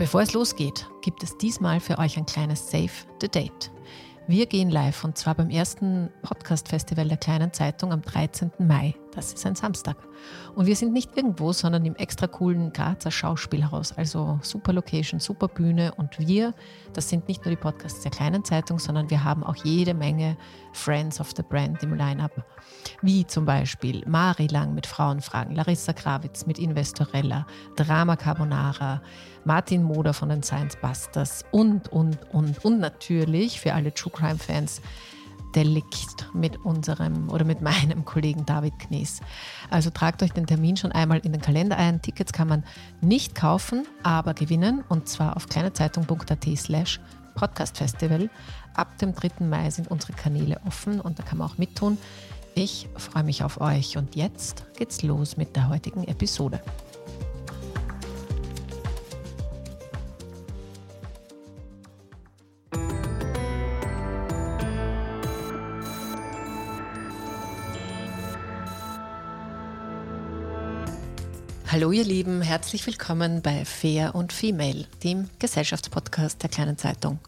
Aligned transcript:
Bevor 0.00 0.22
es 0.22 0.32
losgeht, 0.32 0.88
gibt 1.02 1.22
es 1.22 1.36
diesmal 1.36 1.78
für 1.78 1.98
euch 1.98 2.16
ein 2.16 2.24
kleines 2.24 2.70
Save 2.70 2.88
the 3.20 3.28
Date. 3.28 3.70
Wir 4.26 4.46
gehen 4.46 4.70
live 4.70 5.04
und 5.04 5.18
zwar 5.18 5.34
beim 5.34 5.50
ersten 5.50 6.08
Podcast-Festival 6.22 7.06
der 7.06 7.18
Kleinen 7.18 7.52
Zeitung 7.52 7.92
am 7.92 8.00
13. 8.00 8.50
Mai. 8.60 8.94
Das 9.12 9.32
ist 9.32 9.44
ein 9.44 9.56
Samstag. 9.56 9.96
Und 10.54 10.66
wir 10.66 10.76
sind 10.76 10.92
nicht 10.92 11.16
irgendwo, 11.16 11.52
sondern 11.52 11.84
im 11.84 11.96
extra 11.96 12.28
coolen 12.28 12.72
Grazer 12.72 13.10
Schauspielhaus. 13.10 13.92
Also 13.96 14.38
super 14.42 14.72
Location, 14.72 15.18
super 15.18 15.48
Bühne. 15.48 15.92
Und 15.96 16.18
wir, 16.18 16.54
das 16.92 17.08
sind 17.08 17.26
nicht 17.26 17.44
nur 17.44 17.50
die 17.50 17.60
Podcasts 17.60 18.02
der 18.02 18.12
Kleinen 18.12 18.44
Zeitung, 18.44 18.78
sondern 18.78 19.10
wir 19.10 19.24
haben 19.24 19.42
auch 19.42 19.56
jede 19.56 19.94
Menge 19.94 20.36
Friends 20.72 21.20
of 21.20 21.32
the 21.36 21.42
Brand 21.42 21.82
im 21.82 21.94
Line-Up. 21.94 22.44
Wie 23.02 23.26
zum 23.26 23.44
Beispiel 23.44 24.04
Mari 24.06 24.46
Lang 24.46 24.74
mit 24.74 24.86
Frauenfragen, 24.86 25.56
Larissa 25.56 25.92
Krawitz 25.92 26.46
mit 26.46 26.58
Investorella, 26.58 27.46
Drama 27.74 28.14
Carbonara, 28.14 29.02
Martin 29.44 29.82
Moder 29.82 30.14
von 30.14 30.28
den 30.28 30.42
Science 30.42 30.76
Busters 30.76 31.44
und, 31.50 31.88
und, 31.88 32.18
und, 32.32 32.64
und 32.64 32.78
natürlich 32.78 33.60
für 33.60 33.74
alle 33.74 33.92
True 33.92 34.12
Crime 34.12 34.38
Fans 34.38 34.80
Delikt 35.54 36.28
mit 36.34 36.64
unserem 36.64 37.28
oder 37.30 37.44
mit 37.44 37.60
meinem 37.60 38.04
Kollegen 38.04 38.46
David 38.46 38.78
Knies. 38.78 39.20
Also 39.70 39.90
tragt 39.90 40.22
euch 40.22 40.32
den 40.32 40.46
Termin 40.46 40.76
schon 40.76 40.92
einmal 40.92 41.18
in 41.20 41.32
den 41.32 41.40
Kalender 41.40 41.76
ein. 41.76 42.02
Tickets 42.02 42.32
kann 42.32 42.48
man 42.48 42.64
nicht 43.00 43.34
kaufen, 43.34 43.86
aber 44.02 44.34
gewinnen 44.34 44.84
und 44.88 45.08
zwar 45.08 45.36
auf 45.36 45.48
kleinezeitung.at 45.48 46.46
slash 46.56 47.00
podcastfestival. 47.34 48.30
Ab 48.74 48.98
dem 48.98 49.14
3. 49.14 49.44
Mai 49.44 49.70
sind 49.70 49.88
unsere 49.88 50.12
Kanäle 50.12 50.60
offen 50.66 51.00
und 51.00 51.18
da 51.18 51.22
kann 51.22 51.38
man 51.38 51.48
auch 51.48 51.58
mittun. 51.58 51.98
Ich 52.54 52.88
freue 52.96 53.24
mich 53.24 53.44
auf 53.44 53.60
euch 53.60 53.96
und 53.96 54.16
jetzt 54.16 54.64
geht's 54.76 55.02
los 55.02 55.36
mit 55.36 55.56
der 55.56 55.68
heutigen 55.68 56.04
Episode. 56.04 56.60
Hallo 71.72 71.92
ihr 71.92 72.02
Lieben, 72.02 72.42
herzlich 72.42 72.84
willkommen 72.84 73.42
bei 73.42 73.64
Fair 73.64 74.16
und 74.16 74.32
Female, 74.32 74.86
dem 75.04 75.30
Gesellschaftspodcast 75.38 76.42
der 76.42 76.50
kleinen 76.50 76.76
Zeitung. 76.76 77.20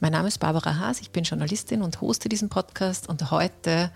Mein 0.00 0.10
Name 0.10 0.26
ist 0.26 0.38
Barbara 0.38 0.76
Haas, 0.76 1.00
ich 1.00 1.12
bin 1.12 1.22
Journalistin 1.22 1.82
und 1.82 2.00
hoste 2.00 2.28
diesen 2.28 2.48
Podcast 2.48 3.08
und 3.08 3.30
heute 3.30 3.92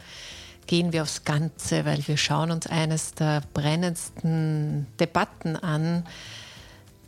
gehen 0.68 0.92
wir 0.92 1.02
aufs 1.02 1.24
Ganze, 1.24 1.84
weil 1.86 2.06
wir 2.06 2.16
schauen 2.16 2.52
uns 2.52 2.68
eines 2.68 3.14
der 3.14 3.42
brennendsten 3.52 4.86
Debatten 5.00 5.56
an, 5.56 6.06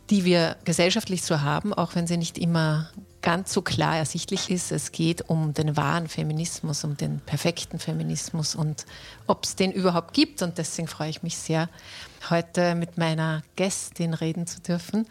die 0.09 0.25
wir 0.25 0.57
gesellschaftlich 0.65 1.23
so 1.23 1.39
haben, 1.39 1.73
auch 1.73 1.95
wenn 1.95 2.05
sie 2.05 2.17
nicht 2.17 2.37
immer 2.37 2.89
ganz 3.23 3.53
so 3.53 3.63
klar 3.63 3.97
ersichtlich 3.97 4.51
ist. 4.51 4.71
Es 4.71 4.91
geht 4.91 5.27
um 5.29 5.55
den 5.55 5.75
wahren 5.75 6.07
Feminismus, 6.07 6.83
um 6.83 6.95
den 6.95 7.19
perfekten 7.21 7.79
Feminismus 7.79 8.53
und 8.53 8.85
ob 9.25 9.45
es 9.45 9.55
den 9.55 9.71
überhaupt 9.71 10.13
gibt. 10.13 10.43
Und 10.43 10.59
deswegen 10.59 10.87
freue 10.87 11.09
ich 11.09 11.23
mich 11.23 11.37
sehr, 11.37 11.69
heute 12.29 12.75
mit 12.75 12.99
meiner 12.99 13.41
Gästin 13.55 14.13
reden 14.13 14.45
zu 14.45 14.61
dürfen, 14.61 15.07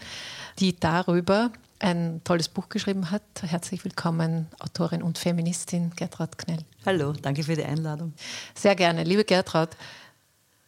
die 0.60 0.78
darüber 0.78 1.50
ein 1.80 2.20
tolles 2.22 2.48
Buch 2.48 2.68
geschrieben 2.68 3.10
hat. 3.10 3.22
Herzlich 3.40 3.84
willkommen, 3.84 4.46
Autorin 4.60 5.02
und 5.02 5.18
Feministin 5.18 5.90
Gertraud 5.96 6.38
Knell. 6.38 6.64
Hallo, 6.86 7.12
danke 7.12 7.42
für 7.42 7.56
die 7.56 7.64
Einladung. 7.64 8.12
Sehr 8.54 8.76
gerne. 8.76 9.02
Liebe 9.02 9.24
Gertraud, 9.24 9.70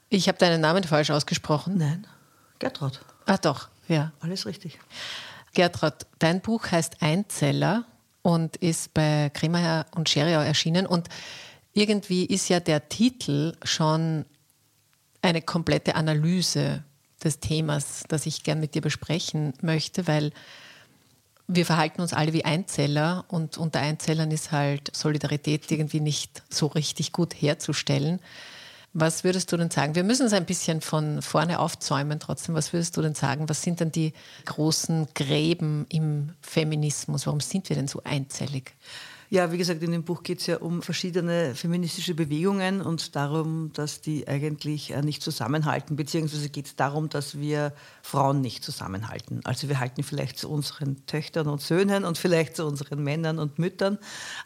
ich 0.08 0.28
habe 0.28 0.38
deinen 0.38 0.60
Namen 0.60 0.82
falsch 0.82 1.10
ausgesprochen. 1.10 1.76
Nein, 1.76 2.06
Gertraud. 2.58 3.00
Ah 3.26 3.36
doch, 3.36 3.68
ja. 3.86 4.12
Alles 4.20 4.46
richtig. 4.46 4.78
Gertrud, 5.54 6.06
dein 6.18 6.40
Buch 6.40 6.70
heißt 6.70 7.00
Einzeller 7.00 7.84
und 8.22 8.56
ist 8.56 8.94
bei 8.94 9.30
Kremer 9.32 9.86
und 9.94 10.08
Scheriau 10.08 10.40
erschienen. 10.40 10.86
Und 10.86 11.08
irgendwie 11.72 12.24
ist 12.24 12.48
ja 12.48 12.60
der 12.60 12.88
Titel 12.88 13.54
schon 13.62 14.24
eine 15.22 15.42
komplette 15.42 15.94
Analyse 15.94 16.84
des 17.22 17.40
Themas, 17.40 18.04
das 18.08 18.26
ich 18.26 18.42
gern 18.42 18.60
mit 18.60 18.74
dir 18.74 18.82
besprechen 18.82 19.54
möchte, 19.62 20.06
weil 20.06 20.32
wir 21.46 21.66
verhalten 21.66 22.00
uns 22.00 22.12
alle 22.12 22.32
wie 22.32 22.44
Einzeller 22.44 23.24
und 23.28 23.58
unter 23.58 23.80
Einzellern 23.80 24.30
ist 24.30 24.52
halt 24.52 24.94
Solidarität 24.96 25.70
irgendwie 25.70 26.00
nicht 26.00 26.42
so 26.48 26.66
richtig 26.66 27.12
gut 27.12 27.34
herzustellen. 27.34 28.20
Was 28.96 29.24
würdest 29.24 29.50
du 29.50 29.56
denn 29.56 29.70
sagen? 29.70 29.96
Wir 29.96 30.04
müssen 30.04 30.24
es 30.24 30.32
ein 30.32 30.46
bisschen 30.46 30.80
von 30.80 31.20
vorne 31.20 31.58
aufzäumen 31.58 32.20
trotzdem. 32.20 32.54
Was 32.54 32.72
würdest 32.72 32.96
du 32.96 33.02
denn 33.02 33.16
sagen? 33.16 33.48
Was 33.48 33.62
sind 33.62 33.80
denn 33.80 33.90
die 33.90 34.12
großen 34.44 35.08
Gräben 35.14 35.84
im 35.88 36.30
Feminismus? 36.40 37.26
Warum 37.26 37.40
sind 37.40 37.68
wir 37.68 37.74
denn 37.74 37.88
so 37.88 38.02
einzellig? 38.04 38.76
Ja, 39.30 39.50
wie 39.52 39.58
gesagt, 39.58 39.82
in 39.82 39.92
dem 39.92 40.04
Buch 40.04 40.22
geht 40.22 40.40
es 40.40 40.46
ja 40.46 40.58
um 40.58 40.82
verschiedene 40.82 41.54
feministische 41.54 42.14
Bewegungen 42.14 42.82
und 42.82 43.16
darum, 43.16 43.72
dass 43.72 44.00
die 44.00 44.28
eigentlich 44.28 44.90
äh, 44.90 45.02
nicht 45.02 45.22
zusammenhalten, 45.22 45.96
beziehungsweise 45.96 46.50
geht 46.50 46.66
es 46.66 46.76
darum, 46.76 47.08
dass 47.08 47.38
wir 47.38 47.72
Frauen 48.02 48.40
nicht 48.42 48.62
zusammenhalten. 48.62 49.40
Also 49.44 49.68
wir 49.68 49.80
halten 49.80 50.02
vielleicht 50.02 50.38
zu 50.38 50.50
unseren 50.50 51.06
Töchtern 51.06 51.46
und 51.46 51.62
Söhnen 51.62 52.04
und 52.04 52.18
vielleicht 52.18 52.56
zu 52.56 52.66
unseren 52.66 53.02
Männern 53.02 53.38
und 53.38 53.58
Müttern, 53.58 53.98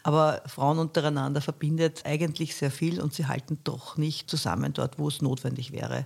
aber 0.03 0.41
Frauen 0.45 0.79
untereinander 0.79 1.41
verbindet 1.41 2.03
eigentlich 2.05 2.55
sehr 2.55 2.71
viel 2.71 3.01
und 3.01 3.13
sie 3.13 3.27
halten 3.27 3.59
doch 3.63 3.97
nicht 3.97 4.29
zusammen 4.29 4.73
dort, 4.73 4.97
wo 4.97 5.09
es 5.09 5.21
notwendig 5.21 5.71
wäre. 5.71 6.05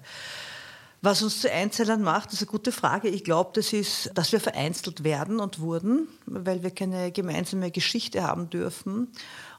Was 1.05 1.21
uns 1.21 1.41
zu 1.41 1.51
Einzellern 1.51 2.01
macht, 2.01 2.31
ist 2.31 2.39
eine 2.39 2.49
gute 2.49 2.71
Frage. 2.71 3.09
Ich 3.09 3.25
glaube, 3.25 3.49
das 3.55 3.73
ist, 3.73 4.09
dass 4.13 4.31
wir 4.31 4.39
vereinzelt 4.39 5.03
werden 5.03 5.41
und 5.41 5.59
wurden, 5.59 6.07
weil 6.25 6.63
wir 6.63 6.71
keine 6.71 7.11
gemeinsame 7.11 7.71
Geschichte 7.71 8.23
haben 8.23 8.49
dürfen 8.49 9.09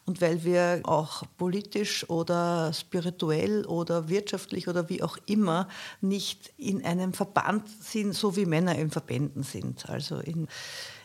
und 0.06 0.23
weil 0.23 0.43
wir 0.44 0.81
auch 0.85 1.25
politisch 1.37 2.08
oder 2.08 2.73
spirituell 2.73 3.67
oder 3.67 4.08
wirtschaftlich 4.08 4.69
oder 4.69 4.88
wie 4.88 5.02
auch 5.02 5.19
immer 5.26 5.69
nicht 6.00 6.55
in 6.56 6.82
einem 6.82 7.12
Verband 7.12 7.69
sind, 7.69 8.14
so 8.14 8.37
wie 8.37 8.47
Männer 8.47 8.76
in 8.76 8.90
Verbänden 8.90 9.43
sind. 9.43 9.87
Also 9.90 10.20
in 10.20 10.49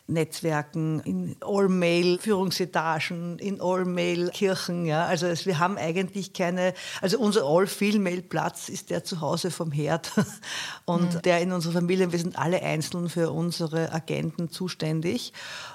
Netzwerken, 0.09 0.99
in 1.01 1.35
All-Male-Führungsetagen, 1.41 3.39
in 3.39 3.61
All-Male-Kirchen. 3.61 4.85
Ja. 4.85 5.05
Also 5.05 5.27
es, 5.27 5.45
wir 5.45 5.59
haben 5.59 5.77
eigentlich 5.77 6.33
keine, 6.33 6.73
also 7.01 7.19
unser 7.19 7.43
All-Female-Platz 7.43 8.69
ist 8.69 8.89
der 8.89 9.03
zu 9.03 9.21
Hause 9.21 9.51
vom 9.51 9.71
Herd 9.71 10.11
und 10.85 11.15
mhm. 11.15 11.21
der 11.21 11.41
in 11.41 11.51
unserer 11.51 11.73
Familie, 11.73 12.11
wir 12.11 12.19
sind 12.19 12.37
alle 12.37 12.61
einzeln 12.61 13.09
für 13.09 13.31
unsere 13.31 13.91
Agenten 13.93 14.49
zuständig 14.49 15.33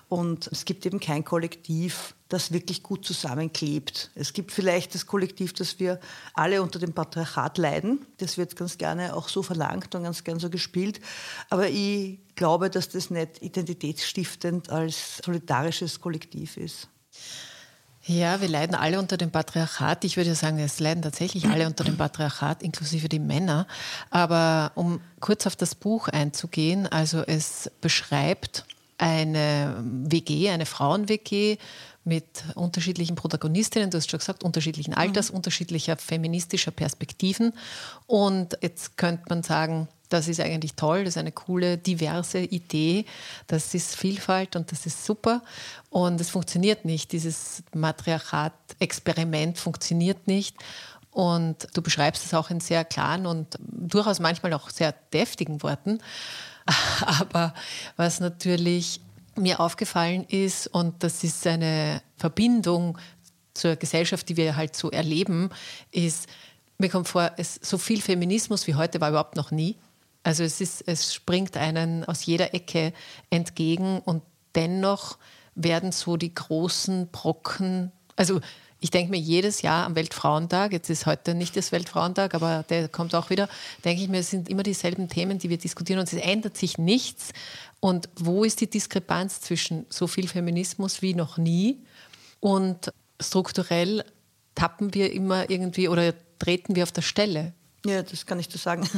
und 0.09 0.49
es 0.49 0.65
gibt 0.65 0.85
eben 0.87 1.01
kein 1.01 1.25
Kollektiv, 1.25 2.15
das 2.29 2.53
wirklich 2.53 2.83
gut 2.83 3.05
zusammenklebt. 3.05 4.11
Es 4.15 4.33
gibt 4.33 4.51
vielleicht 4.51 4.95
das 4.95 5.07
Kollektiv, 5.07 5.53
dass 5.53 5.79
wir 5.79 6.01
alle 6.33 6.63
unter 6.63 6.79
dem 6.79 6.93
Patriarchat 6.93 7.59
leiden. 7.59 8.07
Das 8.19 8.39
wird 8.39 8.57
ganz 8.57 8.79
gerne 8.79 9.15
auch 9.15 9.29
so 9.29 9.43
verlangt 9.43 9.95
und 9.95 10.05
ganz 10.05 10.25
gerne 10.25 10.41
so 10.41 10.49
gespielt. 10.49 11.01
Aber 11.51 11.69
ich 11.69 12.19
glaube, 12.35 12.71
dass 12.71 12.89
das 12.89 13.11
nicht 13.11 13.43
identitätsstiftend 13.43 14.71
als 14.71 15.19
solidarisches 15.25 16.01
Kollektiv 16.01 16.57
ist. 16.57 16.89
Ja, 18.07 18.41
wir 18.43 18.49
leiden 18.49 18.75
alle 18.75 18.99
unter 18.99 19.17
dem 19.17 19.31
Patriarchat. 19.31 20.05
Ich 20.05 20.19
würde 20.19 20.35
sagen, 20.35 20.59
es 20.59 20.79
leiden 20.79 21.03
tatsächlich 21.03 21.47
alle 21.47 21.67
unter 21.67 21.85
dem 21.85 21.97
Patriarchat, 21.97 22.63
inklusive 22.63 23.09
die 23.09 23.19
Männer. 23.19 23.67
Aber 24.11 24.73
um 24.75 25.01
kurz 25.21 25.47
auf 25.47 25.57
das 25.57 25.75
Buch 25.75 26.09
einzugehen, 26.09 26.87
also 26.87 27.23
es 27.23 27.71
beschreibt 27.81 28.67
eine 28.99 29.77
WG, 29.81 30.51
eine 30.51 30.67
Frauen-WG 30.67 31.57
mit 32.05 32.45
unterschiedlichen 32.55 33.17
Protagonistinnen, 33.17 33.91
du 33.91 33.97
hast 33.97 34.11
schon 34.11 34.19
gesagt, 34.19 34.45
unterschiedlichen 34.45 34.95
Alters, 34.95 35.31
mhm. 35.31 35.39
unterschiedlicher 35.39 35.97
feministischer 35.97 36.71
Perspektiven. 36.71 37.53
Und 38.07 38.59
jetzt 38.61 38.97
könnte 38.97 39.25
man 39.29 39.43
sagen, 39.43 39.89
das 40.11 40.29
ist 40.29 40.41
eigentlich 40.41 40.75
toll, 40.75 41.05
das 41.05 41.15
ist 41.15 41.19
eine 41.19 41.33
coole, 41.33 41.79
diverse 41.79 42.39
Idee, 42.39 43.07
das 43.47 43.75
ist 43.75 43.97
Vielfalt 43.97 44.55
und 44.55 44.71
das 44.71 44.87
ist 44.87 45.05
super. 45.05 45.43
Und 45.91 46.21
es 46.21 46.31
funktioniert 46.31 46.85
nicht, 46.85 47.13
dieses 47.13 47.63
Matriarchat-Experiment 47.75 49.59
funktioniert 49.59 50.27
nicht. 50.27 50.57
Und 51.11 51.69
du 51.75 51.81
beschreibst 51.81 52.25
es 52.25 52.35
auch 52.35 52.51
in 52.51 52.61
sehr 52.61 52.85
klaren 52.85 53.27
und 53.27 53.57
durchaus 53.61 54.19
manchmal 54.19 54.53
auch 54.53 54.69
sehr 54.69 54.93
deftigen 55.13 55.63
Worten. 55.63 56.01
Aber 57.07 57.55
was 57.97 58.21
natürlich 58.21 59.01
mir 59.37 59.61
aufgefallen 59.61 60.25
ist, 60.29 60.67
und 60.69 61.03
das 61.03 61.25
ist 61.25 61.47
eine 61.47 62.03
Verbindung 62.17 62.99
zur 63.55 63.77
Gesellschaft, 63.77 64.29
die 64.29 64.37
wir 64.37 64.57
halt 64.57 64.77
so 64.77 64.91
erleben, 64.91 65.51
ist, 65.91 66.29
mir 66.79 66.89
kommt 66.89 67.09
vor, 67.09 67.33
es, 67.37 67.59
so 67.63 67.79
viel 67.79 68.01
Feminismus 68.01 68.67
wie 68.67 68.75
heute 68.75 69.01
war 69.01 69.11
überhaupt 69.11 69.37
noch 69.37 69.51
nie. 69.51 69.77
Also 70.25 70.43
es, 70.43 70.61
ist, 70.61 70.83
es 70.87 71.15
springt 71.15 71.57
einen 71.57 72.05
aus 72.05 72.27
jeder 72.27 72.55
Ecke 72.55 72.93
entgegen 73.31 74.01
und 74.01 74.23
dennoch 74.55 75.19
werden 75.55 75.93
so 75.93 76.17
die 76.17 76.35
großen 76.35 77.09
Brocken, 77.09 77.93
also 78.17 78.41
ich 78.81 78.91
denke 78.91 79.11
mir 79.11 79.19
jedes 79.19 79.63
Jahr 79.63 79.87
am 79.87 79.95
Weltfrauentag, 79.95 80.73
jetzt 80.73 80.91
ist 80.91 81.07
heute 81.07 81.35
nicht 81.35 81.57
das 81.57 81.73
Weltfrauentag, 81.73 82.35
aber 82.35 82.65
der 82.69 82.89
kommt 82.89 83.15
auch 83.15 83.31
wieder, 83.31 83.49
denke 83.85 84.03
ich 84.03 84.09
mir, 84.09 84.19
es 84.19 84.31
sind 84.31 84.49
immer 84.49 84.63
dieselben 84.63 85.09
Themen, 85.09 85.39
die 85.39 85.49
wir 85.49 85.57
diskutieren 85.57 86.01
und 86.01 86.13
es 86.13 86.19
ändert 86.19 86.59
sich 86.59 86.77
nichts. 86.77 87.31
Und 87.85 88.09
wo 88.17 88.45
ist 88.45 88.63
die 88.63 88.71
Diskrepanz 88.71 89.43
zwischen 89.43 89.85
so 89.91 90.07
viel 90.07 90.27
Feminismus 90.27 91.03
wie 91.03 91.13
noch 91.13 91.37
nie 91.37 91.85
und 92.41 92.91
strukturell 93.21 94.07
tappen 94.55 94.95
wir 94.95 95.13
immer 95.13 95.51
irgendwie 95.51 95.89
oder 95.89 96.15
treten 96.39 96.77
wir 96.77 96.85
auf 96.85 96.93
der 96.93 97.03
Stelle? 97.03 97.53
Ja, 97.85 98.03
das 98.03 98.25
kann 98.25 98.41
ich 98.41 98.49
dir 98.49 98.57
sagen. 98.57 98.89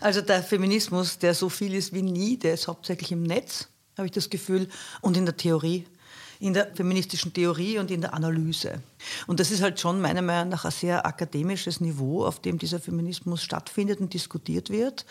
Also 0.00 0.20
der 0.20 0.42
Feminismus, 0.42 1.16
der 1.18 1.32
so 1.32 1.48
viel 1.48 1.74
ist 1.74 1.92
wie 1.92 2.02
nie, 2.02 2.36
der 2.36 2.54
ist 2.54 2.66
hauptsächlich 2.66 3.12
im 3.12 3.22
Netz, 3.22 3.68
habe 3.96 4.06
ich 4.06 4.12
das 4.12 4.28
Gefühl, 4.28 4.68
und 5.00 5.16
in 5.16 5.26
der 5.26 5.36
Theorie, 5.36 5.86
in 6.44 6.52
der 6.52 6.66
feministischen 6.74 7.32
Theorie 7.32 7.78
und 7.78 7.90
in 7.90 8.02
der 8.02 8.12
Analyse. 8.12 8.82
Und 9.26 9.40
das 9.40 9.50
ist 9.50 9.62
halt 9.62 9.80
schon 9.80 10.02
meiner 10.02 10.20
Meinung 10.20 10.50
nach 10.50 10.66
ein 10.66 10.70
sehr 10.70 11.06
akademisches 11.06 11.80
Niveau, 11.80 12.26
auf 12.26 12.38
dem 12.38 12.58
dieser 12.58 12.78
Feminismus 12.78 13.42
stattfindet 13.42 13.98
und 14.00 14.12
diskutiert 14.12 14.68
wird. 14.68 15.06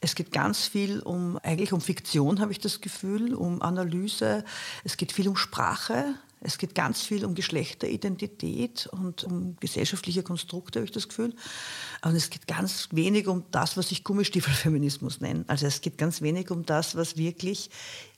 Es 0.00 0.14
geht 0.14 0.30
ganz 0.30 0.68
viel 0.68 1.00
um, 1.00 1.36
eigentlich 1.42 1.72
um 1.72 1.80
Fiktion, 1.80 2.38
habe 2.38 2.52
ich 2.52 2.60
das 2.60 2.80
Gefühl, 2.80 3.34
um 3.34 3.60
Analyse. 3.60 4.44
Es 4.84 4.96
geht 4.96 5.10
viel 5.10 5.26
um 5.26 5.34
Sprache. 5.34 6.14
Es 6.40 6.58
geht 6.58 6.76
ganz 6.76 7.02
viel 7.02 7.24
um 7.24 7.34
Geschlechteridentität 7.34 8.86
und 8.92 9.24
um 9.24 9.56
gesellschaftliche 9.58 10.22
Konstrukte, 10.22 10.78
habe 10.78 10.84
ich 10.84 10.92
das 10.92 11.08
Gefühl. 11.08 11.34
Und 12.02 12.14
es 12.14 12.30
geht 12.30 12.46
ganz 12.46 12.86
wenig 12.92 13.26
um 13.26 13.42
das, 13.50 13.76
was 13.76 13.90
ich 13.90 14.04
Gummistiefelfeminismus 14.04 15.20
nenne. 15.20 15.44
Also 15.48 15.66
es 15.66 15.80
geht 15.80 15.98
ganz 15.98 16.22
wenig 16.22 16.52
um 16.52 16.64
das, 16.64 16.94
was 16.94 17.16
wirklich 17.16 17.70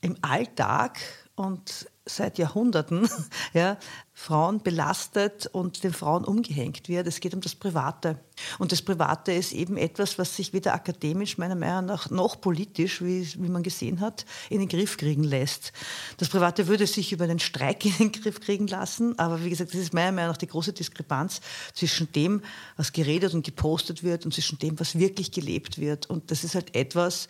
im 0.02 0.16
Alltag 0.20 0.98
und 1.40 1.86
seit 2.04 2.36
Jahrhunderten 2.36 3.08
ja, 3.54 3.78
Frauen 4.12 4.62
belastet 4.62 5.46
und 5.46 5.82
den 5.84 5.94
Frauen 5.94 6.24
umgehängt 6.24 6.86
wird. 6.90 7.06
Es 7.06 7.20
geht 7.20 7.32
um 7.32 7.40
das 7.40 7.54
Private. 7.54 8.18
Und 8.58 8.72
das 8.72 8.82
Private 8.82 9.32
ist 9.32 9.52
eben 9.52 9.78
etwas, 9.78 10.18
was 10.18 10.36
sich 10.36 10.52
weder 10.52 10.74
akademisch, 10.74 11.38
meiner 11.38 11.54
Meinung 11.54 11.86
nach, 11.86 12.10
noch 12.10 12.38
politisch, 12.42 13.00
wie, 13.00 13.26
wie 13.38 13.48
man 13.48 13.62
gesehen 13.62 14.00
hat, 14.00 14.26
in 14.50 14.58
den 14.58 14.68
Griff 14.68 14.98
kriegen 14.98 15.24
lässt. 15.24 15.72
Das 16.18 16.28
Private 16.28 16.66
würde 16.66 16.86
sich 16.86 17.10
über 17.10 17.24
einen 17.24 17.38
Streik 17.38 17.86
in 17.86 17.96
den 17.96 18.12
Griff 18.12 18.40
kriegen 18.40 18.66
lassen, 18.66 19.18
aber 19.18 19.42
wie 19.42 19.48
gesagt, 19.48 19.72
das 19.72 19.80
ist 19.80 19.94
meiner 19.94 20.12
Meinung 20.12 20.32
nach 20.32 20.36
die 20.36 20.46
große 20.46 20.74
Diskrepanz 20.74 21.40
zwischen 21.72 22.12
dem, 22.12 22.42
was 22.76 22.92
geredet 22.92 23.32
und 23.32 23.46
gepostet 23.46 24.02
wird 24.02 24.26
und 24.26 24.34
zwischen 24.34 24.58
dem, 24.58 24.78
was 24.78 24.98
wirklich 24.98 25.32
gelebt 25.32 25.78
wird. 25.78 26.10
Und 26.10 26.30
das 26.30 26.44
ist 26.44 26.54
halt 26.54 26.76
etwas, 26.76 27.28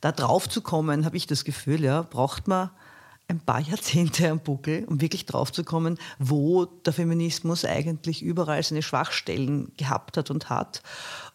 da 0.00 0.12
drauf 0.12 0.48
zu 0.48 0.62
kommen, 0.62 1.04
habe 1.04 1.18
ich 1.18 1.26
das 1.26 1.44
Gefühl, 1.44 1.84
ja, 1.84 2.00
braucht 2.00 2.48
man 2.48 2.70
ein 3.30 3.40
paar 3.40 3.60
Jahrzehnte 3.60 4.28
am 4.28 4.40
Buckel, 4.40 4.84
um 4.84 5.00
wirklich 5.00 5.24
draufzukommen, 5.26 5.98
wo 6.18 6.64
der 6.64 6.92
Feminismus 6.92 7.64
eigentlich 7.64 8.22
überall 8.22 8.62
seine 8.62 8.82
Schwachstellen 8.82 9.72
gehabt 9.76 10.16
hat 10.16 10.30
und 10.30 10.50
hat 10.50 10.82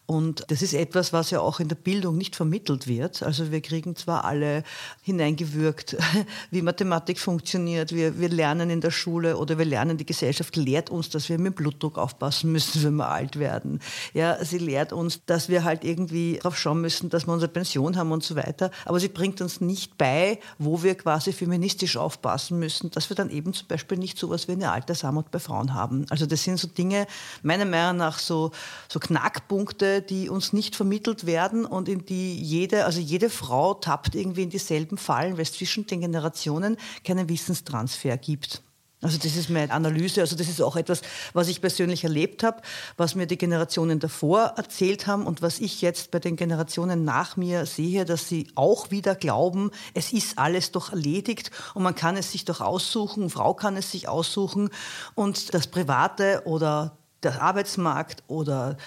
und 0.06 0.44
das 0.48 0.62
ist 0.62 0.72
etwas, 0.72 1.12
was 1.12 1.30
ja 1.30 1.40
auch 1.40 1.58
in 1.58 1.66
der 1.66 1.74
Bildung 1.74 2.16
nicht 2.16 2.36
vermittelt 2.36 2.86
wird. 2.86 3.24
Also 3.24 3.50
wir 3.50 3.60
kriegen 3.60 3.96
zwar 3.96 4.24
alle 4.24 4.62
hineingewürgt, 5.02 5.96
wie 6.52 6.62
Mathematik 6.62 7.18
funktioniert. 7.18 7.92
Wir, 7.92 8.18
wir 8.20 8.28
lernen 8.28 8.70
in 8.70 8.80
der 8.80 8.92
Schule 8.92 9.36
oder 9.36 9.58
wir 9.58 9.64
lernen, 9.64 9.98
die 9.98 10.06
Gesellschaft 10.06 10.54
lehrt 10.54 10.90
uns, 10.90 11.10
dass 11.10 11.28
wir 11.28 11.38
mit 11.38 11.56
Blutdruck 11.56 11.98
aufpassen 11.98 12.52
müssen, 12.52 12.82
wenn 12.84 12.94
wir 12.94 13.08
alt 13.08 13.38
werden. 13.38 13.80
Ja, 14.14 14.42
sie 14.44 14.58
lehrt 14.58 14.92
uns, 14.92 15.24
dass 15.26 15.48
wir 15.48 15.64
halt 15.64 15.82
irgendwie 15.84 16.36
darauf 16.36 16.56
schauen 16.56 16.80
müssen, 16.80 17.10
dass 17.10 17.26
wir 17.26 17.32
unsere 17.32 17.50
Pension 17.50 17.96
haben 17.96 18.12
und 18.12 18.22
so 18.22 18.36
weiter. 18.36 18.70
Aber 18.84 19.00
sie 19.00 19.08
bringt 19.08 19.40
uns 19.40 19.60
nicht 19.60 19.98
bei, 19.98 20.38
wo 20.58 20.84
wir 20.84 20.94
quasi 20.94 21.32
feministisch 21.32 21.85
aufpassen 21.94 22.58
müssen, 22.58 22.90
dass 22.90 23.10
wir 23.10 23.14
dann 23.14 23.30
eben 23.30 23.52
zum 23.52 23.68
Beispiel 23.68 23.98
nicht 23.98 24.18
so 24.18 24.26
etwas 24.28 24.48
wie 24.48 24.52
eine 24.52 24.72
Altersarmut 24.72 25.30
bei 25.30 25.38
Frauen 25.38 25.74
haben. 25.74 26.06
Also 26.10 26.26
das 26.26 26.42
sind 26.42 26.58
so 26.58 26.66
Dinge, 26.66 27.06
meiner 27.42 27.64
Meinung 27.64 27.98
nach 27.98 28.18
so, 28.18 28.50
so 28.88 28.98
Knackpunkte, 28.98 30.02
die 30.02 30.28
uns 30.28 30.52
nicht 30.52 30.74
vermittelt 30.74 31.26
werden 31.26 31.64
und 31.64 31.88
in 31.88 32.04
die 32.04 32.34
jede, 32.42 32.84
also 32.86 33.00
jede 33.00 33.30
Frau 33.30 33.74
tappt 33.74 34.14
irgendwie 34.14 34.42
in 34.42 34.50
dieselben 34.50 34.98
Fallen, 34.98 35.34
weil 35.34 35.42
es 35.42 35.52
zwischen 35.52 35.86
den 35.86 36.00
Generationen 36.00 36.76
keinen 37.04 37.28
Wissenstransfer 37.28 38.16
gibt. 38.16 38.62
Also 39.02 39.18
das 39.18 39.36
ist 39.36 39.50
meine 39.50 39.72
Analyse, 39.72 40.22
also 40.22 40.36
das 40.36 40.48
ist 40.48 40.62
auch 40.62 40.74
etwas, 40.74 41.02
was 41.34 41.48
ich 41.48 41.60
persönlich 41.60 42.04
erlebt 42.04 42.42
habe, 42.42 42.62
was 42.96 43.14
mir 43.14 43.26
die 43.26 43.36
Generationen 43.36 44.00
davor 44.00 44.54
erzählt 44.56 45.06
haben 45.06 45.26
und 45.26 45.42
was 45.42 45.58
ich 45.60 45.82
jetzt 45.82 46.10
bei 46.10 46.18
den 46.18 46.34
Generationen 46.36 47.04
nach 47.04 47.36
mir 47.36 47.66
sehe, 47.66 48.06
dass 48.06 48.26
sie 48.26 48.48
auch 48.54 48.90
wieder 48.90 49.14
glauben, 49.14 49.70
es 49.92 50.14
ist 50.14 50.38
alles 50.38 50.72
doch 50.72 50.92
erledigt 50.92 51.50
und 51.74 51.82
man 51.82 51.94
kann 51.94 52.16
es 52.16 52.32
sich 52.32 52.46
doch 52.46 52.62
aussuchen, 52.62 53.28
Frau 53.28 53.52
kann 53.52 53.76
es 53.76 53.90
sich 53.90 54.08
aussuchen 54.08 54.70
und 55.14 55.52
das 55.52 55.66
Private 55.66 56.42
oder 56.46 56.96
der 57.22 57.42
Arbeitsmarkt 57.42 58.22
oder 58.28 58.78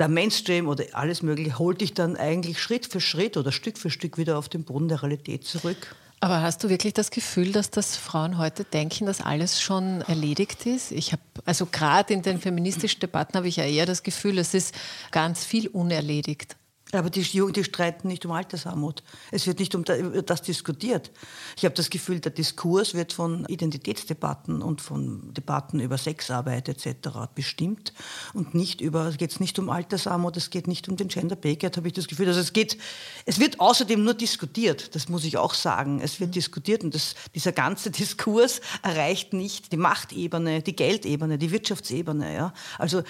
der 0.00 0.08
Mainstream 0.08 0.66
oder 0.66 0.84
alles 0.94 1.22
Mögliche 1.22 1.60
holt 1.60 1.80
dich 1.80 1.94
dann 1.94 2.16
eigentlich 2.16 2.60
Schritt 2.60 2.86
für 2.86 3.00
Schritt 3.00 3.36
oder 3.36 3.52
Stück 3.52 3.78
für 3.78 3.90
Stück 3.90 4.18
wieder 4.18 4.36
auf 4.36 4.48
den 4.48 4.64
Boden 4.64 4.88
der 4.88 5.04
Realität 5.04 5.44
zurück. 5.44 5.94
Aber 6.24 6.40
hast 6.40 6.64
du 6.64 6.70
wirklich 6.70 6.94
das 6.94 7.10
Gefühl, 7.10 7.52
dass 7.52 7.68
das 7.68 7.98
Frauen 7.98 8.38
heute 8.38 8.64
denken, 8.64 9.04
dass 9.04 9.20
alles 9.20 9.60
schon 9.60 10.00
erledigt 10.00 10.64
ist? 10.64 10.90
Ich 10.90 11.12
habe, 11.12 11.20
also 11.44 11.66
gerade 11.66 12.14
in 12.14 12.22
den 12.22 12.40
feministischen 12.40 13.00
Debatten 13.00 13.36
habe 13.36 13.46
ich 13.46 13.56
ja 13.56 13.64
eher 13.64 13.84
das 13.84 14.02
Gefühl, 14.02 14.38
es 14.38 14.54
ist 14.54 14.74
ganz 15.10 15.44
viel 15.44 15.68
unerledigt. 15.68 16.56
Aber 16.94 17.10
die, 17.10 17.22
die 17.22 17.64
streiten 17.64 18.08
nicht 18.08 18.24
um 18.24 18.32
Altersarmut. 18.32 19.02
Es 19.30 19.46
wird 19.46 19.58
nicht 19.58 19.74
um 19.74 19.84
das 19.84 20.42
diskutiert. 20.42 21.10
Ich 21.56 21.64
habe 21.64 21.74
das 21.74 21.90
Gefühl, 21.90 22.20
der 22.20 22.32
Diskurs 22.32 22.94
wird 22.94 23.12
von 23.12 23.44
Identitätsdebatten 23.46 24.62
und 24.62 24.80
von 24.80 25.32
Debatten 25.34 25.80
über 25.80 25.98
Sexarbeit 25.98 26.68
etc. 26.68 27.08
bestimmt 27.34 27.92
und 28.32 28.54
nicht 28.54 28.80
über, 28.80 29.06
es 29.08 29.16
geht 29.16 29.38
nicht 29.40 29.58
um 29.58 29.70
Altersarmut, 29.70 30.36
es 30.36 30.50
geht 30.50 30.68
nicht 30.68 30.88
um 30.88 30.96
den 30.96 31.08
Gender 31.08 31.36
Pay 31.36 31.56
Gap, 31.56 31.76
habe 31.76 31.88
ich 31.88 31.94
das 31.94 32.06
Gefühl. 32.06 32.28
Also 32.28 32.40
es 32.40 32.52
geht, 32.52 32.78
es 33.26 33.40
wird 33.40 33.60
außerdem 33.60 34.02
nur 34.02 34.14
diskutiert, 34.14 34.94
das 34.94 35.08
muss 35.08 35.24
ich 35.24 35.36
auch 35.36 35.54
sagen. 35.54 36.00
Es 36.00 36.20
wird 36.20 36.34
diskutiert 36.34 36.84
und 36.84 36.94
das, 36.94 37.14
dieser 37.34 37.52
ganze 37.52 37.90
Diskurs 38.04 38.60
erreicht 38.82 39.32
nicht 39.32 39.72
die 39.72 39.76
Machtebene, 39.76 40.62
die 40.62 40.76
Geldebene, 40.76 41.38
die 41.38 41.50
Wirtschaftsebene. 41.50 42.34
Ja. 42.34 42.54
Also 42.78 43.02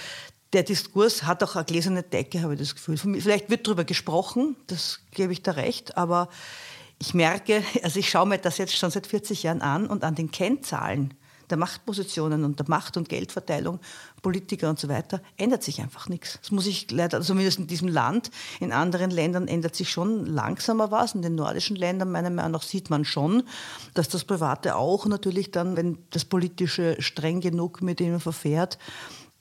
der 0.54 0.62
Diskurs 0.62 1.24
hat 1.24 1.42
auch 1.42 1.56
eine 1.56 1.64
gläserne 1.64 2.04
Decke, 2.04 2.42
habe 2.42 2.54
ich 2.54 2.60
das 2.60 2.74
Gefühl. 2.74 2.96
Vielleicht 2.96 3.50
wird 3.50 3.66
darüber 3.66 3.84
gesprochen, 3.84 4.56
das 4.68 5.00
gebe 5.10 5.32
ich 5.32 5.42
da 5.42 5.52
recht, 5.52 5.96
aber 5.96 6.28
ich 6.98 7.12
merke, 7.12 7.62
also 7.82 7.98
ich 7.98 8.08
schaue 8.08 8.26
mir 8.26 8.38
das 8.38 8.58
jetzt 8.58 8.76
schon 8.76 8.90
seit 8.90 9.06
40 9.06 9.42
Jahren 9.42 9.60
an 9.60 9.86
und 9.86 10.04
an 10.04 10.14
den 10.14 10.30
Kennzahlen, 10.30 11.14
der 11.50 11.58
Machtpositionen 11.58 12.42
und 12.44 12.58
der 12.58 12.68
Macht- 12.68 12.96
und 12.96 13.08
Geldverteilung, 13.08 13.78
Politiker 14.22 14.70
und 14.70 14.78
so 14.78 14.88
weiter, 14.88 15.20
ändert 15.36 15.62
sich 15.62 15.82
einfach 15.82 16.08
nichts. 16.08 16.38
Das 16.40 16.50
muss 16.52 16.66
ich 16.66 16.90
leider, 16.90 17.18
also 17.18 17.34
zumindest 17.34 17.58
in 17.58 17.66
diesem 17.66 17.88
Land, 17.88 18.30
in 18.60 18.72
anderen 18.72 19.10
Ländern 19.10 19.46
ändert 19.46 19.76
sich 19.76 19.90
schon 19.90 20.24
langsamer 20.24 20.90
was. 20.90 21.14
In 21.14 21.20
den 21.20 21.34
nordischen 21.34 21.76
Ländern, 21.76 22.10
meiner 22.10 22.30
Meinung 22.30 22.52
nach, 22.52 22.62
sieht 22.62 22.88
man 22.88 23.04
schon, 23.04 23.42
dass 23.92 24.08
das 24.08 24.24
Private 24.24 24.76
auch 24.76 25.04
natürlich 25.04 25.50
dann, 25.50 25.76
wenn 25.76 25.98
das 26.10 26.24
Politische 26.24 26.96
streng 27.00 27.42
genug 27.42 27.82
mit 27.82 28.00
ihnen 28.00 28.20
verfährt, 28.20 28.78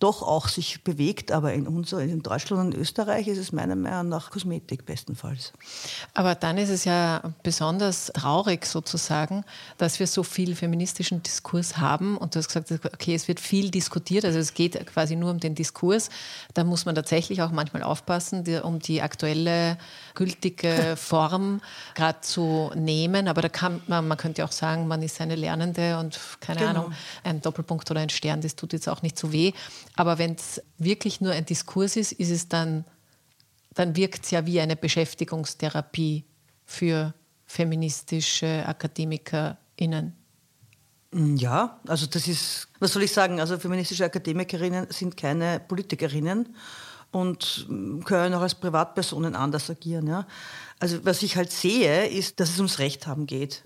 doch 0.03 0.21
auch 0.21 0.49
sich 0.49 0.83
bewegt. 0.83 1.31
Aber 1.31 1.53
in, 1.53 1.65
unser, 1.65 2.01
in 2.01 2.21
Deutschland 2.21 2.73
und 2.73 2.79
Österreich 2.79 3.27
ist 3.27 3.37
es 3.37 3.53
meiner 3.53 3.77
Meinung 3.77 4.09
nach 4.09 4.31
Kosmetik 4.31 4.85
bestenfalls. 4.85 5.53
Aber 6.13 6.35
dann 6.35 6.57
ist 6.57 6.69
es 6.69 6.83
ja 6.83 7.33
besonders 7.41 8.07
traurig 8.07 8.65
sozusagen, 8.65 9.45
dass 9.77 9.99
wir 9.99 10.07
so 10.07 10.23
viel 10.23 10.55
feministischen 10.55 11.23
Diskurs 11.23 11.77
haben. 11.77 12.17
Und 12.17 12.35
du 12.35 12.39
hast 12.39 12.49
gesagt, 12.49 12.69
okay, 12.93 13.15
es 13.15 13.29
wird 13.29 13.39
viel 13.39 13.71
diskutiert. 13.71 14.25
Also 14.25 14.39
es 14.39 14.53
geht 14.53 14.85
quasi 14.87 15.15
nur 15.15 15.31
um 15.31 15.39
den 15.39 15.55
Diskurs. 15.55 16.09
Da 16.53 16.65
muss 16.65 16.85
man 16.85 16.95
tatsächlich 16.95 17.41
auch 17.41 17.51
manchmal 17.51 17.83
aufpassen, 17.83 18.43
um 18.63 18.79
die 18.79 19.01
aktuelle 19.01 19.77
gültige 20.15 20.95
Form 20.97 21.61
gerade 21.95 22.21
zu 22.21 22.71
nehmen. 22.75 23.27
Aber 23.27 23.41
da 23.41 23.49
kann 23.49 23.81
man, 23.87 24.07
man 24.07 24.17
könnte 24.17 24.43
auch 24.45 24.51
sagen, 24.51 24.87
man 24.87 25.01
ist 25.01 25.19
eine 25.21 25.35
Lernende 25.35 25.97
und 25.99 26.19
keine 26.39 26.59
genau. 26.59 26.69
Ahnung, 26.71 26.93
ein 27.23 27.41
Doppelpunkt 27.41 27.89
oder 27.91 28.01
ein 28.01 28.09
Stern, 28.09 28.41
das 28.41 28.55
tut 28.55 28.73
jetzt 28.73 28.89
auch 28.89 29.01
nicht 29.01 29.17
so 29.17 29.31
weh. 29.31 29.53
Aber 29.95 30.17
wenn 30.17 30.33
es 30.33 30.61
wirklich 30.77 31.21
nur 31.21 31.33
ein 31.33 31.45
Diskurs 31.45 31.95
ist, 31.95 32.11
ist 32.11 32.29
es 32.29 32.47
dann, 32.47 32.85
dann 33.73 33.95
wirkt 33.95 34.25
es 34.25 34.31
ja 34.31 34.45
wie 34.45 34.59
eine 34.61 34.75
Beschäftigungstherapie 34.75 36.25
für 36.65 37.13
feministische 37.45 38.63
AkademikerInnen. 38.67 40.15
Ja, 41.13 41.79
also 41.87 42.07
das 42.07 42.27
ist, 42.27 42.67
was 42.79 42.93
soll 42.93 43.03
ich 43.03 43.11
sagen, 43.11 43.39
also 43.39 43.59
feministische 43.59 44.05
Akademikerinnen 44.05 44.87
sind 44.89 45.15
keine 45.15 45.59
Politikerinnen 45.59 46.55
und 47.13 47.67
können 48.05 48.33
auch 48.33 48.41
als 48.41 48.55
Privatpersonen 48.55 49.35
anders 49.35 49.69
agieren. 49.69 50.07
Ja. 50.07 50.27
Also 50.79 51.05
was 51.05 51.23
ich 51.23 51.37
halt 51.37 51.51
sehe, 51.51 52.07
ist, 52.07 52.39
dass 52.39 52.49
es 52.49 52.57
ums 52.57 52.79
Recht 52.79 53.07
haben 53.07 53.27
geht 53.27 53.63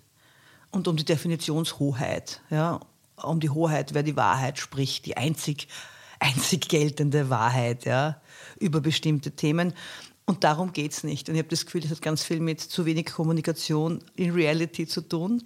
und 0.71 0.87
um 0.87 0.95
die 0.95 1.05
Definitionshoheit. 1.05 2.41
Ja. 2.49 2.79
Um 3.15 3.39
die 3.39 3.49
Hoheit, 3.49 3.95
wer 3.95 4.03
die 4.03 4.15
Wahrheit 4.15 4.59
spricht, 4.59 5.07
die 5.07 5.17
einzig 5.17 5.67
einzig 6.19 6.67
geltende 6.67 7.29
Wahrheit 7.29 7.85
ja, 7.85 8.19
über 8.59 8.81
bestimmte 8.81 9.31
Themen. 9.31 9.73
Und 10.29 10.43
darum 10.43 10.73
geht 10.73 10.91
es 10.91 11.05
nicht. 11.05 11.29
Und 11.29 11.35
ich 11.35 11.39
habe 11.39 11.47
das 11.47 11.65
Gefühl, 11.65 11.79
das 11.79 11.89
hat 11.89 12.01
ganz 12.01 12.21
viel 12.21 12.41
mit 12.41 12.59
zu 12.59 12.85
wenig 12.85 13.05
Kommunikation 13.05 14.03
in 14.17 14.31
Reality 14.31 14.85
zu 14.85 14.99
tun, 14.99 15.43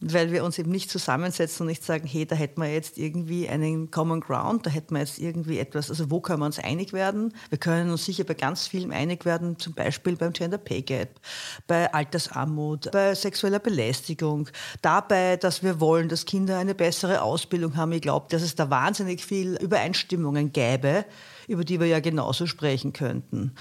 weil 0.00 0.32
wir 0.32 0.44
uns 0.44 0.58
eben 0.58 0.70
nicht 0.70 0.90
zusammensetzen 0.90 1.64
und 1.64 1.66
nicht 1.66 1.84
sagen, 1.84 2.06
hey, 2.06 2.24
da 2.24 2.34
hätten 2.34 2.62
wir 2.62 2.72
jetzt 2.72 2.96
irgendwie 2.96 3.46
einen 3.50 3.90
Common 3.90 4.20
Ground, 4.20 4.64
da 4.64 4.70
hätten 4.70 4.94
wir 4.94 5.00
jetzt 5.00 5.18
irgendwie 5.18 5.58
etwas, 5.58 5.90
also 5.90 6.10
wo 6.10 6.20
können 6.20 6.40
wir 6.40 6.46
uns 6.46 6.58
einig 6.58 6.94
werden? 6.94 7.34
Wir 7.50 7.58
können 7.58 7.90
uns 7.90 8.06
sicher 8.06 8.24
bei 8.24 8.32
ganz 8.32 8.66
vielem 8.66 8.92
einig 8.92 9.26
werden, 9.26 9.58
zum 9.58 9.74
Beispiel 9.74 10.16
beim 10.16 10.32
Gender 10.32 10.56
Pay 10.56 10.80
Gap, 10.80 11.20
bei 11.66 11.92
Altersarmut, 11.92 12.92
bei 12.92 13.14
sexueller 13.14 13.58
Belästigung, 13.58 14.48
dabei, 14.80 15.36
dass 15.36 15.62
wir 15.62 15.80
wollen, 15.80 16.08
dass 16.08 16.24
Kinder 16.24 16.56
eine 16.56 16.74
bessere 16.74 17.20
Ausbildung 17.20 17.76
haben. 17.76 17.92
Ich 17.92 18.00
glaube, 18.00 18.28
dass 18.30 18.40
es 18.40 18.54
da 18.54 18.70
wahnsinnig 18.70 19.22
viel 19.22 19.56
Übereinstimmungen 19.56 20.50
gäbe, 20.50 21.04
über 21.46 21.62
die 21.62 21.78
wir 21.78 21.88
ja 21.88 22.00
genauso 22.00 22.46
sprechen 22.46 22.94
könnten 22.94 23.54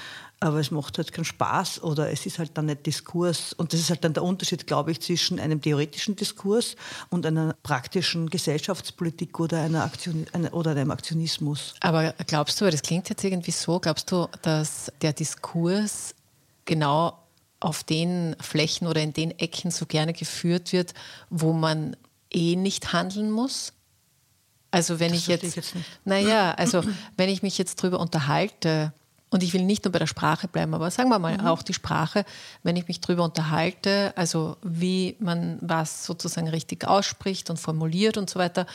aber 0.43 0.59
es 0.59 0.71
macht 0.71 0.97
halt 0.97 1.13
keinen 1.13 1.23
Spaß 1.23 1.83
oder 1.83 2.12
es 2.12 2.25
ist 2.25 2.38
halt 2.38 2.51
dann 2.55 2.65
nicht 2.65 2.85
Diskurs. 2.85 3.53
Und 3.53 3.71
das 3.71 3.79
ist 3.79 3.89
halt 3.89 4.03
dann 4.03 4.13
der 4.13 4.23
Unterschied, 4.23 4.67
glaube 4.67 4.91
ich, 4.91 5.00
zwischen 5.00 5.39
einem 5.39 5.62
theoretischen 5.62 6.17
Diskurs 6.17 6.75
und 7.09 7.25
einer 7.25 7.55
praktischen 7.63 8.29
Gesellschaftspolitik 8.29 9.39
oder, 9.39 9.62
einer 9.62 9.85
Aktion, 9.85 10.27
oder 10.51 10.71
einem 10.71 10.91
Aktionismus. 10.91 11.75
Aber 11.79 12.13
glaubst 12.27 12.59
du, 12.59 12.69
das 12.69 12.81
klingt 12.81 13.07
jetzt 13.07 13.23
irgendwie 13.23 13.51
so, 13.51 13.79
glaubst 13.79 14.12
du, 14.12 14.27
dass 14.41 14.91
der 15.01 15.13
Diskurs 15.13 16.13
genau 16.65 17.17
auf 17.62 17.85
den 17.85 18.35
Flächen 18.41 18.88
oder 18.88 19.01
in 19.01 19.13
den 19.13 19.31
Ecken 19.39 19.71
so 19.71 19.85
gerne 19.85 20.12
geführt 20.12 20.73
wird, 20.73 20.93
wo 21.29 21.53
man 21.53 21.95
eh 22.29 22.57
nicht 22.57 22.91
handeln 22.91 23.31
muss? 23.31 23.71
Also 24.71 25.00
wenn 25.00 25.12
das 25.12 25.19
ich 25.19 25.27
jetzt, 25.27 25.43
ich 25.43 25.55
jetzt 25.55 25.73
naja, 26.03 26.51
also 26.55 26.83
wenn 27.15 27.29
ich 27.29 27.43
mich 27.43 27.57
jetzt 27.57 27.81
darüber 27.81 28.01
unterhalte, 28.01 28.91
und 29.34 29.44
ich 29.44 29.54
will 29.54 29.63
nicht 29.63 29.84
nur 29.84 29.92
bei 29.92 30.00
der 30.00 30.08
Sprache 30.08 30.48
bleiben, 30.48 30.74
aber 30.74 30.92
sagen 30.92 31.10
wir 31.10 31.20
mal 31.20 31.38
mhm. 31.38 31.48
auch 31.48 31.63
die 31.63 31.74
Sprache, 31.74 32.25
wenn 32.62 32.75
ich 32.75 32.88
mich 32.88 33.02
darüber 33.02 33.24
unterhalte, 33.24 34.13
also 34.16 34.58
wie 34.62 35.16
man 35.20 35.58
was 35.62 36.06
sozusagen 36.06 36.48
richtig 36.48 36.88
ausspricht 36.88 37.50
und 37.50 37.60
formuliert 37.60 38.18
und 38.18 38.30
so 38.30 38.40
weiter, 38.40 38.66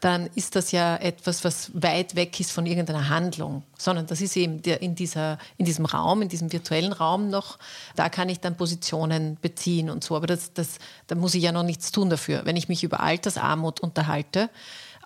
dann 0.00 0.28
ist 0.34 0.56
das 0.56 0.72
ja 0.72 0.96
etwas, 0.96 1.44
was 1.44 1.70
weit 1.74 2.16
weg 2.16 2.38
ist 2.40 2.52
von 2.52 2.66
irgendeiner 2.66 3.08
Handlung, 3.08 3.62
sondern 3.78 4.06
das 4.06 4.20
ist 4.20 4.36
eben 4.36 4.62
der, 4.62 4.82
in, 4.82 4.94
dieser, 4.94 5.38
in 5.58 5.66
diesem 5.66 5.84
Raum, 5.84 6.22
in 6.22 6.28
diesem 6.28 6.52
virtuellen 6.52 6.92
Raum 6.92 7.28
noch, 7.28 7.58
da 7.94 8.08
kann 8.08 8.28
ich 8.28 8.40
dann 8.40 8.56
Positionen 8.56 9.36
beziehen 9.40 9.90
und 9.90 10.02
so, 10.02 10.16
aber 10.16 10.26
das, 10.26 10.52
das, 10.54 10.78
da 11.06 11.14
muss 11.14 11.34
ich 11.34 11.42
ja 11.42 11.52
noch 11.52 11.62
nichts 11.62 11.92
tun 11.92 12.10
dafür. 12.10 12.42
Wenn 12.44 12.56
ich 12.56 12.68
mich 12.68 12.84
über 12.84 13.00
Altersarmut 13.00 13.80
unterhalte, 13.80 14.50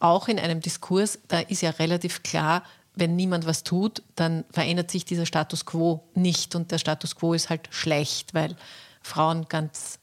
auch 0.00 0.28
in 0.28 0.38
einem 0.38 0.60
Diskurs, 0.60 1.18
da 1.28 1.40
ist 1.40 1.60
ja 1.60 1.70
relativ 1.70 2.22
klar, 2.22 2.62
wenn 3.00 3.16
niemand 3.16 3.46
was 3.46 3.64
tut, 3.64 4.02
dann 4.14 4.44
verändert 4.50 4.90
sich 4.90 5.04
dieser 5.04 5.26
Status 5.26 5.64
quo 5.64 6.04
nicht. 6.14 6.54
Und 6.54 6.70
der 6.70 6.78
Status 6.78 7.16
quo 7.16 7.32
ist 7.32 7.50
halt 7.50 7.68
schlecht, 7.70 8.34
weil 8.34 8.54
Frauen 9.02 9.46
ganz 9.48 9.98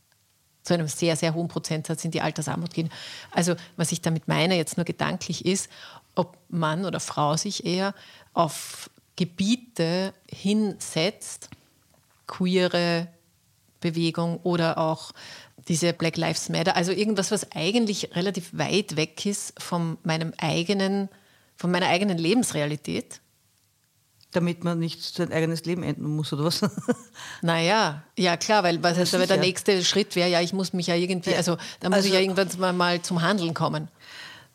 zu 0.63 0.74
einem 0.74 0.88
sehr, 0.88 1.16
sehr 1.16 1.34
hohen 1.34 1.48
Prozentsatz 1.48 2.04
in 2.04 2.12
die 2.12 2.22
Altersarmut 2.22 2.74
gehen. 2.74 2.89
Also 3.32 3.56
was 3.77 3.94
ich 3.94 4.01
damit 4.01 4.27
meine 4.27 4.58
jetzt 4.58 4.75
nur 4.75 4.84
gedanklich 4.84 5.46
ist, 5.46 5.70
ob 6.16 6.38
Mann 6.50 6.84
oder 6.86 7.00
Frau 7.00 7.38
sich 7.38 7.66
eher 7.66 7.94
auf 8.34 8.89
Gebiete 9.16 10.13
hinsetzt, 10.30 11.50
queere 12.25 13.08
Bewegung 13.80 14.39
oder 14.44 14.77
auch 14.77 15.12
diese 15.68 15.94
Black 15.94 16.18
Lives 16.18 16.50
Matter, 16.50 16.75
also 16.75 16.92
irgendwas, 16.92 17.32
was 17.32 17.51
eigentlich 17.51 18.16
relativ 18.16 18.50
weit 18.58 18.96
weg 18.96 19.25
ist 19.25 19.62
von 19.62 19.98
meinem 20.04 20.34
eigenen 20.38 21.10
von 21.58 21.72
meiner 21.72 21.88
eigenen 21.88 22.18
Lebensrealität. 22.18 23.20
Damit 24.32 24.64
man 24.64 24.78
nicht 24.78 25.02
sein 25.02 25.32
eigenes 25.32 25.66
Leben 25.66 25.84
enden 25.84 26.16
muss, 26.16 26.32
oder 26.34 26.46
was? 26.46 26.62
Naja, 27.42 28.04
ja 28.18 28.38
klar, 28.38 28.64
weil 28.64 28.84
was 28.84 28.98
heißt, 28.98 29.14
der 29.14 29.38
nächste 29.38 29.84
Schritt 29.84 30.16
wäre 30.16 30.30
ja, 30.30 30.42
ich 30.42 30.54
muss 30.54 30.74
mich 30.74 30.88
ja 30.88 30.96
irgendwie, 30.96 31.34
also 31.36 31.58
da 31.80 31.90
muss 31.90 31.98
also, 31.98 32.08
ich 32.10 32.14
ja 32.14 32.20
irgendwann 32.20 32.48
mal, 32.60 32.74
mal 32.74 33.02
zum 33.02 33.22
Handeln 33.22 33.54
kommen. 33.54 33.90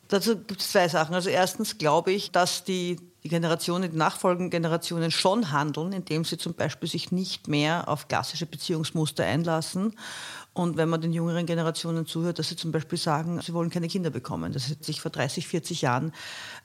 Dazu 0.09 0.37
gibt 0.37 0.61
es 0.61 0.71
zwei 0.71 0.87
Sachen. 0.87 1.15
Also 1.15 1.29
erstens 1.29 1.77
glaube 1.79 2.11
ich, 2.11 2.31
dass 2.31 2.63
die, 2.63 2.97
die 3.23 3.29
Generationen, 3.29 3.89
die 3.89 3.97
nachfolgenden 3.97 4.51
Generationen 4.51 5.09
schon 5.09 5.51
handeln, 5.51 5.91
indem 5.91 6.23
sie 6.23 6.37
zum 6.37 6.53
Beispiel 6.53 6.87
sich 6.87 7.11
nicht 7.11 7.47
mehr 7.47 7.87
auf 7.87 8.07
klassische 8.07 8.45
Beziehungsmuster 8.45 9.23
einlassen 9.23 9.95
und 10.55 10.77
wenn 10.77 10.87
man 10.87 11.01
den 11.01 11.13
jüngeren 11.13 11.47
Generationen 11.47 12.05
zuhört, 12.05 12.37
dass 12.37 12.49
sie 12.49 12.55
zum 12.55 12.71
Beispiel 12.71 12.99
sagen, 12.99 13.41
sie 13.41 13.53
wollen 13.55 13.71
keine 13.71 13.87
Kinder 13.87 14.11
bekommen. 14.11 14.53
Das 14.53 14.69
hat 14.69 14.83
sich 14.83 15.01
vor 15.01 15.09
30, 15.09 15.47
40 15.47 15.81
Jahren, 15.81 16.13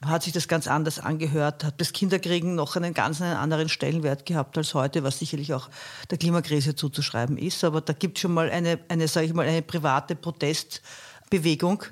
hat 0.05 0.23
sich 0.23 0.35
das 0.35 0.47
ganz 0.47 0.67
anders 0.67 0.99
angehört, 0.99 1.65
hat 1.65 1.81
das 1.81 1.93
Kinderkriegen 1.93 2.55
noch 2.55 2.77
einen 2.77 2.93
ganz 2.93 3.23
einen 3.23 3.37
anderen 3.37 3.71
Stellenwert 3.71 4.27
gehabt 4.27 4.59
als 4.59 4.75
heute, 4.75 5.05
was 5.05 5.19
sicherlich 5.19 5.55
auch 5.55 5.71
der 6.11 6.19
Klimakrise 6.19 6.75
zuzuschreiben 6.75 7.39
ist. 7.39 7.65
Aber 7.65 7.81
da 7.81 7.95
gibt 7.95 8.19
es 8.19 8.23
schon 8.23 8.35
mal 8.35 8.51
eine, 8.51 8.79
eine, 8.89 9.09
sage 9.09 9.25
ich 9.25 9.33
mal, 9.33 9.49
eine 9.49 9.63
private 9.63 10.15
Protestbewegung, 10.17 11.83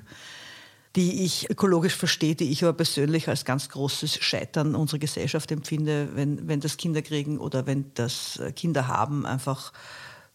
die 0.95 1.25
ich 1.25 1.49
ökologisch 1.49 1.95
verstehe, 1.95 2.35
die 2.35 2.51
ich 2.51 2.63
aber 2.63 2.73
persönlich 2.73 3.27
als 3.27 3.43
ganz 3.43 3.69
großes 3.69 4.17
Scheitern 4.17 4.75
unserer 4.75 4.99
Gesellschaft 4.99 5.51
empfinde, 5.51 6.09
wenn, 6.13 6.47
wenn 6.47 6.59
das 6.59 6.77
Kinderkriegen 6.77 7.39
oder 7.39 7.65
wenn 7.65 7.91
das 7.95 8.39
Kinderhaben 8.55 9.25
einfach 9.25 9.73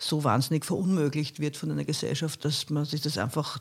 so 0.02 0.24
wahnsinnig 0.24 0.64
verunmöglicht 0.64 1.40
wird 1.40 1.56
von 1.56 1.70
einer 1.70 1.84
Gesellschaft, 1.84 2.44
dass 2.44 2.70
man 2.70 2.84
sich 2.84 3.00
das 3.00 3.18
einfach 3.18 3.60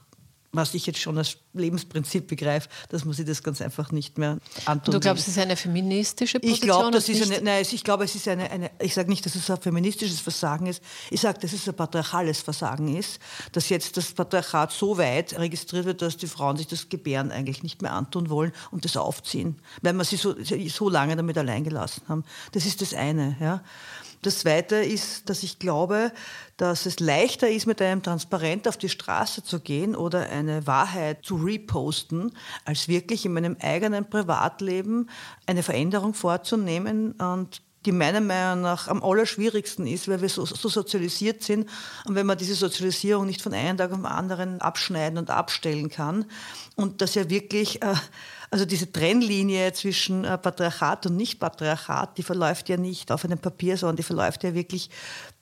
was 0.53 0.74
ich 0.74 0.86
jetzt 0.86 1.00
schon 1.00 1.17
als 1.17 1.38
Lebensprinzip 1.53 2.27
begreife, 2.27 2.67
dass 2.89 3.05
man 3.05 3.13
sich 3.13 3.25
das 3.25 3.41
ganz 3.43 3.62
einfach 3.62 3.91
nicht 3.91 4.17
mehr 4.17 4.38
antun 4.65 4.93
Du 4.93 5.00
glaubst, 5.00 5.27
es 5.27 5.36
ist 5.36 5.39
eine 5.39 5.55
feministische 5.55 6.39
Position? 6.39 6.55
Ich 6.55 6.62
glaube, 6.62 6.91
das 6.91 7.10
ist 7.10 7.24
eine, 7.24 7.41
nein, 7.41 7.65
ich 7.69 7.83
glaube, 7.83 8.03
es 8.03 8.15
ist 8.15 8.27
eine, 8.27 8.50
eine 8.50 8.71
ich 8.79 8.93
sage 8.93 9.10
nicht, 9.10 9.25
dass 9.25 9.36
es 9.36 9.50
ein 9.50 9.62
feministisches 9.62 10.19
Versagen 10.19 10.65
ist, 10.65 10.83
ich 11.10 11.21
sage, 11.21 11.39
dass 11.39 11.53
es 11.53 11.67
ein 11.67 11.75
patriarchales 11.75 12.41
Versagen 12.41 12.95
ist, 12.95 13.19
dass 13.53 13.69
jetzt 13.69 13.95
das 13.98 14.12
Patriarchat 14.12 14.71
so 14.71 14.98
weit 14.98 15.38
registriert 15.38 15.86
wird, 15.86 16.01
dass 16.01 16.17
die 16.17 16.27
Frauen 16.27 16.57
sich 16.57 16.67
das 16.67 16.89
Gebären 16.89 17.31
eigentlich 17.31 17.63
nicht 17.63 17.81
mehr 17.81 17.93
antun 17.93 18.29
wollen 18.29 18.51
und 18.71 18.83
das 18.83 18.98
aufziehen, 18.98 19.57
weil 19.81 19.93
man 19.93 20.05
sie 20.05 20.17
so, 20.17 20.36
so 20.41 20.89
lange 20.89 21.15
damit 21.15 21.38
allein 21.38 21.63
gelassen 21.63 22.01
haben. 22.07 22.25
Das 22.51 22.65
ist 22.65 22.81
das 22.81 22.93
eine. 22.93 23.38
Ja. 23.39 23.63
Das 24.21 24.39
Zweite 24.39 24.75
ist, 24.75 25.29
dass 25.29 25.41
ich 25.41 25.57
glaube, 25.57 26.11
dass 26.57 26.85
es 26.85 26.99
leichter 26.99 27.49
ist, 27.49 27.65
mit 27.65 27.81
einem 27.81 28.03
Transparent 28.03 28.67
auf 28.67 28.77
die 28.77 28.89
Straße 28.89 29.43
zu 29.43 29.59
gehen 29.59 29.95
oder 29.95 30.29
eine 30.29 30.67
Wahrheit 30.67 31.25
zu 31.25 31.37
reposten, 31.37 32.31
als 32.63 32.87
wirklich 32.87 33.25
in 33.25 33.33
meinem 33.33 33.57
eigenen 33.61 34.07
Privatleben 34.07 35.09
eine 35.47 35.63
Veränderung 35.63 36.13
vorzunehmen. 36.13 37.13
Und 37.13 37.63
die 37.85 37.91
meiner 37.91 38.21
Meinung 38.21 38.61
nach 38.61 38.87
am 38.87 39.03
allerschwierigsten 39.03 39.87
ist, 39.87 40.07
weil 40.07 40.21
wir 40.21 40.29
so, 40.29 40.45
so, 40.45 40.69
sozialisiert 40.69 41.41
sind 41.41 41.67
und 42.05 42.15
wenn 42.15 42.27
man 42.27 42.37
diese 42.37 42.53
Sozialisierung 42.53 43.25
nicht 43.25 43.41
von 43.41 43.53
einem 43.53 43.77
Tag 43.77 43.91
auf 43.91 43.97
den 43.97 44.05
anderen 44.05 44.61
abschneiden 44.61 45.17
und 45.17 45.31
abstellen 45.31 45.89
kann. 45.89 46.25
Und 46.75 47.01
das 47.01 47.15
ja 47.15 47.29
wirklich, 47.29 47.81
äh, 47.81 47.95
also 48.51 48.65
diese 48.65 48.91
Trennlinie 48.91 49.72
zwischen 49.72 50.25
äh, 50.25 50.38
Patriarchat 50.38 51.05
und 51.08 51.15
Nicht-Patriarchat, 51.15 52.17
die 52.17 52.24
verläuft 52.24 52.67
ja 52.70 52.77
nicht 52.77 53.12
auf 53.12 53.24
einem 53.24 53.39
Papier, 53.39 53.77
sondern 53.77 53.96
die 53.96 54.03
verläuft 54.03 54.43
ja 54.43 54.53
wirklich 54.53 54.89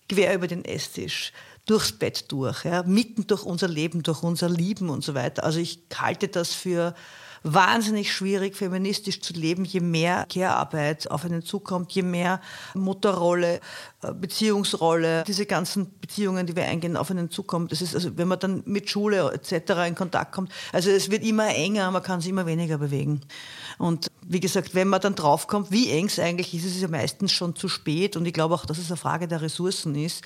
quer 0.07 0.35
über 0.35 0.47
den 0.47 0.63
Esstisch 0.63 1.33
durchs 1.65 1.91
Bett 1.91 2.31
durch, 2.31 2.65
ja, 2.65 2.83
mitten 2.83 3.27
durch 3.27 3.43
unser 3.43 3.67
Leben, 3.67 4.03
durch 4.03 4.23
unser 4.23 4.49
Lieben 4.49 4.89
und 4.89 5.03
so 5.03 5.13
weiter. 5.13 5.43
Also 5.43 5.59
ich 5.59 5.79
halte 5.95 6.27
das 6.27 6.53
für 6.53 6.95
wahnsinnig 7.43 8.13
schwierig, 8.13 8.55
feministisch 8.55 9.21
zu 9.21 9.33
leben, 9.33 9.65
je 9.65 9.79
mehr 9.79 10.25
Care-Arbeit 10.31 11.09
auf 11.09 11.25
einen 11.25 11.43
zukommt, 11.43 11.91
je 11.91 12.01
mehr 12.01 12.41
Mutterrolle, 12.73 13.59
Beziehungsrolle, 14.01 15.25
diese 15.27 15.45
ganzen 15.45 15.99
Beziehungen, 15.99 16.47
die 16.47 16.55
wir 16.55 16.63
eingehen, 16.63 16.95
auf 16.95 17.11
einen 17.11 17.29
zukommen. 17.29 17.67
Das 17.67 17.81
ist 17.81 17.95
also, 17.95 18.17
wenn 18.17 18.29
man 18.29 18.39
dann 18.39 18.63
mit 18.65 18.89
Schule 18.89 19.31
etc. 19.33 19.87
in 19.87 19.95
Kontakt 19.95 20.31
kommt, 20.31 20.51
also 20.71 20.89
es 20.89 21.11
wird 21.11 21.25
immer 21.25 21.53
enger, 21.53 21.91
man 21.91 22.01
kann 22.01 22.21
sich 22.21 22.29
immer 22.29 22.45
weniger 22.45 22.77
bewegen. 22.77 23.21
Und 23.77 24.07
wie 24.25 24.39
gesagt, 24.39 24.73
wenn 24.73 24.87
man 24.87 25.01
dann 25.01 25.15
draufkommt, 25.15 25.71
wie 25.71 25.89
eng 25.89 26.05
es 26.05 26.19
eigentlich 26.19 26.53
ist, 26.53 26.65
ist 26.65 26.75
es 26.75 26.81
ja 26.81 26.87
meistens 26.87 27.31
schon 27.31 27.55
zu 27.55 27.67
spät. 27.67 28.15
Und 28.15 28.25
ich 28.25 28.33
glaube 28.33 28.55
auch, 28.55 28.65
dass 28.65 28.77
es 28.77 28.89
eine 28.89 28.97
Frage 28.97 29.27
der 29.27 29.41
Ressourcen 29.41 29.95
ist. 29.95 30.23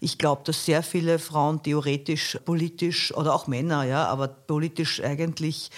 Ich 0.00 0.16
glaube, 0.16 0.42
dass 0.44 0.64
sehr 0.64 0.82
viele 0.82 1.18
Frauen 1.18 1.62
theoretisch, 1.62 2.38
politisch 2.44 3.14
oder 3.14 3.34
auch 3.34 3.46
Männer, 3.46 3.84
ja, 3.84 4.06
aber 4.06 4.28
politisch 4.28 5.02
eigentlich 5.02 5.70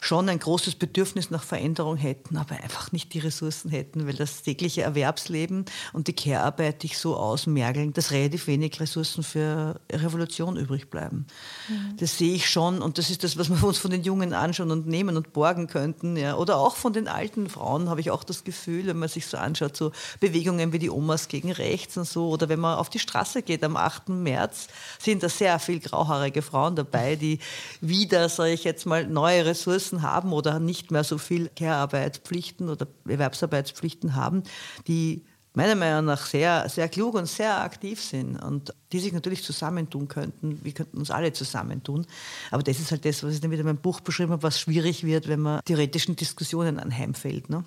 schon 0.00 0.28
ein 0.28 0.38
großes 0.38 0.76
Bedürfnis 0.76 1.30
nach 1.30 1.42
Veränderung 1.42 1.96
hätten, 1.96 2.36
aber 2.36 2.56
einfach 2.56 2.92
nicht 2.92 3.12
die 3.14 3.18
Ressourcen 3.18 3.70
hätten, 3.70 4.06
weil 4.06 4.14
das 4.14 4.42
tägliche 4.42 4.82
Erwerbsleben 4.82 5.66
und 5.92 6.08
die 6.08 6.14
Care-Arbeit 6.14 6.82
dich 6.90 6.98
so 6.98 7.16
ausmergeln, 7.16 7.92
dass 7.92 8.10
relativ 8.10 8.46
wenig 8.46 8.78
Ressourcen 8.80 9.22
für 9.22 9.80
Revolution 9.90 10.56
übrig 10.56 10.90
bleiben. 10.90 11.26
Mhm. 11.68 11.96
Das 11.98 12.18
sehe 12.18 12.34
ich 12.34 12.50
schon 12.50 12.82
und 12.82 12.98
das 12.98 13.10
ist 13.10 13.24
das, 13.24 13.38
was 13.38 13.48
wir 13.48 13.62
uns 13.64 13.78
von 13.78 13.90
den 13.90 14.02
Jungen 14.02 14.34
anschauen 14.34 14.70
und 14.70 14.86
nehmen 14.86 15.16
und 15.16 15.32
borgen 15.32 15.66
könnten. 15.66 16.16
Ja. 16.16 16.36
Oder 16.36 16.58
auch 16.58 16.76
von 16.76 16.92
den 16.92 17.08
alten 17.08 17.48
Frauen 17.48 17.88
habe 17.88 18.00
ich 18.00 18.10
auch 18.10 18.24
das 18.24 18.44
Gefühl, 18.44 18.86
wenn 18.86 18.98
man 18.98 19.08
sich 19.08 19.26
so 19.26 19.36
anschaut, 19.36 19.76
so 19.76 19.92
Bewegungen 20.20 20.72
wie 20.72 20.78
die 20.78 20.90
Omas 20.90 21.28
gegen 21.28 21.52
rechts 21.52 21.96
und 21.96 22.06
so, 22.06 22.28
oder 22.28 22.48
wenn 22.48 22.60
man 22.60 22.78
auf 22.78 22.90
die 22.90 22.98
Straße 22.98 23.42
geht 23.42 23.64
am 23.64 23.76
8. 23.76 24.10
März, 24.10 24.68
sind 24.98 25.22
da 25.22 25.28
sehr 25.28 25.58
viel 25.58 25.80
grauhaarige 25.80 26.42
Frauen 26.42 26.76
dabei, 26.76 27.16
die 27.16 27.38
wieder, 27.80 28.28
sage 28.28 28.52
ich 28.52 28.64
jetzt 28.64 28.86
mal, 28.86 29.06
neue 29.06 29.46
Ressourcen 29.46 29.70
Ressourcen 29.70 30.02
haben 30.02 30.32
oder 30.32 30.58
nicht 30.58 30.90
mehr 30.90 31.04
so 31.04 31.18
viel 31.18 31.50
Care-Arbeitspflichten 31.56 32.68
oder 32.68 32.86
Erwerbsarbeitspflichten 33.08 34.14
haben, 34.14 34.42
die 34.86 35.24
meiner 35.60 35.74
Meinung 35.74 36.06
nach 36.06 36.24
sehr, 36.24 36.68
sehr 36.70 36.88
klug 36.88 37.14
und 37.14 37.26
sehr 37.26 37.60
aktiv 37.60 38.02
sind 38.02 38.36
und 38.42 38.72
die 38.92 38.98
sich 38.98 39.12
natürlich 39.12 39.44
zusammentun 39.44 40.08
könnten. 40.08 40.58
Wir 40.64 40.72
könnten 40.72 40.96
uns 40.96 41.10
alle 41.10 41.34
zusammentun. 41.34 42.06
Aber 42.50 42.62
das 42.62 42.80
ist 42.80 42.90
halt 42.90 43.04
das, 43.04 43.22
was 43.22 43.34
ich 43.34 43.40
dann 43.40 43.50
wieder 43.50 43.60
in 43.60 43.66
meinem 43.66 43.76
Buch 43.76 44.00
beschrieben 44.00 44.32
habe, 44.32 44.42
was 44.42 44.58
schwierig 44.58 45.04
wird, 45.04 45.28
wenn 45.28 45.40
man 45.40 45.60
theoretischen 45.64 46.16
Diskussionen 46.16 46.78
anheimfällt. 46.78 47.50
Ne? 47.50 47.64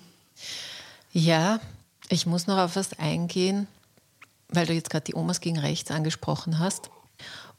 Ja, 1.12 1.60
ich 2.08 2.26
muss 2.26 2.48
noch 2.48 2.58
auf 2.58 2.74
was 2.74 2.98
eingehen, 2.98 3.68
weil 4.48 4.66
du 4.66 4.72
jetzt 4.72 4.90
gerade 4.90 5.04
die 5.04 5.14
Omas 5.14 5.40
gegen 5.40 5.58
rechts 5.58 5.92
angesprochen 5.92 6.58
hast. 6.58 6.90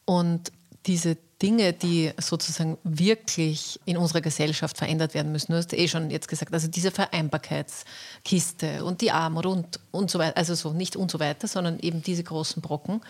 Und 0.04 0.52
diese 0.86 1.18
Dinge, 1.42 1.74
die 1.74 2.12
sozusagen 2.18 2.78
wirklich 2.84 3.80
in 3.86 3.98
unserer 3.98 4.22
Gesellschaft 4.22 4.78
verändert 4.78 5.14
werden 5.14 5.32
müssen. 5.32 5.52
Du 5.52 5.58
hast 5.58 5.74
eh 5.74 5.88
schon 5.88 6.10
jetzt 6.10 6.30
gesagt, 6.30 6.54
also 6.54 6.68
diese 6.68 6.92
Vereinbarkeitskiste 6.92 8.86
und 8.86 9.02
die 9.02 9.12
Armut 9.12 9.46
und, 9.46 9.80
und 9.92 10.10
so 10.10 10.20
weiter, 10.20 10.38
also 10.38 10.56
so 10.56 10.72
nicht 10.72 10.96
und 10.96 11.12
so 11.12 11.20
weiter, 11.20 11.48
sondern 11.48 11.80
eben 11.80 12.02
diese 12.02 12.24
großen 12.24 12.62
Brocken. 12.62 13.02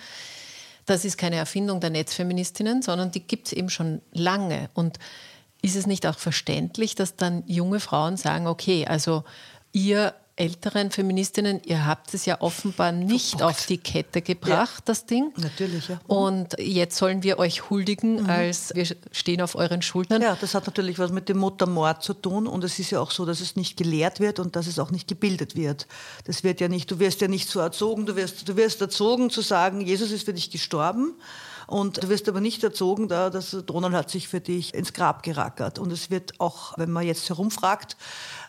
Das 0.87 1.05
ist 1.05 1.17
keine 1.17 1.35
Erfindung 1.35 1.79
der 1.79 1.91
Netzfeministinnen, 1.91 2.81
sondern 2.81 3.11
die 3.11 3.21
gibt 3.21 3.47
es 3.47 3.53
eben 3.53 3.69
schon 3.69 4.01
lange. 4.11 4.69
Und 4.73 4.97
ist 5.61 5.75
es 5.75 5.87
nicht 5.87 6.05
auch 6.07 6.17
verständlich, 6.17 6.95
dass 6.95 7.15
dann 7.15 7.43
junge 7.47 7.79
Frauen 7.79 8.17
sagen, 8.17 8.47
okay, 8.47 8.85
also 8.87 9.23
ihr 9.71 10.13
älteren 10.37 10.91
Feministinnen, 10.91 11.61
ihr 11.63 11.85
habt 11.85 12.13
es 12.13 12.25
ja 12.25 12.41
offenbar 12.41 12.91
nicht 12.91 13.31
Verbockt. 13.31 13.49
auf 13.49 13.65
die 13.67 13.77
Kette 13.77 14.21
gebracht, 14.21 14.79
ja. 14.79 14.83
das 14.85 15.05
Ding. 15.05 15.31
Natürlich, 15.37 15.87
ja. 15.87 16.01
Und 16.07 16.55
jetzt 16.59 16.97
sollen 16.97 17.23
wir 17.23 17.39
euch 17.39 17.69
huldigen, 17.69 18.23
mhm. 18.23 18.29
als 18.29 18.75
wir 18.75 18.85
stehen 19.11 19.41
auf 19.41 19.55
euren 19.55 19.81
Schultern. 19.81 20.21
Ja, 20.21 20.37
das 20.39 20.53
hat 20.53 20.65
natürlich 20.65 20.99
was 20.99 21.11
mit 21.11 21.29
dem 21.29 21.37
Muttermord 21.37 22.03
zu 22.03 22.13
tun. 22.13 22.47
Und 22.47 22.63
es 22.65 22.79
ist 22.79 22.91
ja 22.91 22.99
auch 22.99 23.11
so, 23.11 23.25
dass 23.25 23.39
es 23.39 23.55
nicht 23.55 23.77
gelehrt 23.77 24.19
wird 24.19 24.39
und 24.39 24.57
dass 24.57 24.67
es 24.67 24.77
auch 24.77 24.91
nicht 24.91 25.07
gebildet 25.07 25.55
wird. 25.55 25.87
Das 26.25 26.43
wird 26.43 26.59
ja 26.59 26.67
nicht, 26.67 26.91
du 26.91 26.99
wirst 26.99 27.21
ja 27.21 27.29
nicht 27.29 27.49
so 27.49 27.61
erzogen, 27.61 28.05
du 28.05 28.17
wirst, 28.17 28.49
du 28.49 28.57
wirst 28.57 28.81
erzogen 28.81 29.29
zu 29.29 29.41
sagen, 29.41 29.79
Jesus 29.79 30.11
ist 30.11 30.25
für 30.25 30.33
dich 30.33 30.51
gestorben. 30.51 31.13
Und 31.67 32.03
du 32.03 32.09
wirst 32.09 32.29
aber 32.29 32.41
nicht 32.41 32.63
erzogen, 32.63 33.07
da, 33.07 33.29
dass 33.29 33.51
Donald 33.65 33.93
hat 33.93 34.09
sich 34.09 34.27
für 34.27 34.39
dich 34.39 34.73
ins 34.73 34.93
Grab 34.93 35.23
gerackert. 35.23 35.79
Und 35.79 35.91
es 35.91 36.09
wird 36.09 36.39
auch, 36.39 36.77
wenn 36.77 36.91
man 36.91 37.05
jetzt 37.05 37.27
herumfragt, 37.29 37.97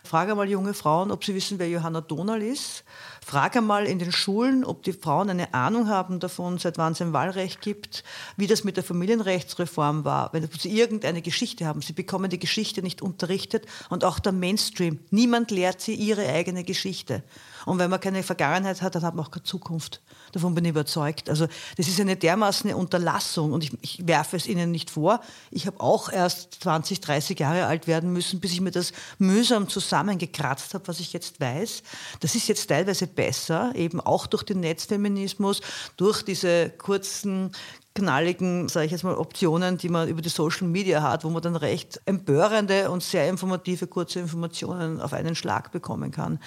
frage 0.03 0.35
mal 0.35 0.49
junge 0.49 0.73
Frauen, 0.73 1.11
ob 1.11 1.25
sie 1.25 1.35
wissen, 1.35 1.59
wer 1.59 1.69
Johanna 1.69 2.01
Donald 2.01 2.43
ist. 2.43 2.83
Frage 3.25 3.59
mal 3.61 3.85
in 3.85 3.99
den 3.99 4.13
Schulen, 4.13 4.63
ob 4.63 4.83
die 4.83 4.93
Frauen 4.93 5.29
eine 5.29 5.53
Ahnung 5.53 5.89
haben 5.89 6.19
davon, 6.19 6.57
seit 6.59 6.77
wann 6.77 6.93
es 6.93 7.01
ein 7.01 7.11
Wahlrecht 7.11 7.59
gibt, 7.59 8.05
wie 8.37 8.47
das 8.47 8.63
mit 8.63 8.77
der 8.77 8.85
Familienrechtsreform 8.85 10.05
war, 10.05 10.31
wenn 10.31 10.47
sie 10.57 10.69
irgendeine 10.69 11.21
Geschichte 11.21 11.65
haben. 11.65 11.81
Sie 11.81 11.91
bekommen 11.91 12.29
die 12.29 12.39
Geschichte 12.39 12.81
nicht 12.81 13.01
unterrichtet 13.01 13.65
und 13.89 14.05
auch 14.05 14.19
der 14.19 14.31
Mainstream. 14.31 14.99
Niemand 15.09 15.51
lehrt 15.51 15.81
sie 15.81 15.93
ihre 15.93 16.25
eigene 16.25 16.63
Geschichte. 16.63 17.21
Und 17.65 17.79
wenn 17.79 17.89
man 17.89 17.99
keine 17.99 18.23
Vergangenheit 18.23 18.81
hat, 18.81 18.95
dann 18.95 19.03
hat 19.03 19.13
man 19.13 19.25
auch 19.25 19.31
keine 19.31 19.43
Zukunft. 19.43 20.01
Davon 20.31 20.55
bin 20.55 20.65
ich 20.65 20.71
überzeugt. 20.71 21.29
Also 21.29 21.47
das 21.77 21.87
ist 21.87 21.99
eine 21.99 22.15
dermaßen 22.15 22.73
Unterlassung 22.73 23.53
und 23.53 23.63
ich, 23.63 23.71
ich 23.81 24.07
werfe 24.07 24.35
es 24.35 24.47
Ihnen 24.47 24.71
nicht 24.71 24.89
vor. 24.89 25.21
Ich 25.51 25.67
habe 25.67 25.79
auch 25.79 26.11
erst 26.11 26.63
20, 26.63 27.01
30 27.01 27.39
Jahre 27.39 27.65
alt 27.65 27.87
werden 27.87 28.13
müssen, 28.13 28.39
bis 28.39 28.51
ich 28.51 28.61
mir 28.61 28.71
das 28.71 28.91
mühsam 29.17 29.69
zusammengekratzt 29.69 30.73
habe, 30.73 30.87
was 30.87 30.99
ich 30.99 31.13
jetzt 31.13 31.39
weiß. 31.39 31.83
Das 32.19 32.35
ist 32.35 32.47
jetzt 32.47 32.67
teilweise 32.67 33.07
besser, 33.07 33.73
eben 33.75 33.99
auch 34.01 34.27
durch 34.27 34.43
den 34.43 34.59
Netzfeminismus, 34.59 35.61
durch 35.95 36.23
diese 36.23 36.69
kurzen 36.69 37.51
knalligen, 37.97 38.69
sage 38.69 38.85
ich 38.85 38.91
jetzt 38.91 39.03
mal, 39.03 39.15
Optionen, 39.15 39.77
die 39.77 39.89
man 39.89 40.07
über 40.07 40.21
die 40.21 40.29
Social 40.29 40.67
Media 40.67 41.01
hat, 41.01 41.23
wo 41.23 41.29
man 41.29 41.41
dann 41.41 41.55
recht 41.55 41.99
empörende 42.05 42.91
und 42.91 43.01
sehr 43.01 43.27
informative, 43.27 43.87
kurze 43.87 44.19
Informationen 44.19 45.01
auf 45.01 45.13
einen 45.13 45.35
Schlag 45.35 45.71
bekommen 45.71 46.11
kann. 46.11 46.39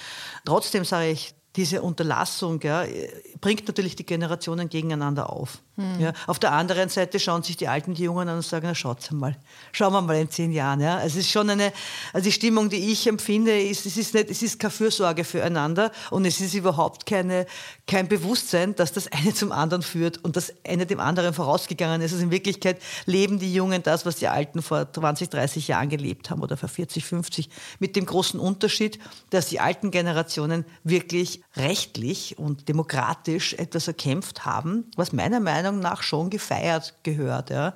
Trotzdem 0.45 0.85
sage 0.85 1.11
ich, 1.11 1.35
diese 1.61 1.83
Unterlassung 1.83 2.59
ja, 2.63 2.87
bringt 3.43 3.69
natürlich 3.69 3.95
die 3.95 4.07
Generationen 4.07 4.71
gegeneinander 4.71 5.31
auf. 5.31 5.59
Hm. 5.81 5.99
Ja. 5.99 6.13
Auf 6.27 6.39
der 6.39 6.53
anderen 6.53 6.91
Seite 6.91 7.19
schauen 7.19 7.43
sich 7.43 7.57
die 7.57 7.67
Alten 7.67 7.95
die 7.95 8.03
Jungen 8.03 8.29
an 8.29 8.37
und 8.37 8.45
sagen, 8.45 8.67
na 8.67 8.75
schaut 8.75 9.11
mal, 9.13 9.35
schauen 9.73 9.95
wir 9.95 10.03
mal 10.03 10.17
in 10.17 10.31
zehn 10.31 10.53
Jahren. 10.53 10.81
Ja. 10.81 11.03
Es 11.03 11.17
ist 11.17 11.31
schon 11.31 11.49
eine, 11.49 11.73
also 12.13 12.25
die 12.25 12.33
Stimmung, 12.33 12.69
die 12.69 12.93
ich 12.93 13.07
empfinde, 13.07 13.59
ist, 13.59 13.87
es 13.87 13.97
ist 13.97 14.13
nicht, 14.13 14.31
es 14.31 14.43
ist 14.43 14.59
keine 14.59 14.71
Fürsorge 14.71 15.25
füreinander 15.25 15.91
und 16.11 16.27
es 16.27 16.41
ist 16.41 16.53
überhaupt 16.53 17.07
keine, 17.07 17.47
kein 17.87 18.09
Bewusstsein, 18.09 18.75
dass 18.75 18.93
das 18.93 19.11
eine 19.11 19.33
zum 19.33 19.53
anderen 19.53 19.83
führt 19.83 20.19
und 20.19 20.37
das 20.37 20.53
eine 20.67 20.85
dem 20.85 21.01
anderen 21.01 21.33
vorausgegangen 21.33 22.03
ist. 22.03 22.13
Also 22.13 22.25
in 22.25 22.31
Wirklichkeit 22.31 22.79
leben 23.07 23.39
die 23.39 23.55
Jungen 23.55 23.83
das, 23.83 24.05
was 24.05 24.17
die 24.17 24.29
Alten 24.29 24.61
vor 24.61 24.93
20, 24.93 25.31
30 25.31 25.69
Jahren 25.69 25.89
gelebt 25.89 26.29
haben 26.29 26.43
oder 26.43 26.59
vor 26.59 26.69
40, 26.69 27.07
50, 27.07 27.49
mit 27.79 27.97
dem 27.97 28.05
großen 28.05 28.39
Unterschied, 28.39 28.99
dass 29.31 29.47
die 29.47 29.61
alten 29.61 29.91
Generationen 29.91 30.67
wirklich 30.85 31.43
rechtlich 31.57 32.39
und 32.39 32.69
demokratisch 32.69 33.55
etwas 33.55 33.89
erkämpft 33.89 34.45
haben, 34.45 34.91
was 34.97 35.13
meiner 35.13 35.41
Meinung 35.41 35.70
nach 35.79 36.03
schon 36.03 36.31
gefeiert 36.31 36.95
gehört. 37.03 37.51
Ja. 37.51 37.75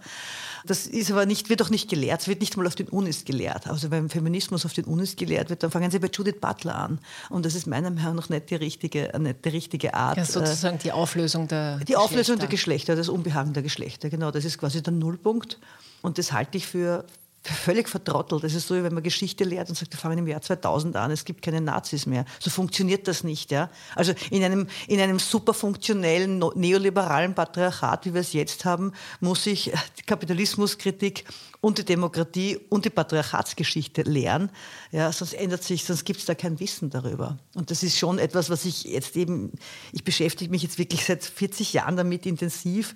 Das 0.66 0.86
ist 0.86 1.10
aber 1.10 1.26
nicht, 1.26 1.50
wird 1.50 1.62
auch 1.62 1.70
nicht 1.70 1.90
gelehrt, 1.90 2.22
es 2.22 2.28
wird 2.28 2.40
nicht 2.40 2.56
mal 2.56 2.66
auf 2.66 2.74
den 2.74 2.88
Unis 2.88 3.24
gelehrt. 3.24 3.68
Also 3.68 3.90
wenn 3.90 4.08
Feminismus 4.08 4.64
auf 4.64 4.72
den 4.72 4.84
Unis 4.86 5.14
gelehrt 5.16 5.50
wird, 5.50 5.62
dann 5.62 5.70
fangen 5.70 5.90
sie 5.90 5.98
bei 5.98 6.08
Judith 6.12 6.40
Butler 6.40 6.74
an. 6.74 6.98
Und 7.28 7.44
das 7.44 7.54
ist 7.54 7.66
meiner 7.66 7.90
Meinung 7.90 8.16
nach 8.16 8.28
nicht 8.30 8.50
die 8.50 8.56
richtige, 8.56 9.12
nicht 9.18 9.44
die 9.44 9.50
richtige 9.50 9.94
Art. 9.94 10.16
Ja, 10.16 10.24
sozusagen 10.24 10.78
die 10.78 10.92
Auflösung 10.92 11.46
der 11.46 11.78
Die 11.78 11.96
Auflösung 11.96 12.38
der 12.38 12.48
Geschlechter, 12.48 12.96
das 12.96 13.08
Unbehagen 13.08 13.52
der 13.52 13.62
Geschlechter, 13.62 14.08
genau. 14.08 14.30
Das 14.30 14.44
ist 14.44 14.58
quasi 14.58 14.82
der 14.82 14.92
Nullpunkt. 14.92 15.58
Und 16.02 16.18
das 16.18 16.32
halte 16.32 16.58
ich 16.58 16.66
für 16.66 17.04
völlig 17.52 17.88
vertrottelt. 17.88 18.42
Das 18.42 18.54
ist 18.54 18.68
so, 18.68 18.74
wie 18.74 18.82
wenn 18.82 18.94
man 18.94 19.02
Geschichte 19.02 19.44
lehrt 19.44 19.68
und 19.68 19.76
sagt, 19.76 19.92
wir 19.92 19.98
fangen 19.98 20.18
im 20.18 20.26
Jahr 20.26 20.40
2000 20.40 20.96
an, 20.96 21.10
es 21.10 21.24
gibt 21.24 21.42
keine 21.42 21.60
Nazis 21.60 22.06
mehr. 22.06 22.24
So 22.40 22.50
funktioniert 22.50 23.06
das 23.06 23.22
nicht. 23.22 23.50
Ja? 23.50 23.70
Also 23.94 24.14
in 24.30 24.42
einem, 24.42 24.66
in 24.88 25.00
einem 25.00 25.18
super 25.18 25.54
funktionellen, 25.54 26.42
neoliberalen 26.54 27.34
Patriarchat, 27.34 28.06
wie 28.06 28.14
wir 28.14 28.22
es 28.22 28.32
jetzt 28.32 28.64
haben, 28.64 28.92
muss 29.20 29.46
ich 29.46 29.72
die 29.98 30.02
Kapitalismuskritik 30.02 31.24
und 31.60 31.78
die 31.78 31.84
Demokratie 31.84 32.58
und 32.68 32.84
die 32.84 32.90
Patriarchatsgeschichte 32.90 34.02
lernen. 34.02 34.50
Ja, 34.92 35.10
sonst 35.12 35.34
ändert 35.34 35.64
sich, 35.64 35.84
sonst 35.84 36.04
gibt 36.04 36.20
es 36.20 36.26
da 36.26 36.34
kein 36.34 36.60
Wissen 36.60 36.90
darüber. 36.90 37.38
Und 37.54 37.70
das 37.70 37.82
ist 37.82 37.98
schon 37.98 38.18
etwas, 38.18 38.50
was 38.50 38.64
ich 38.64 38.84
jetzt 38.84 39.16
eben, 39.16 39.52
ich 39.92 40.04
beschäftige 40.04 40.50
mich 40.50 40.62
jetzt 40.62 40.78
wirklich 40.78 41.04
seit 41.04 41.24
40 41.24 41.72
Jahren 41.72 41.96
damit 41.96 42.26
intensiv 42.26 42.94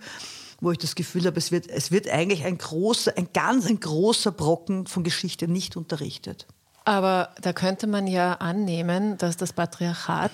wo 0.61 0.73
ich 0.73 0.79
das 0.79 0.95
Gefühl 0.95 1.27
habe, 1.27 1.39
es 1.39 1.53
wird, 1.53 1.69
es 1.69 1.91
wird 1.91 2.09
eigentlich 2.09 2.45
ein 2.45 2.59
großer, 2.59 3.17
ein 3.17 3.29
ganz 3.33 3.67
ein 3.67 3.81
großer 3.81 4.33
Brocken 4.33 4.87
von 4.87 5.05
Geschichte 5.05 5.49
nicht 5.49 5.77
unterrichtet. 5.77 6.47
Aber 6.85 7.35
da 7.43 7.53
könnte 7.53 7.87
man 7.87 8.07
ja 8.07 8.35
annehmen, 8.35 9.19
dass 9.19 9.37
das 9.37 9.53
Patriarchat 9.53 10.33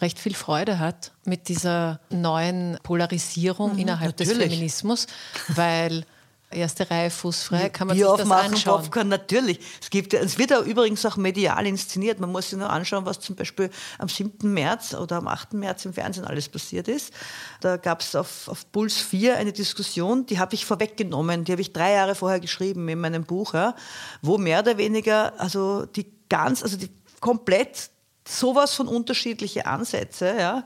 recht 0.00 0.18
viel 0.18 0.34
Freude 0.34 0.78
hat 0.78 1.12
mit 1.24 1.48
dieser 1.48 2.00
neuen 2.10 2.78
Polarisierung 2.82 3.74
mhm, 3.74 3.78
innerhalb 3.78 4.18
natürlich. 4.18 4.38
des 4.38 4.48
Feminismus, 4.48 5.06
weil 5.48 6.04
erste 6.50 6.90
Reihe 6.90 7.10
fußfrei, 7.10 7.68
kann 7.68 7.88
man 7.88 7.96
Bier 7.96 8.08
sich 8.10 8.24
das 8.24 8.30
anschauen. 8.30 8.82
Popcorn, 8.82 9.08
natürlich. 9.08 9.60
Es, 9.80 9.90
gibt, 9.90 10.14
es 10.14 10.38
wird 10.38 10.50
ja 10.50 10.60
übrigens 10.60 11.04
auch 11.06 11.16
medial 11.16 11.66
inszeniert. 11.66 12.20
Man 12.20 12.30
muss 12.30 12.50
sich 12.50 12.58
nur 12.58 12.70
anschauen, 12.70 13.06
was 13.06 13.20
zum 13.20 13.36
Beispiel 13.36 13.70
am 13.98 14.08
7. 14.08 14.52
März 14.52 14.94
oder 14.94 15.16
am 15.16 15.28
8. 15.28 15.54
März 15.54 15.84
im 15.84 15.92
Fernsehen 15.92 16.24
alles 16.24 16.48
passiert 16.48 16.88
ist. 16.88 17.12
Da 17.60 17.76
gab 17.76 18.00
es 18.00 18.14
auf, 18.14 18.48
auf 18.48 18.70
Puls 18.72 18.96
4 18.96 19.36
eine 19.36 19.52
Diskussion, 19.52 20.26
die 20.26 20.38
habe 20.38 20.54
ich 20.54 20.66
vorweggenommen, 20.66 21.44
die 21.44 21.52
habe 21.52 21.62
ich 21.62 21.72
drei 21.72 21.92
Jahre 21.92 22.14
vorher 22.14 22.40
geschrieben 22.40 22.88
in 22.88 23.00
meinem 23.00 23.24
Buch, 23.24 23.54
ja, 23.54 23.74
wo 24.22 24.38
mehr 24.38 24.60
oder 24.60 24.76
weniger, 24.76 25.32
also 25.38 25.86
die 25.86 26.06
ganz, 26.28 26.62
also 26.62 26.76
die 26.76 26.90
komplett 27.20 27.90
sowas 28.26 28.74
von 28.74 28.88
unterschiedliche 28.88 29.66
Ansätze, 29.66 30.34
ja, 30.38 30.64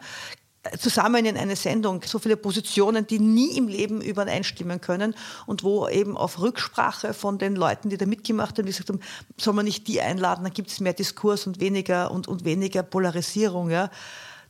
zusammen 0.79 1.27
in 1.27 1.37
eine 1.37 1.57
Sendung, 1.57 2.03
so 2.05 2.19
viele 2.19 2.37
Positionen, 2.37 3.07
die 3.07 3.19
nie 3.19 3.57
im 3.57 3.69
Leben 3.69 4.01
übereinstimmen 4.01 4.81
können 4.81 5.15
und 5.47 5.63
wo 5.63 5.89
eben 5.89 6.17
auf 6.17 6.41
Rücksprache 6.41 7.15
von 7.15 7.39
den 7.39 7.57
Leuten, 7.57 7.91
die 7.91 7.97
da 7.97 8.07
mitgemacht 8.07 8.59
haben, 8.59 8.67
die 8.67 8.73
gesagt 8.73 8.89
haben, 8.89 9.01
soll 9.39 9.55
man 9.55 9.65
nicht 9.65 9.87
die 9.89 10.01
einladen, 10.01 10.45
dann 10.45 10.53
gibt 10.53 10.71
es 10.71 10.81
mehr 10.81 10.95
Diskurs 10.95 11.47
und 11.47 11.61
weniger 11.61 12.11
und, 12.11 12.29
und 12.29 12.45
weniger 12.45 12.83
Polarisierung. 12.83 13.71
Ja. 13.71 13.91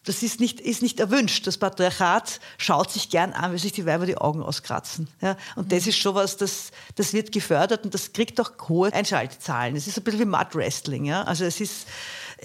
Das 0.05 0.23
ist 0.23 0.39
nicht, 0.39 0.61
ist 0.61 0.83
nicht 0.83 1.01
erwünscht. 1.01 1.47
Das 1.47 1.57
Patriarchat 1.57 2.39
schaut 2.59 2.91
sich 2.91 3.09
gern 3.09 3.33
an, 3.33 3.55
wie 3.55 3.59
sich 3.59 3.73
die 3.73 3.87
Weiber 3.87 4.05
die 4.05 4.19
Augen 4.19 4.43
auskratzen. 4.43 5.09
Ja. 5.23 5.37
Und 5.57 5.73
das 5.73 5.87
ist 5.87 5.97
schon 5.97 6.15
was, 6.15 6.37
das, 6.37 6.73
das 6.95 7.15
wird 7.15 7.33
gefördert 7.33 7.85
und 7.85 7.95
das 7.95 8.13
kriegt 8.13 8.39
auch 8.41 8.53
hohe 8.69 8.93
Einschaltzahlen. 8.93 9.75
Es 9.77 9.87
ist 9.87 9.97
ein 9.97 10.05
bisschen 10.05 10.21
wie 10.21 10.25
Mud 10.27 10.55
Wrestling. 10.55 11.07
Ja. 11.07 11.23
Also 11.23 11.45
es 11.45 11.61
ist, 11.61 11.87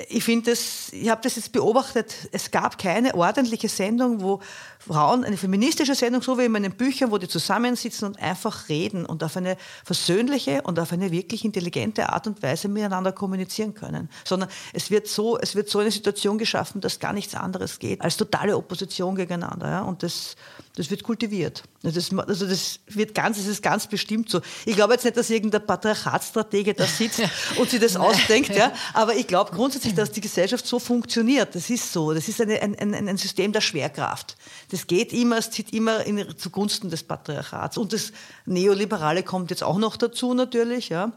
ich 0.07 0.23
finde 0.23 0.51
das, 0.51 0.93
ich 0.93 1.09
habe 1.09 1.21
das 1.21 1.35
jetzt 1.35 1.51
beobachtet, 1.51 2.29
es 2.31 2.51
gab 2.51 2.77
keine 2.77 3.15
ordentliche 3.15 3.67
Sendung, 3.67 4.21
wo 4.21 4.39
Frauen, 4.89 5.23
eine 5.23 5.37
feministische 5.37 5.93
Sendung, 5.93 6.23
so 6.23 6.39
wie 6.39 6.45
in 6.45 6.51
meinen 6.51 6.71
Büchern, 6.71 7.11
wo 7.11 7.19
die 7.19 7.27
zusammensitzen 7.27 8.07
und 8.07 8.19
einfach 8.19 8.69
reden 8.69 9.05
und 9.05 9.23
auf 9.23 9.37
eine 9.37 9.55
versöhnliche 9.85 10.63
und 10.63 10.79
auf 10.79 10.91
eine 10.91 11.11
wirklich 11.11 11.45
intelligente 11.45 12.09
Art 12.09 12.25
und 12.25 12.41
Weise 12.41 12.67
miteinander 12.69 13.11
kommunizieren 13.11 13.75
können. 13.75 14.09
Sondern 14.25 14.49
es 14.73 14.89
wird 14.89 15.07
so, 15.07 15.37
es 15.37 15.53
wird 15.53 15.69
so 15.69 15.77
eine 15.77 15.91
Situation 15.91 16.39
geschaffen, 16.39 16.81
dass 16.81 16.99
gar 16.99 17.13
nichts 17.13 17.35
anderes 17.35 17.77
geht 17.77 18.01
als 18.01 18.17
totale 18.17 18.57
Opposition 18.57 19.13
gegeneinander. 19.13 19.69
Ja? 19.69 19.81
Und 19.81 20.01
das, 20.01 20.35
das 20.75 20.89
wird 20.89 21.03
kultiviert. 21.03 21.63
Das, 21.83 22.11
also 22.13 22.47
das 22.47 22.79
wird 22.87 23.13
ganz, 23.13 23.37
das 23.37 23.45
ist 23.45 23.61
ganz 23.61 23.85
bestimmt 23.85 24.29
so. 24.29 24.41
Ich 24.65 24.75
glaube 24.75 24.93
jetzt 24.93 25.05
nicht, 25.05 25.15
dass 25.15 25.29
irgendein 25.29 25.65
Patriarchatsstratege 25.65 26.73
da 26.73 26.85
sitzt 26.85 27.21
und 27.57 27.69
sich 27.69 27.79
das 27.79 27.95
ausdenkt, 27.95 28.55
ja? 28.55 28.73
aber 28.93 29.15
ich 29.15 29.27
glaube 29.27 29.51
grundsätzlich, 29.51 29.93
dass 29.93 30.11
die 30.11 30.21
Gesellschaft 30.21 30.65
so 30.65 30.79
funktioniert. 30.79 31.53
Das 31.53 31.69
ist 31.69 31.93
so. 31.93 32.13
Das 32.13 32.27
ist 32.27 32.41
eine, 32.41 32.61
ein, 32.61 32.75
ein, 32.79 33.07
ein 33.07 33.17
System 33.17 33.51
der 33.51 33.61
Schwerkraft. 33.61 34.35
Das 34.71 34.78
geht 34.87 35.13
immer, 35.13 35.37
es 35.37 35.51
zieht 35.51 35.73
immer 35.73 36.05
in, 36.05 36.37
zugunsten 36.37 36.89
des 36.89 37.03
Patriarchats. 37.03 37.77
Und 37.77 37.93
das 37.93 38.11
Neoliberale 38.45 39.23
kommt 39.23 39.49
jetzt 39.51 39.63
auch 39.63 39.77
noch 39.77 39.97
dazu 39.97 40.33
natürlich. 40.33 40.89
Ja? 40.89 41.13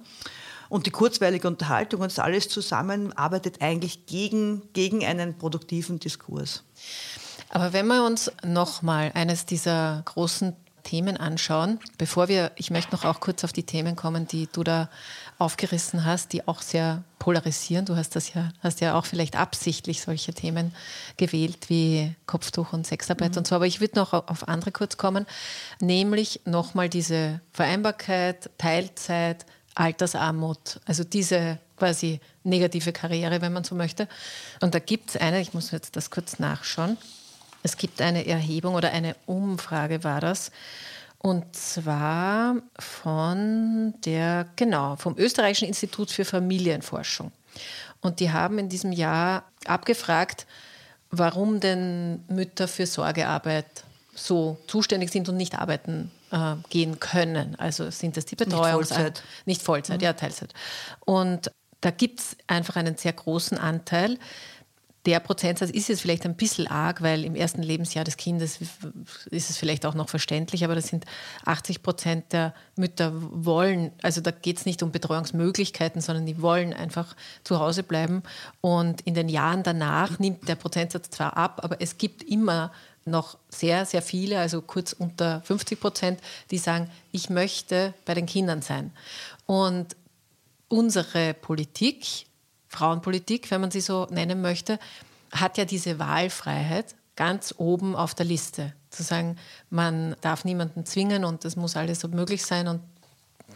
Und 0.69 0.87
die 0.87 0.91
kurzweilige 0.91 1.49
Unterhaltung 1.49 2.01
und 2.01 2.11
das 2.11 2.19
alles 2.19 2.49
zusammen 2.49 3.13
arbeitet 3.13 3.61
eigentlich 3.61 4.07
gegen, 4.07 4.63
gegen 4.73 5.05
einen 5.05 5.37
produktiven 5.37 5.99
Diskurs. 5.99 6.65
Aber 7.51 7.75
wenn 7.75 7.87
wir 7.87 8.05
uns 8.05 8.33
nochmal 8.43 9.13
eines 9.15 9.45
dieser 9.45 10.03
großen 10.07 10.57
Themen 10.83 11.17
anschauen, 11.17 11.79
bevor 11.99 12.29
wir, 12.29 12.53
ich 12.57 12.71
möchte 12.71 12.95
noch 12.95 13.05
auch 13.05 13.21
kurz 13.21 13.45
auf 13.45 13.53
die 13.53 13.63
Themen 13.63 13.97
kommen, 13.97 14.27
die 14.27 14.49
du 14.53 14.65
da 14.65 14.89
aufgerissen 15.39 16.05
hast, 16.05 16.33
die 16.33 16.47
auch 16.47 16.63
sehr 16.63 17.03
polarisieren. 17.19 17.85
Du 17.85 17.97
hast 17.97 18.17
das 18.17 18.35
ja, 18.35 18.51
hast 18.63 18.81
ja 18.81 18.95
auch 18.95 19.07
vielleicht 19.07 19.37
absichtlich 19.37 20.03
solche 20.03 20.33
Themen 20.33 20.75
gewählt 21.17 21.69
wie 21.69 22.15
Kopftuch 22.27 22.73
und 22.73 22.87
Sexarbeit 22.87 23.33
mhm. 23.33 23.39
und 23.39 23.47
so. 23.47 23.55
Aber 23.55 23.67
ich 23.67 23.81
würde 23.81 23.99
noch 23.99 24.13
auf 24.13 24.49
andere 24.49 24.73
kurz 24.73 24.97
kommen, 24.97 25.27
nämlich 25.81 26.41
nochmal 26.45 26.89
diese 26.89 27.41
Vereinbarkeit, 27.53 28.51
Teilzeit, 28.59 29.47
Altersarmut, 29.75 30.81
also 30.85 31.05
diese 31.05 31.59
quasi 31.77 32.21
negative 32.45 32.93
Karriere, 32.93 33.41
wenn 33.41 33.53
man 33.53 33.65
so 33.65 33.75
möchte. 33.75 34.07
Und 34.61 34.75
da 34.75 34.79
gibt 34.79 35.11
es 35.11 35.17
eine, 35.17 35.41
ich 35.41 35.55
muss 35.55 35.71
jetzt 35.71 35.97
das 35.97 36.11
kurz 36.11 36.39
nachschauen, 36.39 36.99
es 37.63 37.77
gibt 37.77 38.01
eine 38.01 38.27
Erhebung 38.27 38.75
oder 38.75 38.91
eine 38.91 39.17
Umfrage 39.27 40.05
war 40.05 40.21
das. 40.21 40.51
Und 41.19 41.55
zwar 41.55 42.57
von 42.79 43.95
der, 44.05 44.47
genau, 44.57 44.97
vom 44.97 45.17
Österreichischen 45.17 45.69
Institut 45.69 46.11
für 46.11 46.25
Familienforschung. 46.25 47.31
Und 48.01 48.19
die 48.19 48.33
haben 48.33 48.59
in 48.59 48.69
diesem 48.69 48.91
Jahr 48.91 49.45
abgefragt, 49.65 50.47
warum 51.11 51.61
denn 51.61 52.25
Mütter 52.29 52.67
für 52.67 52.87
Sorgearbeit 52.87 53.85
so 54.15 54.59
zuständig 54.67 55.11
sind 55.11 55.29
und 55.29 55.37
nicht 55.37 55.57
arbeiten 55.57 56.11
äh, 56.33 56.57
gehen 56.71 56.99
können. 56.99 57.55
Also 57.57 57.91
sind 57.91 58.17
das 58.17 58.25
die 58.27 58.37
Betreuung? 58.37 58.81
Nicht 58.81 58.89
Vollzeit. 58.89 59.23
Nicht 59.47 59.63
Vollzeit, 59.63 59.99
mhm. 60.01 60.05
ja, 60.05 60.13
Teilzeit. 60.15 60.53
Und 61.01 61.53
da 61.81 61.91
gibt 61.91 62.21
es 62.21 62.37
einfach 62.47 62.77
einen 62.77 62.97
sehr 62.97 63.13
großen 63.13 63.59
Anteil, 63.59 64.19
der 65.05 65.19
Prozentsatz 65.19 65.71
ist 65.71 65.89
jetzt 65.89 66.01
vielleicht 66.01 66.25
ein 66.25 66.37
bisschen 66.37 66.69
arg, 66.69 67.03
weil 67.03 67.25
im 67.25 67.35
ersten 67.35 67.63
Lebensjahr 67.63 68.05
des 68.05 68.17
Kindes 68.17 68.59
ist 69.31 69.51
es 69.51 69.57
vielleicht 69.57 69.85
auch 69.85 69.95
noch 69.95 70.09
verständlich, 70.09 70.65
aber 70.65 70.77
das 70.77 70.87
sind 70.87 71.07
80 71.45 71.83
Prozent 71.83 72.33
der 72.33 72.55
Mütter 72.77 73.13
wollen, 73.15 73.91
also 74.03 74.21
da 74.21 74.31
geht 74.31 74.59
es 74.59 74.67
nicht 74.67 74.83
um 74.83 74.93
Betreuungsmöglichkeiten, 74.93 76.01
sondern 76.01 76.25
die 76.25 76.41
wollen 76.41 76.73
einfach 76.73 77.17
zu 77.43 77.59
Hause 77.59 77.83
bleiben. 77.83 78.23
Und 78.61 79.01
in 79.01 79.15
den 79.15 79.29
Jahren 79.29 79.65
danach 79.65 80.21
nimmt 80.21 80.49
der 80.49 80.55
Prozentsatz 80.55 81.11
zwar 81.11 81.37
ab, 81.37 81.61
aber 81.65 81.81
es 81.81 81.99
gibt 81.99 82.23
immer 82.23 82.71
noch 83.05 83.39
sehr, 83.49 83.85
sehr 83.85 84.03
viele, 84.03 84.39
also 84.39 84.63
kurz 84.63 84.93
unter 84.93 85.41
50 85.43 85.81
Prozent, 85.81 86.21
die 86.53 86.59
sagen, 86.59 86.89
ich 87.11 87.29
möchte 87.29 87.95
bei 88.05 88.15
den 88.15 88.27
Kindern 88.27 88.63
sein. 88.63 88.93
Und 89.47 89.97
unsere 90.69 91.35
Politik, 91.35 92.27
Frauenpolitik, 92.73 93.51
wenn 93.51 93.61
man 93.61 93.71
sie 93.71 93.83
so 93.83 94.07
nennen 94.11 94.41
möchte, 94.41 94.79
hat 95.31 95.59
ja 95.59 95.65
diese 95.65 95.99
Wahlfreiheit 95.99 96.95
ganz 97.17 97.55
oben 97.59 97.95
auf 97.95 98.15
der 98.15 98.27
Liste. 98.27 98.73
Zu 98.91 99.03
sagen, 99.03 99.37
man 99.71 100.17
darf 100.23 100.45
niemanden 100.45 100.85
zwingen 100.87 101.25
und 101.25 101.45
das 101.45 101.57
muss 101.57 101.77
alles 101.77 102.01
so 102.01 102.09
möglich 102.09 102.45
sein 102.45 102.69
und 102.69 102.81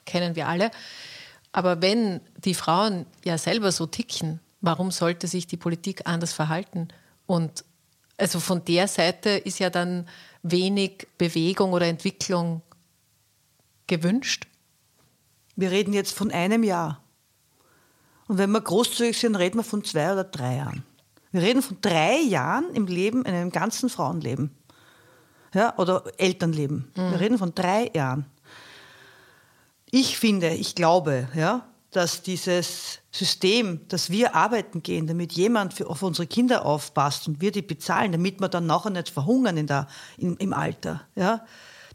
kennen 0.04 0.36
wir 0.36 0.48
alle. 0.48 0.70
Aber 1.52 1.80
wenn 1.80 2.20
die 2.36 2.54
Frauen 2.54 3.06
ja 3.24 3.38
selber 3.38 3.72
so 3.72 3.86
ticken, 3.86 4.40
warum 4.60 4.90
sollte 4.90 5.26
sich 5.26 5.46
die 5.46 5.56
Politik 5.56 6.02
anders 6.04 6.34
verhalten? 6.34 6.88
Und 7.26 7.64
also 8.18 8.40
von 8.40 8.64
der 8.64 8.88
Seite 8.88 9.30
ist 9.30 9.58
ja 9.58 9.70
dann 9.70 10.06
wenig 10.42 11.06
Bewegung 11.16 11.72
oder 11.72 11.86
Entwicklung 11.86 12.62
gewünscht. 13.86 14.46
Wir 15.54 15.70
reden 15.70 15.94
jetzt 15.94 16.12
von 16.12 16.30
einem 16.30 16.62
Jahr. 16.62 17.02
Und 18.28 18.38
wenn 18.38 18.50
wir 18.50 18.60
großzügig 18.60 19.18
sind, 19.18 19.36
reden 19.36 19.58
wir 19.58 19.64
von 19.64 19.84
zwei 19.84 20.12
oder 20.12 20.24
drei 20.24 20.56
Jahren. 20.56 20.84
Wir 21.32 21.42
reden 21.42 21.62
von 21.62 21.78
drei 21.80 22.18
Jahren 22.18 22.70
im 22.74 22.86
Leben, 22.86 23.24
in 23.24 23.34
einem 23.34 23.50
ganzen 23.50 23.88
Frauenleben. 23.88 24.50
Ja, 25.54 25.76
oder 25.78 26.04
Elternleben. 26.18 26.92
Mhm. 26.96 27.10
Wir 27.10 27.20
reden 27.20 27.38
von 27.38 27.54
drei 27.54 27.90
Jahren. 27.94 28.26
Ich 29.90 30.18
finde, 30.18 30.50
ich 30.50 30.74
glaube, 30.74 31.28
ja, 31.34 31.66
dass 31.92 32.22
dieses 32.22 32.98
System, 33.10 33.86
dass 33.88 34.10
wir 34.10 34.34
arbeiten 34.34 34.82
gehen, 34.82 35.06
damit 35.06 35.32
jemand 35.32 35.72
für, 35.72 35.88
auf 35.88 36.02
unsere 36.02 36.26
Kinder 36.26 36.66
aufpasst 36.66 37.28
und 37.28 37.40
wir 37.40 37.52
die 37.52 37.62
bezahlen, 37.62 38.12
damit 38.12 38.40
wir 38.40 38.48
dann 38.48 38.66
nachher 38.66 38.90
nicht 38.90 39.08
verhungern 39.08 39.56
in 39.56 39.66
der, 39.66 39.86
in, 40.18 40.36
im 40.36 40.52
Alter, 40.52 41.06
ja, 41.14 41.46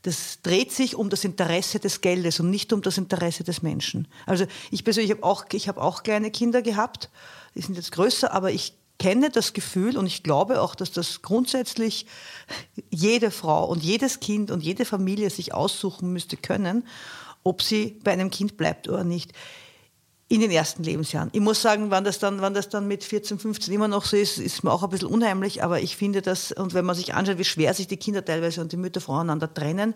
das 0.03 0.41
dreht 0.41 0.71
sich 0.71 0.95
um 0.95 1.09
das 1.09 1.23
Interesse 1.23 1.79
des 1.79 2.01
Geldes 2.01 2.39
und 2.39 2.49
nicht 2.49 2.73
um 2.73 2.81
das 2.81 2.97
Interesse 2.97 3.43
des 3.43 3.61
Menschen. 3.61 4.07
Also 4.25 4.45
ich 4.71 4.83
persönlich 4.83 5.11
habe 5.11 5.23
auch, 5.23 5.45
ich 5.51 5.67
habe 5.67 5.81
auch 5.81 6.03
kleine 6.03 6.31
Kinder 6.31 6.61
gehabt, 6.61 7.09
die 7.55 7.61
sind 7.61 7.75
jetzt 7.75 7.91
größer, 7.91 8.33
aber 8.33 8.51
ich 8.51 8.73
kenne 8.97 9.29
das 9.29 9.53
Gefühl 9.53 9.97
und 9.97 10.05
ich 10.05 10.23
glaube 10.23 10.61
auch, 10.61 10.75
dass 10.75 10.91
das 10.91 11.21
grundsätzlich 11.21 12.05
jede 12.89 13.31
Frau 13.31 13.65
und 13.65 13.83
jedes 13.83 14.19
Kind 14.19 14.51
und 14.51 14.61
jede 14.61 14.85
Familie 14.85 15.29
sich 15.29 15.53
aussuchen 15.53 16.13
müsste 16.13 16.37
können, 16.37 16.87
ob 17.43 17.61
sie 17.61 17.99
bei 18.03 18.11
einem 18.11 18.29
Kind 18.29 18.57
bleibt 18.57 18.87
oder 18.87 19.03
nicht 19.03 19.33
in 20.31 20.39
den 20.39 20.49
ersten 20.49 20.81
Lebensjahren. 20.83 21.29
Ich 21.33 21.41
muss 21.41 21.61
sagen, 21.61 21.91
wann 21.91 22.05
das 22.05 22.17
dann, 22.17 22.39
wann 22.39 22.53
das 22.53 22.69
dann 22.69 22.87
mit 22.87 23.03
14, 23.03 23.37
15 23.37 23.73
immer 23.73 23.89
noch 23.89 24.05
so 24.05 24.15
ist, 24.15 24.37
ist 24.37 24.63
mir 24.63 24.71
auch 24.71 24.81
ein 24.81 24.89
bisschen 24.89 25.09
unheimlich, 25.09 25.61
aber 25.61 25.81
ich 25.81 25.97
finde 25.97 26.21
das, 26.21 26.53
und 26.53 26.73
wenn 26.73 26.85
man 26.85 26.95
sich 26.95 27.13
anschaut, 27.13 27.37
wie 27.37 27.43
schwer 27.43 27.73
sich 27.73 27.87
die 27.87 27.97
Kinder 27.97 28.23
teilweise 28.23 28.61
und 28.61 28.71
die 28.71 28.77
Mütter 28.77 29.01
voneinander 29.01 29.53
trennen, 29.53 29.93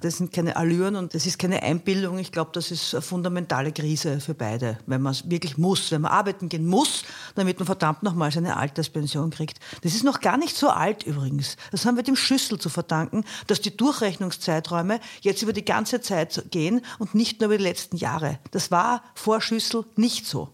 das 0.00 0.18
sind 0.18 0.32
keine 0.32 0.56
Allüren 0.56 0.96
und 0.96 1.14
das 1.14 1.24
ist 1.24 1.38
keine 1.38 1.62
Einbildung. 1.62 2.18
Ich 2.18 2.32
glaube, 2.32 2.50
das 2.52 2.72
ist 2.72 2.94
eine 2.94 3.02
fundamentale 3.02 3.70
Krise 3.70 4.18
für 4.20 4.34
beide, 4.34 4.78
wenn 4.86 5.00
man 5.00 5.12
es 5.12 5.30
wirklich 5.30 5.56
muss, 5.56 5.92
wenn 5.92 6.02
man 6.02 6.10
arbeiten 6.10 6.48
gehen 6.48 6.66
muss, 6.66 7.04
damit 7.36 7.60
man 7.60 7.66
verdammt 7.66 8.02
nochmal 8.02 8.32
seine 8.32 8.56
Alterspension 8.56 9.30
kriegt. 9.30 9.58
Das 9.82 9.94
ist 9.94 10.02
noch 10.02 10.20
gar 10.20 10.36
nicht 10.36 10.56
so 10.56 10.68
alt 10.68 11.04
übrigens. 11.04 11.56
Das 11.70 11.86
haben 11.86 11.94
wir 11.94 12.02
dem 12.02 12.16
Schüssel 12.16 12.58
zu 12.58 12.68
verdanken, 12.68 13.24
dass 13.46 13.60
die 13.60 13.76
Durchrechnungszeiträume 13.76 14.98
jetzt 15.20 15.42
über 15.42 15.52
die 15.52 15.64
ganze 15.64 16.00
Zeit 16.00 16.44
gehen 16.50 16.82
und 16.98 17.14
nicht 17.14 17.40
nur 17.40 17.50
über 17.50 17.58
die 17.58 17.64
letzten 17.64 17.96
Jahre. 17.96 18.40
Das 18.50 18.72
war 18.72 19.04
vor 19.14 19.40
Schüssel 19.40 19.75
nicht 19.96 20.26
so. 20.26 20.50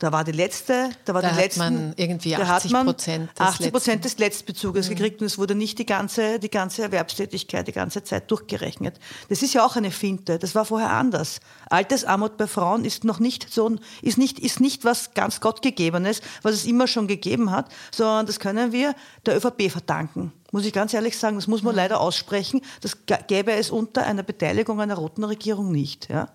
Da 0.00 0.10
war 0.10 0.24
die 0.24 0.32
letzte, 0.32 0.90
da 1.04 1.14
war 1.14 1.22
da 1.22 1.28
die 1.28 1.34
hat 1.34 1.42
letzten, 1.42 1.60
man 1.60 1.94
irgendwie 1.96 2.34
80 2.34 2.72
Prozent 2.72 3.30
des 3.30 3.40
80 3.40 3.72
Prozent 3.72 4.04
des 4.04 4.18
Letztbezuges 4.18 4.86
mhm. 4.86 4.94
gekriegt 4.96 5.20
und 5.20 5.26
es 5.26 5.38
wurde 5.38 5.54
nicht 5.54 5.78
die 5.78 5.86
ganze, 5.86 6.40
die 6.40 6.50
ganze 6.50 6.82
Erwerbstätigkeit, 6.82 7.68
die 7.68 7.72
ganze 7.72 8.02
Zeit 8.02 8.28
durchgerechnet. 8.30 8.98
Das 9.28 9.40
ist 9.42 9.54
ja 9.54 9.64
auch 9.64 9.76
eine 9.76 9.92
Finte. 9.92 10.38
Das 10.38 10.56
war 10.56 10.64
vorher 10.64 10.90
anders. 10.90 11.40
Altersarmut 11.70 12.36
bei 12.36 12.48
Frauen 12.48 12.84
ist 12.84 13.04
noch 13.04 13.20
nicht 13.20 13.50
so, 13.52 13.76
ist 14.02 14.18
nicht, 14.18 14.40
ist 14.40 14.60
nicht 14.60 14.84
was 14.84 15.14
ganz 15.14 15.40
Gottgegebenes, 15.40 16.22
was 16.42 16.54
es 16.54 16.66
immer 16.66 16.88
schon 16.88 17.06
gegeben 17.06 17.52
hat, 17.52 17.72
sondern 17.92 18.26
das 18.26 18.40
können 18.40 18.72
wir 18.72 18.94
der 19.24 19.36
ÖVP 19.36 19.70
verdanken. 19.70 20.32
Muss 20.50 20.66
ich 20.66 20.72
ganz 20.72 20.92
ehrlich 20.92 21.16
sagen, 21.16 21.36
das 21.36 21.46
muss 21.46 21.62
man 21.62 21.72
mhm. 21.72 21.78
leider 21.78 22.00
aussprechen. 22.00 22.62
Das 22.80 22.98
gäbe 23.28 23.52
es 23.52 23.70
unter 23.70 24.04
einer 24.04 24.24
Beteiligung 24.24 24.80
einer 24.80 24.96
roten 24.96 25.22
Regierung 25.22 25.70
nicht. 25.70 26.10
Ja? 26.10 26.28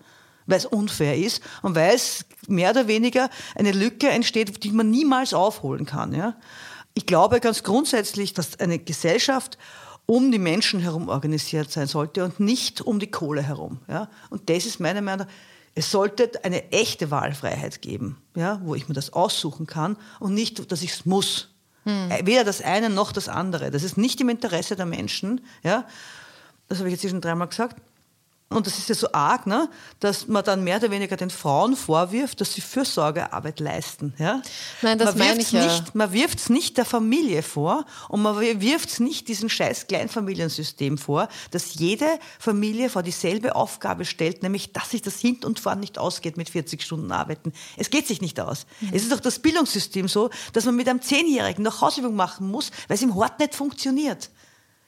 Weil 0.50 0.58
es 0.58 0.66
unfair 0.66 1.16
ist 1.16 1.42
und 1.62 1.74
weil 1.74 1.94
es 1.94 2.24
mehr 2.48 2.70
oder 2.70 2.88
weniger 2.88 3.30
eine 3.54 3.72
Lücke 3.72 4.08
entsteht, 4.08 4.62
die 4.64 4.72
man 4.72 4.90
niemals 4.90 5.32
aufholen 5.32 5.86
kann. 5.86 6.12
Ja? 6.12 6.36
Ich 6.94 7.06
glaube 7.06 7.40
ganz 7.40 7.62
grundsätzlich, 7.62 8.34
dass 8.34 8.58
eine 8.60 8.78
Gesellschaft 8.78 9.56
um 10.06 10.32
die 10.32 10.38
Menschen 10.38 10.80
herum 10.80 11.08
organisiert 11.08 11.70
sein 11.70 11.86
sollte 11.86 12.24
und 12.24 12.40
nicht 12.40 12.80
um 12.80 12.98
die 12.98 13.10
Kohle 13.10 13.42
herum. 13.42 13.78
Ja? 13.88 14.08
Und 14.28 14.50
das 14.50 14.66
ist 14.66 14.80
meiner 14.80 15.00
Meinung 15.00 15.26
nach, 15.26 15.32
es 15.76 15.92
sollte 15.92 16.44
eine 16.44 16.72
echte 16.72 17.12
Wahlfreiheit 17.12 17.80
geben, 17.80 18.20
ja? 18.34 18.60
wo 18.64 18.74
ich 18.74 18.88
mir 18.88 18.94
das 18.94 19.12
aussuchen 19.12 19.66
kann 19.66 19.96
und 20.18 20.34
nicht, 20.34 20.72
dass 20.72 20.82
ich 20.82 20.92
es 20.92 21.06
muss. 21.06 21.48
Hm. 21.84 22.10
Weder 22.24 22.44
das 22.44 22.60
eine 22.60 22.90
noch 22.90 23.12
das 23.12 23.28
andere. 23.28 23.70
Das 23.70 23.84
ist 23.84 23.96
nicht 23.96 24.20
im 24.20 24.28
Interesse 24.28 24.74
der 24.74 24.84
Menschen. 24.84 25.40
Ja? 25.62 25.86
Das 26.68 26.78
habe 26.78 26.88
ich 26.88 27.00
jetzt 27.00 27.08
schon 27.08 27.20
dreimal 27.20 27.48
gesagt. 27.48 27.80
Und 28.52 28.66
das 28.66 28.78
ist 28.78 28.88
ja 28.88 28.96
so 28.96 29.12
arg, 29.12 29.46
ne? 29.46 29.68
dass 30.00 30.26
man 30.26 30.42
dann 30.42 30.64
mehr 30.64 30.78
oder 30.78 30.90
weniger 30.90 31.16
den 31.16 31.30
Frauen 31.30 31.76
vorwirft, 31.76 32.40
dass 32.40 32.52
sie 32.52 32.60
Fürsorgearbeit 32.60 33.60
leisten. 33.60 34.12
Ja? 34.18 34.42
Nein, 34.82 34.98
das 34.98 35.14
man 35.14 35.28
meine 35.28 35.40
ich 35.40 35.52
ja. 35.52 35.64
Nicht, 35.64 35.94
man 35.94 36.12
wirft 36.12 36.40
es 36.40 36.50
nicht 36.50 36.76
der 36.76 36.84
Familie 36.84 37.44
vor 37.44 37.86
und 38.08 38.22
man 38.22 38.40
wirft 38.40 38.88
es 38.88 38.98
nicht 38.98 39.28
diesem 39.28 39.48
scheiß 39.48 39.86
Kleinfamiliensystem 39.86 40.98
vor, 40.98 41.28
dass 41.52 41.74
jede 41.74 42.06
Familie 42.40 42.90
vor 42.90 43.04
dieselbe 43.04 43.54
Aufgabe 43.54 44.04
stellt, 44.04 44.42
nämlich 44.42 44.72
dass 44.72 44.90
sich 44.90 45.02
das 45.02 45.20
Hin 45.20 45.38
und 45.44 45.60
Vorn 45.60 45.78
nicht 45.78 45.96
ausgeht 45.96 46.36
mit 46.36 46.50
40 46.50 46.82
Stunden 46.82 47.12
Arbeiten. 47.12 47.52
Es 47.76 47.90
geht 47.90 48.08
sich 48.08 48.20
nicht 48.20 48.40
aus. 48.40 48.66
Mhm. 48.80 48.88
Es 48.92 49.04
ist 49.04 49.12
doch 49.12 49.20
das 49.20 49.38
Bildungssystem 49.38 50.08
so, 50.08 50.28
dass 50.54 50.64
man 50.64 50.74
mit 50.74 50.88
einem 50.88 51.02
Zehnjährigen 51.02 51.62
noch 51.62 51.82
Hausübung 51.82 52.16
machen 52.16 52.50
muss, 52.50 52.72
weil 52.88 52.96
es 52.96 53.02
im 53.02 53.14
Hort 53.14 53.38
nicht 53.38 53.54
funktioniert. 53.54 54.28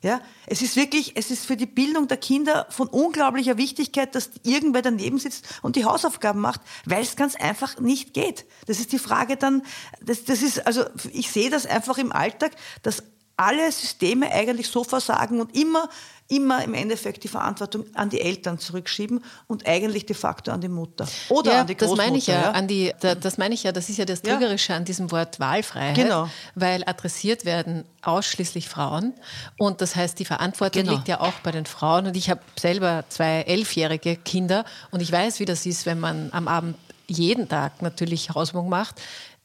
Ja, 0.02 0.20
es 0.46 0.62
ist 0.62 0.74
wirklich, 0.74 1.12
es 1.16 1.30
ist 1.30 1.46
für 1.46 1.56
die 1.56 1.66
Bildung 1.66 2.08
der 2.08 2.16
Kinder 2.16 2.66
von 2.70 2.88
unglaublicher 2.88 3.56
Wichtigkeit, 3.56 4.16
dass 4.16 4.30
irgendwer 4.42 4.82
daneben 4.82 5.18
sitzt 5.18 5.46
und 5.62 5.76
die 5.76 5.84
Hausaufgaben 5.84 6.40
macht, 6.40 6.60
weil 6.84 7.02
es 7.02 7.14
ganz 7.14 7.36
einfach 7.36 7.78
nicht 7.78 8.12
geht. 8.12 8.44
Das 8.66 8.80
ist 8.80 8.90
die 8.90 8.98
Frage 8.98 9.36
dann, 9.36 9.62
das, 10.04 10.24
das 10.24 10.42
ist, 10.42 10.66
also 10.66 10.84
ich 11.12 11.30
sehe 11.30 11.50
das 11.50 11.66
einfach 11.66 11.98
im 11.98 12.10
Alltag, 12.10 12.50
dass 12.82 13.04
alle 13.36 13.70
Systeme 13.70 14.32
eigentlich 14.32 14.68
so 14.68 14.82
versagen 14.82 15.40
und 15.40 15.56
immer 15.56 15.88
immer 16.32 16.64
im 16.64 16.72
Endeffekt 16.72 17.22
die 17.24 17.28
Verantwortung 17.28 17.84
an 17.94 18.08
die 18.08 18.20
Eltern 18.20 18.58
zurückschieben 18.58 19.22
und 19.48 19.66
eigentlich 19.66 20.06
de 20.06 20.16
facto 20.16 20.50
an 20.50 20.62
die 20.62 20.68
Mutter 20.68 21.06
oder 21.28 21.52
ja, 21.52 21.60
an 21.60 21.66
die 21.66 21.76
Großmutter. 21.76 21.96
Das 21.96 22.06
meine 22.06 22.18
ich 22.18 22.26
ja, 22.26 22.34
ja. 22.34 22.50
An 22.52 22.66
die, 22.66 22.92
da, 23.00 23.14
das 23.14 23.36
meine 23.36 23.54
ich 23.54 23.62
ja, 23.64 23.72
das 23.72 23.90
ist 23.90 23.98
ja 23.98 24.06
das 24.06 24.22
Trügerische 24.22 24.72
ja. 24.72 24.78
an 24.78 24.86
diesem 24.86 25.10
Wort 25.10 25.38
Wahlfreiheit, 25.40 25.94
genau. 25.94 26.30
weil 26.54 26.82
adressiert 26.86 27.44
werden 27.44 27.84
ausschließlich 28.00 28.68
Frauen 28.68 29.12
und 29.58 29.82
das 29.82 29.94
heißt, 29.94 30.18
die 30.18 30.24
Verantwortung 30.24 30.82
genau. 30.82 30.94
liegt 30.94 31.08
ja 31.08 31.20
auch 31.20 31.34
bei 31.42 31.50
den 31.50 31.66
Frauen 31.66 32.06
und 32.06 32.16
ich 32.16 32.30
habe 32.30 32.40
selber 32.58 33.04
zwei 33.10 33.42
elfjährige 33.42 34.16
Kinder 34.16 34.64
und 34.90 35.02
ich 35.02 35.12
weiß, 35.12 35.38
wie 35.38 35.44
das 35.44 35.66
ist, 35.66 35.84
wenn 35.84 36.00
man 36.00 36.30
am 36.32 36.48
Abend 36.48 36.76
jeden 37.08 37.48
Tag 37.48 37.82
natürlich 37.82 38.30
Hausübung 38.30 38.70
macht 38.70 39.02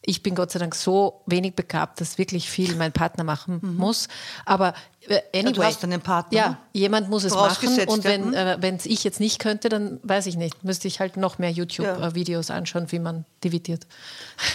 ich 0.07 0.23
bin 0.23 0.35
Gott 0.35 0.51
sei 0.51 0.59
Dank 0.59 0.73
so 0.73 1.21
wenig 1.25 1.53
begabt, 1.53 1.99
dass 1.99 2.17
wirklich 2.17 2.49
viel 2.49 2.75
mein 2.75 2.93
Partner 2.93 3.25
machen 3.25 3.59
mhm. 3.61 3.75
muss. 3.75 4.07
Aber 4.45 4.73
äh, 5.01 5.19
anyway, 5.33 5.49
ja, 5.49 5.51
du 5.51 5.63
hast 5.63 5.83
einen 5.83 5.99
Partner. 5.99 6.37
Ja, 6.37 6.57
jemand 6.71 7.09
muss 7.09 7.25
es 7.25 7.33
machen. 7.33 7.77
Und 7.87 8.05
wenn 8.05 8.33
äh, 8.33 8.75
es 8.77 8.85
ich 8.85 9.03
jetzt 9.03 9.19
nicht 9.19 9.39
könnte, 9.39 9.67
dann 9.67 9.99
weiß 10.03 10.27
ich 10.27 10.37
nicht. 10.37 10.63
Müsste 10.63 10.87
ich 10.87 11.01
halt 11.01 11.17
noch 11.17 11.39
mehr 11.39 11.51
YouTube-Videos 11.51 12.47
ja. 12.47 12.55
anschauen, 12.55 12.89
wie 12.93 12.99
man 12.99 13.25
dividiert. 13.43 13.85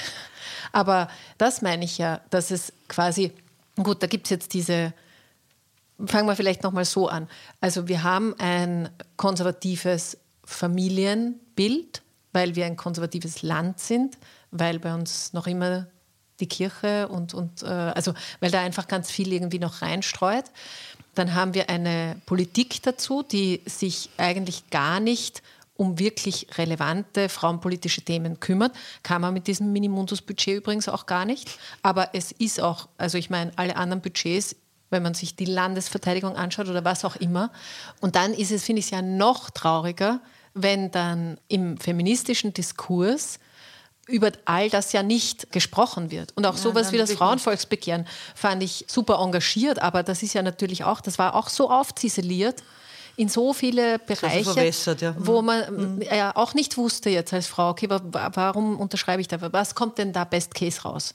Aber 0.73 1.09
das 1.37 1.61
meine 1.61 1.85
ich 1.85 1.99
ja, 1.99 2.23
dass 2.31 2.51
es 2.51 2.73
quasi, 2.89 3.31
gut, 3.77 4.03
da 4.03 4.07
gibt 4.07 4.29
es 4.29 4.31
jetzt 4.31 4.55
diese, 4.55 4.95
fangen 6.07 6.27
wir 6.27 6.35
vielleicht 6.35 6.63
nochmal 6.63 6.87
so 6.87 7.09
an. 7.09 7.29
Also 7.61 7.89
wir 7.89 8.03
haben 8.03 8.35
ein 8.39 8.89
konservatives 9.19 10.17
Familienbild, 10.47 12.01
weil 12.33 12.57
wir 12.57 12.65
ein 12.65 12.79
konservatives 12.79 13.43
Land 13.43 13.81
sind 13.81 14.17
weil 14.53 14.79
bei 14.79 14.95
uns 14.95 15.33
noch 15.33 15.49
immer 15.49 15.89
die 16.39 16.47
Kirche 16.47 17.09
und, 17.09 17.35
und 17.35 17.63
äh, 17.63 17.67
also 17.67 18.15
weil 18.41 18.51
da 18.51 18.61
einfach 18.61 18.87
ganz 18.87 19.11
viel 19.11 19.33
irgendwie 19.33 19.59
noch 19.59 19.83
reinstreut. 19.83 20.45
Dann 21.15 21.35
haben 21.35 21.55
wir 21.55 21.69
eine 21.69 22.17
Politik 22.27 22.83
dazu, 22.83 23.23
die 23.23 23.63
sich 23.67 24.11
eigentlich 24.17 24.71
gar 24.71 25.01
nicht 25.01 25.43
um 25.77 25.99
wirklich 25.99 26.47
relevante 26.59 27.29
frauenpolitische 27.29 28.03
Themen 28.03 28.41
kümmert. 28.41 28.75
Kann 29.03 29.21
man 29.21 29.35
mit 29.35 29.47
diesem 29.47 29.73
Minimundus-Budget 29.73 30.59
übrigens 30.59 30.89
auch 30.89 31.07
gar 31.07 31.25
nicht. 31.25 31.51
Aber 31.83 32.11
es 32.15 32.31
ist 32.33 32.61
auch, 32.61 32.89
also 32.99 33.19
ich 33.19 33.31
meine, 33.31 33.53
alle 33.57 33.77
anderen 33.77 34.03
Budgets, 34.03 34.57
wenn 34.91 35.03
man 35.03 35.15
sich 35.15 35.35
die 35.35 35.47
Landesverteidigung 35.47 36.37
anschaut 36.37 36.69
oder 36.69 36.85
was 36.85 37.05
auch 37.05 37.17
immer. 37.17 37.51
Und 38.01 38.17
dann 38.17 38.35
ist 38.35 38.53
es, 38.53 38.65
finde 38.65 38.81
ich, 38.81 38.91
ja 38.91 39.03
noch 39.03 39.51
trauriger, 39.51 40.21
wenn 40.55 40.91
dann 40.91 41.39
im 41.49 41.79
feministischen 41.79 42.53
Diskurs 42.53 43.39
über 44.13 44.31
all 44.45 44.69
das 44.71 44.93
ja 44.93 45.03
nicht 45.03 45.51
gesprochen 45.51 46.11
wird. 46.11 46.33
Und 46.37 46.47
auch 46.47 46.55
ja, 46.55 46.61
sowas 46.61 46.93
wie 46.93 46.99
das 46.99 47.13
Frauenvolksbegehren 47.13 48.07
fand 48.35 48.63
ich 48.63 48.85
super 48.89 49.19
engagiert, 49.21 49.81
aber 49.81 50.03
das 50.03 50.23
ist 50.23 50.35
ja 50.35 50.43
natürlich 50.43 50.85
auch, 50.85 51.01
das 51.01 51.19
war 51.19 51.35
auch 51.35 51.49
so 51.49 51.71
aufziseliert 51.71 52.63
in 53.17 53.29
so 53.29 53.53
viele 53.53 53.99
Bereiche, 53.99 54.73
ja. 55.01 55.15
wo 55.19 55.43
man 55.43 55.97
mhm. 55.97 56.03
ja 56.03 56.35
auch 56.35 56.55
nicht 56.55 56.77
wusste 56.77 57.11
jetzt 57.11 57.33
als 57.33 57.47
Frau, 57.47 57.71
okay, 57.71 57.89
warum 57.89 58.79
unterschreibe 58.79 59.21
ich 59.21 59.29
da, 59.29 59.53
was 59.53 59.75
kommt 59.75 59.99
denn 59.99 60.13
da 60.13 60.25
Best 60.25 60.55
Case 60.55 60.83
raus? 60.83 61.15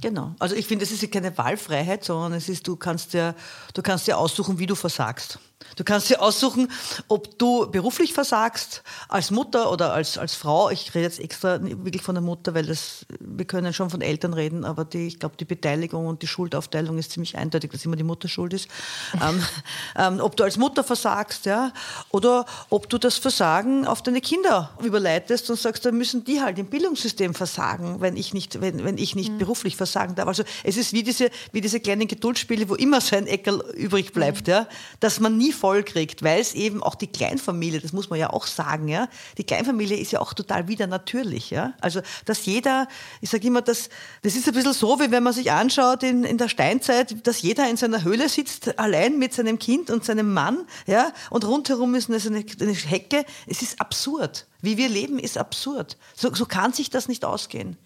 Genau. 0.00 0.34
Also 0.38 0.54
ich 0.54 0.66
finde, 0.66 0.84
es 0.84 0.90
ist 0.90 1.02
ja 1.02 1.08
keine 1.08 1.36
Wahlfreiheit, 1.38 2.04
sondern 2.04 2.34
es 2.34 2.48
ist, 2.48 2.66
du 2.66 2.76
kannst 2.76 3.14
ja, 3.14 3.34
du 3.72 3.82
kannst 3.82 4.06
ja 4.06 4.16
aussuchen, 4.16 4.58
wie 4.58 4.66
du 4.66 4.74
versagst. 4.74 5.38
Du 5.76 5.82
kannst 5.82 6.08
dir 6.08 6.22
aussuchen, 6.22 6.70
ob 7.08 7.38
du 7.38 7.68
beruflich 7.70 8.12
versagst, 8.12 8.82
als 9.08 9.30
Mutter 9.30 9.72
oder 9.72 9.92
als, 9.92 10.18
als 10.18 10.34
Frau. 10.34 10.70
Ich 10.70 10.94
rede 10.94 11.04
jetzt 11.04 11.18
extra 11.18 11.58
wirklich 11.60 12.02
von 12.02 12.14
der 12.14 12.22
Mutter, 12.22 12.54
weil 12.54 12.66
das, 12.66 13.06
wir 13.18 13.44
können 13.44 13.72
schon 13.72 13.90
von 13.90 14.00
Eltern 14.00 14.34
reden, 14.34 14.64
aber 14.64 14.84
die, 14.84 15.08
ich 15.08 15.18
glaube, 15.18 15.36
die 15.36 15.44
Beteiligung 15.44 16.06
und 16.06 16.22
die 16.22 16.26
Schuldaufteilung 16.26 16.98
ist 16.98 17.12
ziemlich 17.12 17.36
eindeutig, 17.36 17.72
dass 17.72 17.84
immer 17.84 17.96
die 17.96 18.04
Mutter 18.04 18.28
schuld 18.28 18.52
ist. 18.52 18.68
ähm, 19.14 19.42
ähm, 19.96 20.20
ob 20.20 20.36
du 20.36 20.44
als 20.44 20.56
Mutter 20.58 20.84
versagst, 20.84 21.46
ja, 21.46 21.72
oder 22.10 22.46
ob 22.70 22.88
du 22.88 22.98
das 22.98 23.18
Versagen 23.18 23.86
auf 23.86 24.02
deine 24.02 24.20
Kinder 24.20 24.70
überleitest 24.82 25.50
und 25.50 25.58
sagst, 25.58 25.84
da 25.84 25.90
müssen 25.90 26.24
die 26.24 26.40
halt 26.40 26.58
im 26.58 26.66
Bildungssystem 26.66 27.34
versagen, 27.34 28.00
wenn 28.00 28.16
ich 28.16 28.32
nicht, 28.32 28.60
wenn, 28.60 28.84
wenn 28.84 28.98
ich 28.98 29.16
nicht 29.16 29.32
mhm. 29.32 29.38
beruflich 29.38 29.76
versagen 29.76 30.14
darf. 30.14 30.28
Also 30.28 30.44
es 30.62 30.76
ist 30.76 30.92
wie 30.92 31.02
diese, 31.02 31.30
wie 31.50 31.60
diese 31.60 31.80
kleinen 31.80 32.06
Geduldsspiele, 32.06 32.68
wo 32.68 32.76
immer 32.76 33.00
so 33.00 33.16
ein 33.16 33.26
Eckel 33.26 33.60
übrig 33.74 34.12
bleibt, 34.12 34.46
mhm. 34.46 34.52
ja, 34.52 34.68
dass 35.00 35.18
man 35.18 35.36
nie 35.36 35.43
voll 35.52 35.82
kriegt, 35.82 36.22
weil 36.22 36.40
es 36.40 36.54
eben 36.54 36.82
auch 36.82 36.94
die 36.94 37.06
Kleinfamilie, 37.06 37.80
das 37.80 37.92
muss 37.92 38.10
man 38.10 38.18
ja 38.18 38.30
auch 38.30 38.46
sagen, 38.46 38.88
ja, 38.88 39.08
die 39.38 39.44
Kleinfamilie 39.44 39.96
ist 39.96 40.12
ja 40.12 40.20
auch 40.20 40.34
total 40.34 40.68
wieder 40.68 40.86
natürlich, 40.86 41.50
ja. 41.50 41.74
Also, 41.80 42.00
dass 42.24 42.46
jeder, 42.46 42.88
ich 43.20 43.30
sage 43.30 43.46
immer, 43.46 43.62
dass, 43.62 43.88
das 44.22 44.36
ist 44.36 44.48
ein 44.48 44.54
bisschen 44.54 44.72
so, 44.72 45.00
wie 45.00 45.10
wenn 45.10 45.22
man 45.22 45.32
sich 45.32 45.50
anschaut 45.50 46.02
in, 46.02 46.24
in 46.24 46.38
der 46.38 46.48
Steinzeit, 46.48 47.26
dass 47.26 47.42
jeder 47.42 47.68
in 47.68 47.76
seiner 47.76 48.04
Höhle 48.04 48.28
sitzt, 48.28 48.78
allein 48.78 49.18
mit 49.18 49.34
seinem 49.34 49.58
Kind 49.58 49.90
und 49.90 50.04
seinem 50.04 50.32
Mann, 50.32 50.66
ja, 50.86 51.12
und 51.30 51.44
rundherum 51.44 51.94
ist 51.94 52.10
eine, 52.10 52.44
eine 52.60 52.72
Hecke. 52.72 53.24
Es 53.46 53.62
ist 53.62 53.80
absurd. 53.80 54.46
Wie 54.60 54.76
wir 54.76 54.88
leben, 54.88 55.18
ist 55.18 55.36
absurd. 55.36 55.96
So, 56.16 56.34
so 56.34 56.46
kann 56.46 56.72
sich 56.72 56.90
das 56.90 57.08
nicht 57.08 57.24
ausgehen. 57.24 57.76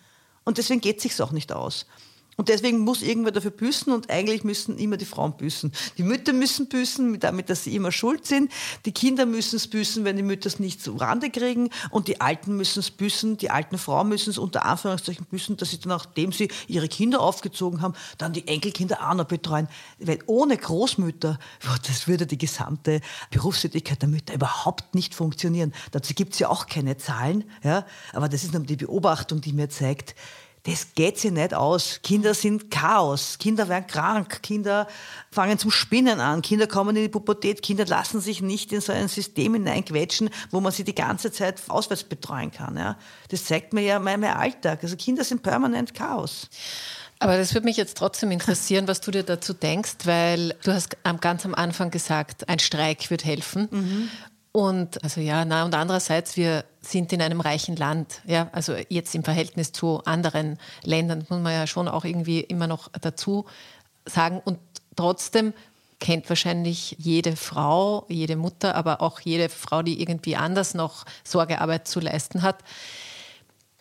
Und 0.44 0.58
deswegen 0.58 0.80
geht 0.80 0.98
es 0.98 1.02
sich 1.02 1.20
auch 1.20 1.32
nicht 1.32 1.52
aus. 1.52 1.86
Und 2.38 2.48
deswegen 2.48 2.78
muss 2.78 3.02
irgendwer 3.02 3.32
dafür 3.32 3.50
büßen 3.50 3.92
und 3.92 4.10
eigentlich 4.10 4.44
müssen 4.44 4.78
immer 4.78 4.96
die 4.96 5.06
Frauen 5.06 5.36
büßen. 5.36 5.72
Die 5.98 6.04
Mütter 6.04 6.32
müssen 6.32 6.68
büßen, 6.68 7.18
damit, 7.18 7.50
dass 7.50 7.64
sie 7.64 7.74
immer 7.74 7.90
schuld 7.90 8.26
sind. 8.26 8.52
Die 8.84 8.92
Kinder 8.92 9.26
müssen 9.26 9.56
es 9.56 9.66
büßen, 9.66 10.04
wenn 10.04 10.16
die 10.16 10.22
Mütter 10.22 10.46
es 10.46 10.60
nicht 10.60 10.80
zu 10.80 10.94
Rande 10.94 11.30
kriegen. 11.30 11.68
Und 11.90 12.06
die 12.06 12.20
Alten 12.20 12.56
müssen 12.56 12.78
es 12.78 12.92
büßen, 12.92 13.38
die 13.38 13.50
alten 13.50 13.76
Frauen 13.76 14.08
müssen 14.08 14.30
es 14.30 14.38
unter 14.38 14.64
Anführungszeichen 14.66 15.26
büßen, 15.26 15.56
dass 15.56 15.70
sie 15.70 15.80
dann, 15.80 15.88
nachdem 15.88 16.30
sie 16.30 16.48
ihre 16.68 16.86
Kinder 16.86 17.22
aufgezogen 17.22 17.82
haben, 17.82 17.94
dann 18.18 18.32
die 18.32 18.46
Enkelkinder 18.46 19.10
auch 19.10 19.14
noch 19.14 19.24
betreuen. 19.24 19.66
Weil 19.98 20.20
ohne 20.26 20.56
Großmütter, 20.56 21.40
das 21.88 22.06
würde 22.06 22.24
die 22.24 22.38
gesamte 22.38 23.00
Berufstätigkeit 23.32 24.00
der 24.00 24.08
Mütter 24.08 24.34
überhaupt 24.34 24.94
nicht 24.94 25.12
funktionieren. 25.12 25.74
Dazu 25.90 26.14
gibt 26.14 26.34
es 26.34 26.38
ja 26.38 26.50
auch 26.50 26.66
keine 26.66 26.96
Zahlen. 26.98 27.42
Ja? 27.64 27.84
Aber 28.12 28.28
das 28.28 28.44
ist 28.44 28.54
die 28.56 28.76
Beobachtung, 28.76 29.40
die 29.40 29.52
mir 29.52 29.68
zeigt, 29.70 30.14
das 30.68 30.94
geht 30.94 31.18
sich 31.18 31.30
nicht 31.30 31.54
aus. 31.54 32.00
Kinder 32.02 32.34
sind 32.34 32.70
Chaos. 32.70 33.38
Kinder 33.38 33.68
werden 33.68 33.86
krank. 33.86 34.42
Kinder 34.42 34.86
fangen 35.30 35.58
zum 35.58 35.70
Spinnen 35.70 36.20
an. 36.20 36.42
Kinder 36.42 36.66
kommen 36.66 36.94
in 36.94 37.04
die 37.04 37.08
Pubertät. 37.08 37.62
Kinder 37.62 37.86
lassen 37.86 38.20
sich 38.20 38.42
nicht 38.42 38.70
in 38.72 38.82
so 38.82 38.92
ein 38.92 39.08
System 39.08 39.54
hineinquetschen, 39.54 40.28
wo 40.50 40.60
man 40.60 40.70
sie 40.70 40.84
die 40.84 40.94
ganze 40.94 41.32
Zeit 41.32 41.62
auswärts 41.68 42.04
betreuen 42.04 42.50
kann. 42.50 42.76
Ja. 42.76 42.98
Das 43.30 43.46
zeigt 43.46 43.72
mir 43.72 43.80
ja 43.80 43.98
mein, 43.98 44.20
mein 44.20 44.34
Alltag. 44.34 44.80
Also 44.82 44.96
Kinder 44.96 45.24
sind 45.24 45.42
permanent 45.42 45.94
Chaos. 45.94 46.48
Aber 47.18 47.38
das 47.38 47.54
würde 47.54 47.64
mich 47.64 47.78
jetzt 47.78 47.96
trotzdem 47.96 48.30
interessieren, 48.30 48.86
was 48.86 49.00
du 49.00 49.10
dir 49.10 49.22
dazu 49.22 49.54
denkst, 49.54 49.96
weil 50.04 50.54
du 50.62 50.72
hast 50.72 50.98
ganz 51.20 51.46
am 51.46 51.54
Anfang 51.54 51.90
gesagt, 51.90 52.48
ein 52.48 52.58
Streik 52.58 53.10
wird 53.10 53.24
helfen. 53.24 53.68
Mhm. 53.70 54.10
Und 54.58 55.04
also 55.04 55.20
ja, 55.20 55.44
na 55.44 55.64
und 55.64 55.72
andererseits, 55.76 56.36
wir 56.36 56.64
sind 56.80 57.12
in 57.12 57.22
einem 57.22 57.40
reichen 57.40 57.76
Land, 57.76 58.22
ja, 58.26 58.48
also 58.50 58.74
jetzt 58.88 59.14
im 59.14 59.22
Verhältnis 59.22 59.70
zu 59.70 60.02
anderen 60.04 60.58
Ländern, 60.82 61.24
muss 61.28 61.40
man 61.40 61.52
ja 61.52 61.68
schon 61.68 61.86
auch 61.86 62.04
irgendwie 62.04 62.40
immer 62.40 62.66
noch 62.66 62.88
dazu 63.00 63.46
sagen. 64.04 64.42
Und 64.44 64.58
trotzdem 64.96 65.54
kennt 66.00 66.28
wahrscheinlich 66.28 66.96
jede 66.98 67.36
Frau, 67.36 68.04
jede 68.08 68.34
Mutter, 68.34 68.74
aber 68.74 69.00
auch 69.00 69.20
jede 69.20 69.48
Frau, 69.48 69.82
die 69.82 70.00
irgendwie 70.00 70.34
anders 70.34 70.74
noch 70.74 71.04
Sorgearbeit 71.22 71.86
zu 71.86 72.00
leisten 72.00 72.42
hat. 72.42 72.58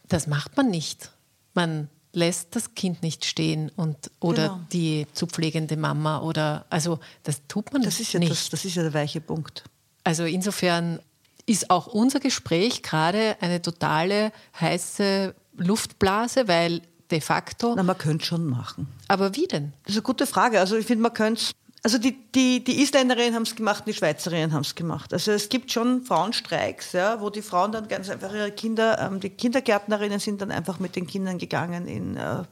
Das 0.08 0.28
macht 0.28 0.58
man 0.58 0.70
nicht. 0.70 1.10
Man 1.56 1.90
lässt 2.14 2.56
das 2.56 2.76
Kind 2.76 3.02
nicht 3.02 3.26
stehen 3.26 3.72
und 3.76 4.12
oder 4.20 4.50
genau. 4.50 4.60
die 4.72 5.08
zu 5.14 5.26
pflegende 5.26 5.76
Mama 5.76 6.22
oder 6.22 6.68
also 6.70 7.00
das 7.24 7.42
tut 7.48 7.74
man 7.74 7.82
das 7.82 8.00
ist 8.00 8.14
ja 8.14 8.20
nicht. 8.20 8.32
Das, 8.32 8.50
das 8.52 8.64
ist 8.64 8.76
ja 8.76 8.84
der 8.84 8.94
weiche 8.94 9.22
Punkt. 9.22 9.64
Also 10.08 10.24
insofern 10.24 11.00
ist 11.48 11.70
auch 11.70 11.88
unser 11.88 12.22
Gespräch 12.22 12.82
gerade 12.82 13.36
eine 13.42 13.62
totale 13.62 14.32
heiße 14.58 15.36
Luftblase, 15.58 16.48
weil 16.48 16.82
de 17.12 17.20
facto. 17.20 17.74
Na, 17.76 17.84
man 17.84 17.98
könnte 17.98 18.26
schon 18.26 18.46
machen. 18.46 18.88
Aber 19.10 19.36
wie 19.36 19.48
denn? 19.48 19.74
Das 19.84 19.92
ist 19.92 19.98
eine 19.98 20.04
gute 20.04 20.26
Frage. 20.26 20.62
Also 20.62 20.78
ich 20.78 20.86
finde, 20.86 21.02
man 21.02 21.14
könnte 21.14 21.52
also 21.84 21.98
die, 21.98 22.18
die, 22.34 22.64
die 22.64 22.82
Isländerinnen 22.82 23.36
haben 23.36 23.44
es 23.44 23.56
gemacht, 23.56 23.84
die 23.86 23.94
Schweizerinnen 23.94 24.54
haben 24.54 24.62
es 24.62 24.76
gemacht. 24.76 25.12
Also 25.12 25.32
es 25.32 25.50
gibt 25.50 25.74
schon 25.74 26.04
Frauenstreiks, 26.04 26.94
ja, 26.94 27.20
wo 27.20 27.30
die 27.30 27.42
Frauen 27.42 27.74
dann 27.74 27.90
ganz 27.90 28.10
einfach 28.10 28.34
ihre 28.34 28.52
Kinder, 28.52 29.00
ähm, 29.00 29.20
die 29.20 29.30
Kindergärtnerinnen 29.30 30.20
sind 30.20 30.42
dann 30.42 30.52
einfach 30.52 30.80
mit 30.80 30.96
den 30.96 31.06
Kindern 31.06 31.38
gegangen 31.38 31.86
in, 31.86 32.16
äh, 32.16 32.44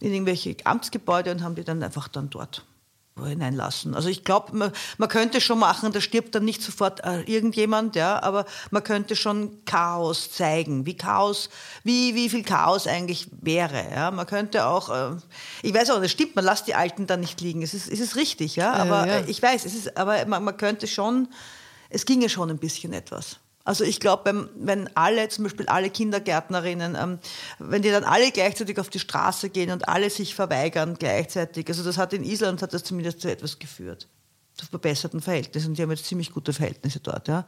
in 0.00 0.12
irgendwelche 0.12 0.54
Amtsgebäude 0.64 1.30
und 1.30 1.42
haben 1.42 1.54
die 1.54 1.64
dann 1.64 1.82
einfach 1.82 2.08
dann 2.08 2.28
dort 2.28 2.64
hineinlassen. 3.28 3.94
Also 3.94 4.08
ich 4.08 4.24
glaube, 4.24 4.56
man, 4.56 4.72
man, 4.98 5.08
könnte 5.08 5.40
schon 5.40 5.58
machen, 5.58 5.92
da 5.92 6.00
stirbt 6.00 6.34
dann 6.34 6.44
nicht 6.44 6.62
sofort 6.62 7.04
äh, 7.04 7.22
irgendjemand, 7.22 7.96
ja, 7.96 8.22
aber 8.22 8.46
man 8.70 8.82
könnte 8.82 9.16
schon 9.16 9.64
Chaos 9.64 10.32
zeigen, 10.32 10.86
wie 10.86 10.96
Chaos, 10.96 11.50
wie, 11.84 12.14
wie 12.14 12.28
viel 12.28 12.44
Chaos 12.44 12.86
eigentlich 12.86 13.28
wäre. 13.40 13.84
Ja. 13.94 14.10
Man 14.10 14.26
könnte 14.26 14.66
auch, 14.66 14.88
äh, 14.88 15.16
ich 15.62 15.74
weiß 15.74 15.90
auch, 15.90 16.00
das 16.00 16.10
stimmt, 16.10 16.36
man 16.36 16.44
lässt 16.44 16.66
die 16.66 16.74
Alten 16.74 17.06
dann 17.06 17.20
nicht 17.20 17.40
liegen. 17.40 17.62
Es 17.62 17.74
ist, 17.74 17.88
es 17.88 18.00
ist 18.00 18.16
richtig, 18.16 18.56
ja, 18.56 18.72
aber 18.72 19.06
ja, 19.06 19.18
ja. 19.20 19.26
ich 19.26 19.42
weiß, 19.42 19.64
es 19.64 19.74
ist, 19.74 19.96
aber 19.96 20.24
man, 20.26 20.44
man 20.44 20.56
könnte 20.56 20.86
schon, 20.86 21.28
es 21.88 22.04
ginge 22.04 22.28
schon 22.28 22.50
ein 22.50 22.58
bisschen 22.58 22.92
etwas. 22.92 23.38
Also 23.64 23.84
ich 23.84 24.00
glaube, 24.00 24.48
wenn 24.56 24.96
alle, 24.96 25.28
zum 25.28 25.44
Beispiel 25.44 25.66
alle 25.66 25.90
Kindergärtnerinnen, 25.90 26.96
ähm, 27.00 27.18
wenn 27.58 27.82
die 27.82 27.90
dann 27.90 28.04
alle 28.04 28.30
gleichzeitig 28.30 28.78
auf 28.78 28.88
die 28.88 28.98
Straße 28.98 29.50
gehen 29.50 29.70
und 29.70 29.88
alle 29.88 30.08
sich 30.08 30.34
verweigern 30.34 30.96
gleichzeitig, 30.98 31.68
also 31.68 31.84
das 31.84 31.98
hat 31.98 32.12
in 32.12 32.24
Island 32.24 32.62
hat 32.62 32.72
das 32.72 32.84
zumindest 32.84 33.20
zu 33.20 33.30
etwas 33.30 33.58
geführt, 33.58 34.08
zu 34.54 34.66
verbesserten 34.66 35.20
Verhältnissen. 35.20 35.74
Die 35.74 35.82
haben 35.82 35.90
jetzt 35.90 36.06
ziemlich 36.06 36.32
gute 36.32 36.52
Verhältnisse 36.52 37.00
dort. 37.00 37.28
Ja. 37.28 37.44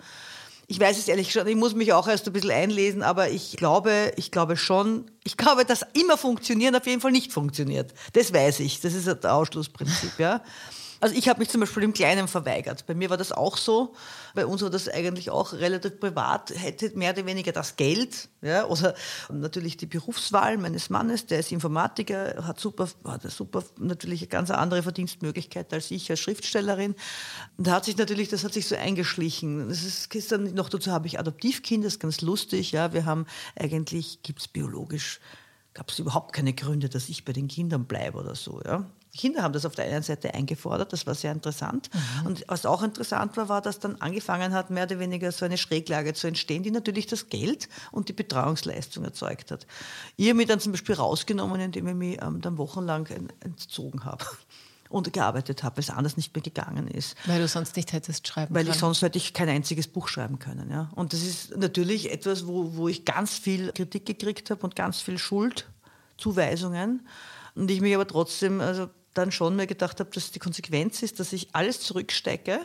Ich 0.66 0.78
weiß 0.78 0.98
es 0.98 1.08
ehrlich 1.08 1.28
gesagt, 1.28 1.48
ich 1.48 1.56
muss 1.56 1.74
mich 1.74 1.92
auch 1.92 2.06
erst 2.06 2.26
ein 2.26 2.32
bisschen 2.32 2.50
einlesen, 2.50 3.02
aber 3.02 3.30
ich 3.30 3.56
glaube, 3.56 4.12
ich 4.16 4.30
glaube 4.30 4.56
schon, 4.56 5.10
ich 5.24 5.36
glaube, 5.36 5.64
dass 5.64 5.84
immer 5.94 6.16
funktionieren 6.16 6.76
auf 6.76 6.86
jeden 6.86 7.00
Fall 7.00 7.10
nicht 7.10 7.32
funktioniert. 7.32 7.92
Das 8.12 8.32
weiß 8.32 8.60
ich. 8.60 8.80
Das 8.80 8.94
ist 8.94 9.06
das 9.06 9.24
Ausschlussprinzip, 9.24 10.18
ja. 10.18 10.42
Also 11.02 11.16
ich 11.16 11.28
habe 11.28 11.40
mich 11.40 11.48
zum 11.48 11.60
Beispiel 11.60 11.82
im 11.82 11.92
Kleinen 11.92 12.28
verweigert. 12.28 12.86
Bei 12.86 12.94
mir 12.94 13.10
war 13.10 13.16
das 13.16 13.32
auch 13.32 13.56
so. 13.56 13.92
Bei 14.36 14.46
uns 14.46 14.62
war 14.62 14.70
das 14.70 14.88
eigentlich 14.88 15.30
auch 15.30 15.52
relativ 15.52 15.98
privat. 15.98 16.52
Hätte 16.54 16.96
mehr 16.96 17.12
oder 17.12 17.26
weniger 17.26 17.50
das 17.50 17.74
Geld, 17.74 18.28
ja, 18.40 18.66
oder 18.66 18.94
natürlich 19.28 19.76
die 19.76 19.86
Berufswahl 19.86 20.58
meines 20.58 20.90
Mannes, 20.90 21.26
der 21.26 21.40
ist 21.40 21.50
Informatiker, 21.50 22.46
hat 22.46 22.60
super, 22.60 22.88
hat 23.04 23.28
super 23.28 23.64
natürlich 23.80 24.20
eine 24.20 24.28
ganz 24.28 24.52
andere 24.52 24.84
Verdienstmöglichkeit 24.84 25.72
als 25.72 25.90
ich 25.90 26.08
als 26.08 26.20
Schriftstellerin. 26.20 26.94
Und 27.56 27.66
da 27.66 27.72
hat 27.72 27.84
sich 27.84 27.96
natürlich, 27.96 28.28
das 28.28 28.44
hat 28.44 28.52
sich 28.52 28.68
so 28.68 28.76
eingeschlichen. 28.76 29.70
Das 29.70 29.82
ist, 29.82 30.30
dann 30.30 30.54
noch 30.54 30.68
dazu 30.68 30.92
habe 30.92 31.08
ich 31.08 31.18
Adoptivkinder, 31.18 31.86
das 31.86 31.94
ist 31.94 32.00
ganz 32.00 32.20
lustig. 32.20 32.70
Ja, 32.70 32.92
wir 32.92 33.06
haben 33.06 33.26
eigentlich 33.56 34.22
gibt 34.22 34.38
es 34.38 34.46
biologisch 34.46 35.18
gab 35.74 35.88
es 35.88 35.98
überhaupt 35.98 36.34
keine 36.34 36.52
Gründe, 36.52 36.90
dass 36.90 37.08
ich 37.08 37.24
bei 37.24 37.32
den 37.32 37.48
Kindern 37.48 37.86
bleibe 37.86 38.18
oder 38.18 38.34
so. 38.34 38.60
Ja. 38.62 38.90
Die 39.14 39.18
Kinder 39.18 39.42
haben 39.42 39.52
das 39.52 39.66
auf 39.66 39.74
der 39.74 39.84
einen 39.84 40.02
Seite 40.02 40.32
eingefordert, 40.32 40.92
das 40.94 41.06
war 41.06 41.14
sehr 41.14 41.32
interessant. 41.32 41.90
Mhm. 41.92 42.26
Und 42.26 42.44
was 42.48 42.64
auch 42.64 42.82
interessant 42.82 43.36
war, 43.36 43.50
war, 43.50 43.60
dass 43.60 43.78
dann 43.78 43.96
angefangen 44.00 44.54
hat, 44.54 44.70
mehr 44.70 44.84
oder 44.84 44.98
weniger 44.98 45.30
so 45.32 45.44
eine 45.44 45.58
Schräglage 45.58 46.14
zu 46.14 46.28
entstehen, 46.28 46.62
die 46.62 46.70
natürlich 46.70 47.06
das 47.06 47.28
Geld 47.28 47.68
und 47.90 48.08
die 48.08 48.14
Betreuungsleistung 48.14 49.04
erzeugt 49.04 49.50
hat. 49.50 49.66
Ich 50.16 50.28
habe 50.28 50.36
mich 50.36 50.46
dann 50.46 50.60
zum 50.60 50.72
Beispiel 50.72 50.94
rausgenommen, 50.94 51.60
indem 51.60 51.88
ich 51.88 51.94
mich 51.94 52.22
ähm, 52.22 52.40
dann 52.40 52.56
wochenlang 52.56 53.06
entzogen 53.40 54.06
habe 54.06 54.24
und 54.88 55.12
gearbeitet 55.12 55.62
habe, 55.62 55.76
weil 55.76 55.84
es 55.84 55.90
anders 55.90 56.16
nicht 56.16 56.34
mehr 56.34 56.42
gegangen 56.42 56.88
ist. 56.88 57.14
Weil 57.26 57.38
du 57.38 57.48
sonst 57.48 57.76
nicht 57.76 57.92
hättest 57.92 58.26
schreiben 58.26 58.54
Weil 58.54 58.64
können. 58.64 58.74
ich 58.74 58.80
sonst 58.80 59.02
hätte 59.02 59.18
ich 59.18 59.34
kein 59.34 59.50
einziges 59.50 59.88
Buch 59.88 60.08
schreiben 60.08 60.38
können. 60.38 60.70
Ja. 60.70 60.90
Und 60.94 61.12
das 61.12 61.20
ist 61.20 61.54
natürlich 61.58 62.10
etwas, 62.10 62.46
wo, 62.46 62.76
wo 62.76 62.88
ich 62.88 63.04
ganz 63.04 63.36
viel 63.36 63.72
Kritik 63.72 64.06
gekriegt 64.06 64.48
habe 64.50 64.62
und 64.62 64.74
ganz 64.74 65.02
viel 65.02 65.18
Schuldzuweisungen. 65.18 67.06
Und 67.54 67.70
ich 67.70 67.82
mich 67.82 67.94
aber 67.94 68.06
trotzdem 68.06 68.62
also 68.62 68.88
dann 69.14 69.32
schon 69.32 69.56
mir 69.56 69.66
gedacht 69.66 70.00
habe, 70.00 70.10
dass 70.10 70.30
die 70.30 70.38
Konsequenz 70.38 71.02
ist, 71.02 71.20
dass 71.20 71.32
ich 71.32 71.48
alles 71.52 71.80
zurückstecke 71.80 72.60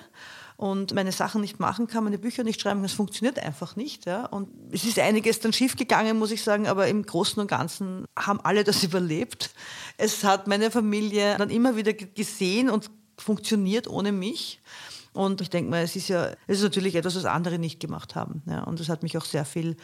und 0.58 0.94
meine 0.96 1.12
Sachen 1.12 1.42
nicht 1.42 1.60
machen 1.60 1.86
kann, 1.88 2.04
meine 2.04 2.18
Bücher 2.18 2.44
nicht 2.44 2.60
schreiben 2.60 2.80
kann. 2.80 2.86
Es 2.86 2.94
funktioniert 2.94 3.38
einfach 3.40 3.76
nicht. 3.76 4.06
Ja. 4.06 4.26
Und 4.26 4.50
es 4.72 4.86
ist 4.86 4.98
einiges 4.98 5.40
dann 5.40 5.54
schiefgegangen, 5.54 6.18
muss 6.18 6.32
ich 6.32 6.42
sagen, 6.44 6.68
aber 6.68 6.88
im 6.88 7.06
Großen 7.06 7.40
und 7.40 7.48
Ganzen 7.48 8.06
haben 8.18 8.42
alle 8.42 8.64
das 8.64 8.84
überlebt. 8.84 9.52
Es 9.98 10.24
hat 10.24 10.48
meine 10.48 10.72
Familie 10.72 11.38
dann 11.38 11.52
immer 11.52 11.76
wieder 11.76 11.94
gesehen 11.94 12.70
und 12.70 12.90
funktioniert 13.18 13.88
ohne 13.88 14.12
mich. 14.12 14.60
Und 15.14 15.42
ich 15.42 15.50
denke 15.50 15.70
mal, 15.70 15.84
es 15.84 15.96
ist 15.96 16.10
ja, 16.10 16.32
es 16.48 16.58
ist 16.58 16.64
natürlich 16.64 16.96
etwas, 16.96 17.16
was 17.16 17.26
andere 17.26 17.60
nicht 17.60 17.80
gemacht 17.80 18.16
haben. 18.16 18.42
Ja. 18.48 18.64
Und 18.64 18.80
das 18.80 18.90
hat 18.90 19.04
mich 19.04 19.18
auch 19.18 19.26
sehr 19.26 19.46
viel 19.46 19.78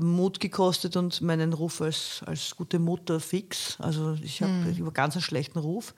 Mut 0.00 0.40
gekostet 0.40 0.96
und 0.96 1.20
meinen 1.20 1.52
Ruf 1.52 1.80
als, 1.80 2.22
als 2.26 2.56
gute 2.56 2.78
Mutter 2.78 3.20
fix. 3.20 3.76
Also 3.80 4.16
ich 4.22 4.42
habe 4.42 4.52
mhm. 4.52 4.92
ganz 4.92 5.14
einen 5.14 5.22
schlechten 5.22 5.58
Ruf. 5.58 5.94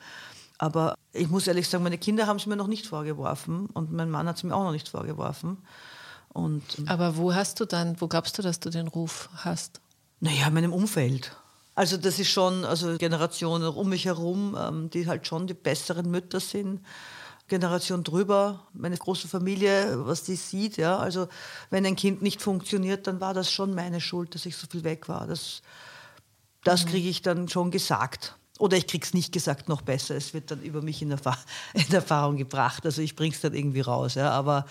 Aber 0.59 0.97
ich 1.13 1.29
muss 1.29 1.47
ehrlich 1.47 1.69
sagen, 1.69 1.85
meine 1.85 1.99
Kinder 1.99 2.27
haben 2.27 2.37
es 2.37 2.47
mir 2.47 2.57
noch 2.57 2.67
nicht 2.67 2.87
vorgeworfen 2.87 3.67
und 3.67 3.93
mein 3.93 4.11
Mann 4.11 4.27
hat 4.27 4.37
es 4.37 4.43
mir 4.43 4.55
auch 4.55 4.65
noch 4.65 4.73
nicht 4.73 4.89
vorgeworfen. 4.89 5.59
Und, 6.31 6.63
Aber 6.87 7.17
wo 7.17 7.35
hast 7.35 7.61
du 7.61 7.65
dann, 7.65 8.01
wo 8.01 8.09
glaubst 8.09 8.37
du, 8.39 8.43
dass 8.43 8.61
du 8.61 8.71
den 8.71 8.89
Ruf 8.89 9.29
hast? 9.37 9.81
Naja, 10.21 10.49
in 10.49 10.55
meinem 10.55 10.73
Umfeld. 10.73 11.35
Also 11.75 11.97
das 11.97 12.19
ist 12.19 12.29
schon, 12.29 12.65
also 12.65 12.97
Generationen 12.99 13.69
um 13.69 13.89
mich 13.89 14.05
herum, 14.05 14.59
ähm, 14.61 14.91
die 14.91 15.07
halt 15.07 15.29
schon 15.29 15.47
die 15.47 15.55
besseren 15.55 16.11
Mütter 16.11 16.41
sind. 16.41 16.81
Generation 17.49 18.05
drüber, 18.05 18.67
meine 18.75 18.97
große 18.97 19.27
Familie, 19.27 20.07
was 20.07 20.23
die 20.23 20.37
sieht. 20.37 20.77
Ja? 20.77 20.99
Also 20.99 21.29
wenn 21.71 21.85
ein 21.87 21.97
Kind 21.97 22.23
nicht 22.23 22.43
funktioniert, 22.43 23.07
dann 23.07 23.21
war 23.21 23.35
das 23.35 23.51
schon 23.51 23.75
meine 23.75 24.01
Schuld, 24.01 24.35
dass 24.35 24.47
ich 24.47 24.57
so 24.57 24.67
viel 24.71 24.85
weg 24.85 25.09
war. 25.09 25.27
Das, 25.27 25.63
das 26.63 26.85
mhm. 26.85 26.91
kriege 26.91 27.09
ich 27.09 27.23
dann 27.23 27.49
schon 27.49 27.71
gesagt. 27.71 28.37
Oder 28.59 28.77
ich 28.77 28.87
kriege 28.87 29.05
es 29.05 29.15
nicht 29.15 29.33
gesagt, 29.33 29.69
noch 29.69 29.83
besser. 29.83 30.17
Es 30.17 30.35
wird 30.35 30.51
dann 30.51 30.63
über 30.63 30.83
mich 30.83 31.01
in, 31.01 31.11
Erfahr 31.11 31.39
in 31.75 31.93
Erfahrung 31.93 32.37
gebracht. 32.37 32.85
Also 32.85 33.03
ich 33.03 33.17
bringe 33.17 33.35
es 33.35 33.41
dann 33.41 33.55
irgendwie 33.55 33.81
raus. 33.81 34.15
Ja? 34.15 34.31
Aber 34.31 34.67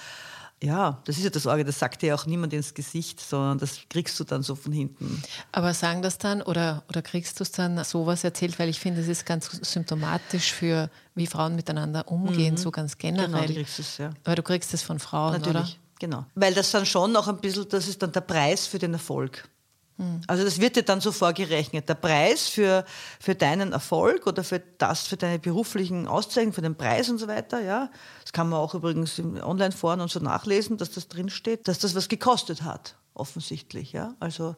ja, 0.63 1.01
das 1.05 1.17
ist 1.17 1.23
ja 1.23 1.29
das 1.29 1.45
Orge, 1.45 1.63
das 1.63 1.77
sagt 1.77 2.01
dir 2.01 2.15
auch 2.15 2.25
niemand 2.25 2.51
ins 2.51 2.73
Gesicht, 2.73 3.19
sondern 3.19 3.59
das 3.59 3.81
kriegst 3.89 4.19
du 4.19 4.23
dann 4.23 4.41
so 4.41 4.55
von 4.55 4.71
hinten. 4.71 5.21
Aber 5.51 5.73
sagen 5.73 6.01
das 6.01 6.17
dann 6.17 6.41
oder, 6.41 6.83
oder 6.89 7.03
kriegst 7.03 7.39
du 7.39 7.43
es 7.43 7.51
dann 7.51 7.83
sowas 7.83 8.23
erzählt, 8.23 8.57
weil 8.57 8.69
ich 8.69 8.79
finde, 8.79 9.01
es 9.01 9.07
ist 9.07 9.25
ganz 9.25 9.51
symptomatisch 9.61 10.51
für, 10.51 10.89
wie 11.13 11.27
Frauen 11.27 11.55
miteinander 11.55 12.07
umgehen, 12.07 12.55
mhm. 12.55 12.57
so 12.57 12.71
ganz 12.71 12.97
generell. 12.97 13.27
Genau, 13.27 13.45
du 13.45 13.53
kriegst 13.53 13.79
es, 13.79 13.97
ja. 13.99 14.09
Weil 14.23 14.35
du 14.35 14.43
kriegst 14.43 14.73
es 14.73 14.81
von 14.81 14.97
Frauen, 14.97 15.33
Natürlich, 15.33 15.55
oder? 15.55 15.69
Genau. 15.99 16.25
Weil 16.33 16.53
das 16.53 16.71
dann 16.71 16.85
schon 16.85 17.11
noch 17.11 17.27
ein 17.27 17.37
bisschen, 17.37 17.69
das 17.69 17.87
ist 17.87 18.01
dann 18.01 18.11
der 18.11 18.21
Preis 18.21 18.65
für 18.65 18.79
den 18.79 18.93
Erfolg. 18.93 19.47
Hm. 19.97 20.21
Also 20.27 20.43
das 20.43 20.59
wird 20.61 20.75
dir 20.75 20.83
dann 20.83 21.01
so 21.01 21.11
vorgerechnet. 21.11 21.89
Der 21.89 21.95
Preis 21.95 22.47
für, 22.47 22.85
für 23.19 23.35
deinen 23.35 23.73
Erfolg 23.73 24.27
oder 24.27 24.43
für 24.43 24.61
das, 24.77 25.07
für 25.07 25.17
deine 25.17 25.39
beruflichen 25.39 26.07
Auszeichnungen, 26.07 26.53
für 26.53 26.61
den 26.61 26.75
Preis 26.75 27.09
und 27.09 27.17
so 27.17 27.27
weiter, 27.27 27.61
ja. 27.61 27.89
Das 28.21 28.31
kann 28.31 28.49
man 28.49 28.59
auch 28.59 28.75
übrigens 28.75 29.17
im 29.19 29.41
Online-Foren 29.41 30.01
und 30.01 30.11
so 30.11 30.19
nachlesen, 30.19 30.77
dass 30.77 30.91
das 30.91 31.07
drinsteht, 31.07 31.67
dass 31.67 31.79
das 31.79 31.95
was 31.95 32.09
gekostet 32.09 32.63
hat, 32.63 32.95
offensichtlich, 33.13 33.91
ja. 33.93 34.13
Also, 34.19 34.55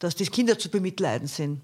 dass 0.00 0.16
die 0.16 0.26
Kinder 0.26 0.58
zu 0.58 0.70
bemitleiden 0.70 1.28
sind. 1.28 1.62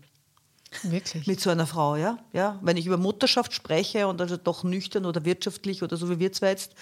Wirklich? 0.82 1.26
Mit 1.26 1.40
so 1.40 1.50
einer 1.50 1.66
Frau, 1.66 1.96
ja. 1.96 2.18
ja. 2.32 2.58
Wenn 2.62 2.76
ich 2.76 2.86
über 2.86 2.96
Mutterschaft 2.96 3.54
spreche 3.54 4.08
und 4.08 4.20
also 4.20 4.36
doch 4.36 4.64
nüchtern 4.64 5.06
oder 5.06 5.24
wirtschaftlich 5.24 5.82
oder 5.82 5.96
so 5.96 6.10
wie 6.10 6.18
wir 6.18 6.32
zwei 6.32 6.50
jetzt, 6.50 6.74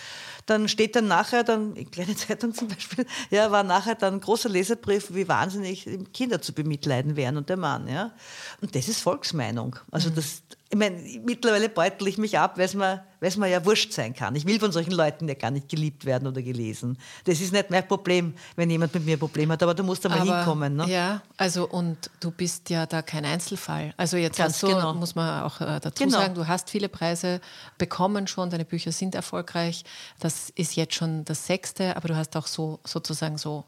dann 0.47 0.69
steht 0.69 0.97
dann 0.97 1.07
nachher, 1.07 1.45
dann 1.45 1.77
in 1.77 1.91
kleine 1.91 2.17
Zeitung 2.17 2.55
zum 2.55 2.69
Beispiel, 2.69 3.07
ja, 3.31 3.51
war 3.51 3.63
nachher 3.63 3.95
dann 3.95 4.15
ein 4.15 4.21
großer 4.21 4.49
Leserbrief, 4.49 5.15
wie 5.15 5.29
wahnsinnig 5.29 5.87
Kinder 6.13 6.41
zu 6.41 6.53
bemitleiden 6.53 7.17
wären 7.17 7.37
und 7.37 7.49
der 7.49 7.57
Mann, 7.57 7.89
ja. 7.89 8.13
Und 8.61 8.75
das 8.75 8.89
ist 8.89 9.01
Volksmeinung. 9.01 9.77
Also 9.91 10.11
mhm. 10.11 10.15
das, 10.17 10.43
ich 10.75 10.79
meine, 10.79 11.01
mittlerweile 11.25 11.69
beutel 11.69 12.09
ich 12.09 12.19
mich 12.19 12.37
ab, 12.37 12.59
weil 12.59 12.65
es 12.65 12.75
mir, 12.75 13.05
mir 13.21 13.49
ja 13.49 13.65
wurscht 13.65 13.93
sein 13.93 14.13
kann. 14.13 14.35
Ich 14.35 14.45
will 14.45 14.59
von 14.59 14.73
solchen 14.73 14.91
Leuten 14.91 15.29
ja 15.29 15.35
gar 15.35 15.53
nicht 15.53 15.69
geliebt 15.69 16.05
werden 16.05 16.27
oder 16.27 16.43
gelesen. 16.43 16.99
Das 17.25 17.41
ist 17.41 17.53
nicht 17.53 17.71
mein 17.71 17.87
Problem, 17.87 18.35
wenn 18.57 18.69
jemand 18.69 18.93
mit 18.93 19.05
mir 19.05 19.17
ein 19.17 19.21
Problem 19.21 19.53
hat, 19.53 19.63
aber 19.63 19.73
du 19.73 19.85
musst 19.85 20.05
da 20.05 20.09
mal 20.09 20.19
aber, 20.19 20.39
hinkommen. 20.39 20.75
Ne? 20.75 20.91
Ja, 20.91 21.23
also 21.37 21.69
und 21.69 22.11
du 22.19 22.33
bist 22.33 22.71
ja 22.71 22.87
da 22.87 23.03
kein 23.03 23.25
Einzelfall. 23.25 23.95
Also 23.97 24.17
jetzt 24.17 24.39
Ganz 24.39 24.59
so 24.59 24.67
genau. 24.67 24.95
muss 24.95 25.15
man 25.15 25.45
auch 25.45 25.61
äh, 25.61 25.79
dazu 25.79 26.05
genau. 26.05 26.19
sagen, 26.19 26.35
du 26.35 26.49
hast 26.49 26.69
viele 26.71 26.89
Preise 26.89 27.41
bekommen 27.79 28.27
schon, 28.27 28.51
deine 28.51 28.65
Bücher 28.65 28.91
sind 28.91 29.15
erfolgreich. 29.15 29.85
Das 30.19 30.51
ist 30.57 30.75
jetzt 30.75 30.95
schon 30.95 31.25
das 31.25 31.47
sechste, 31.47 31.97
aber 31.97 32.09
du 32.09 32.17
hast 32.17 32.37
auch 32.37 32.49
so 32.49 32.81
sozusagen 32.83 33.39
so 33.39 33.65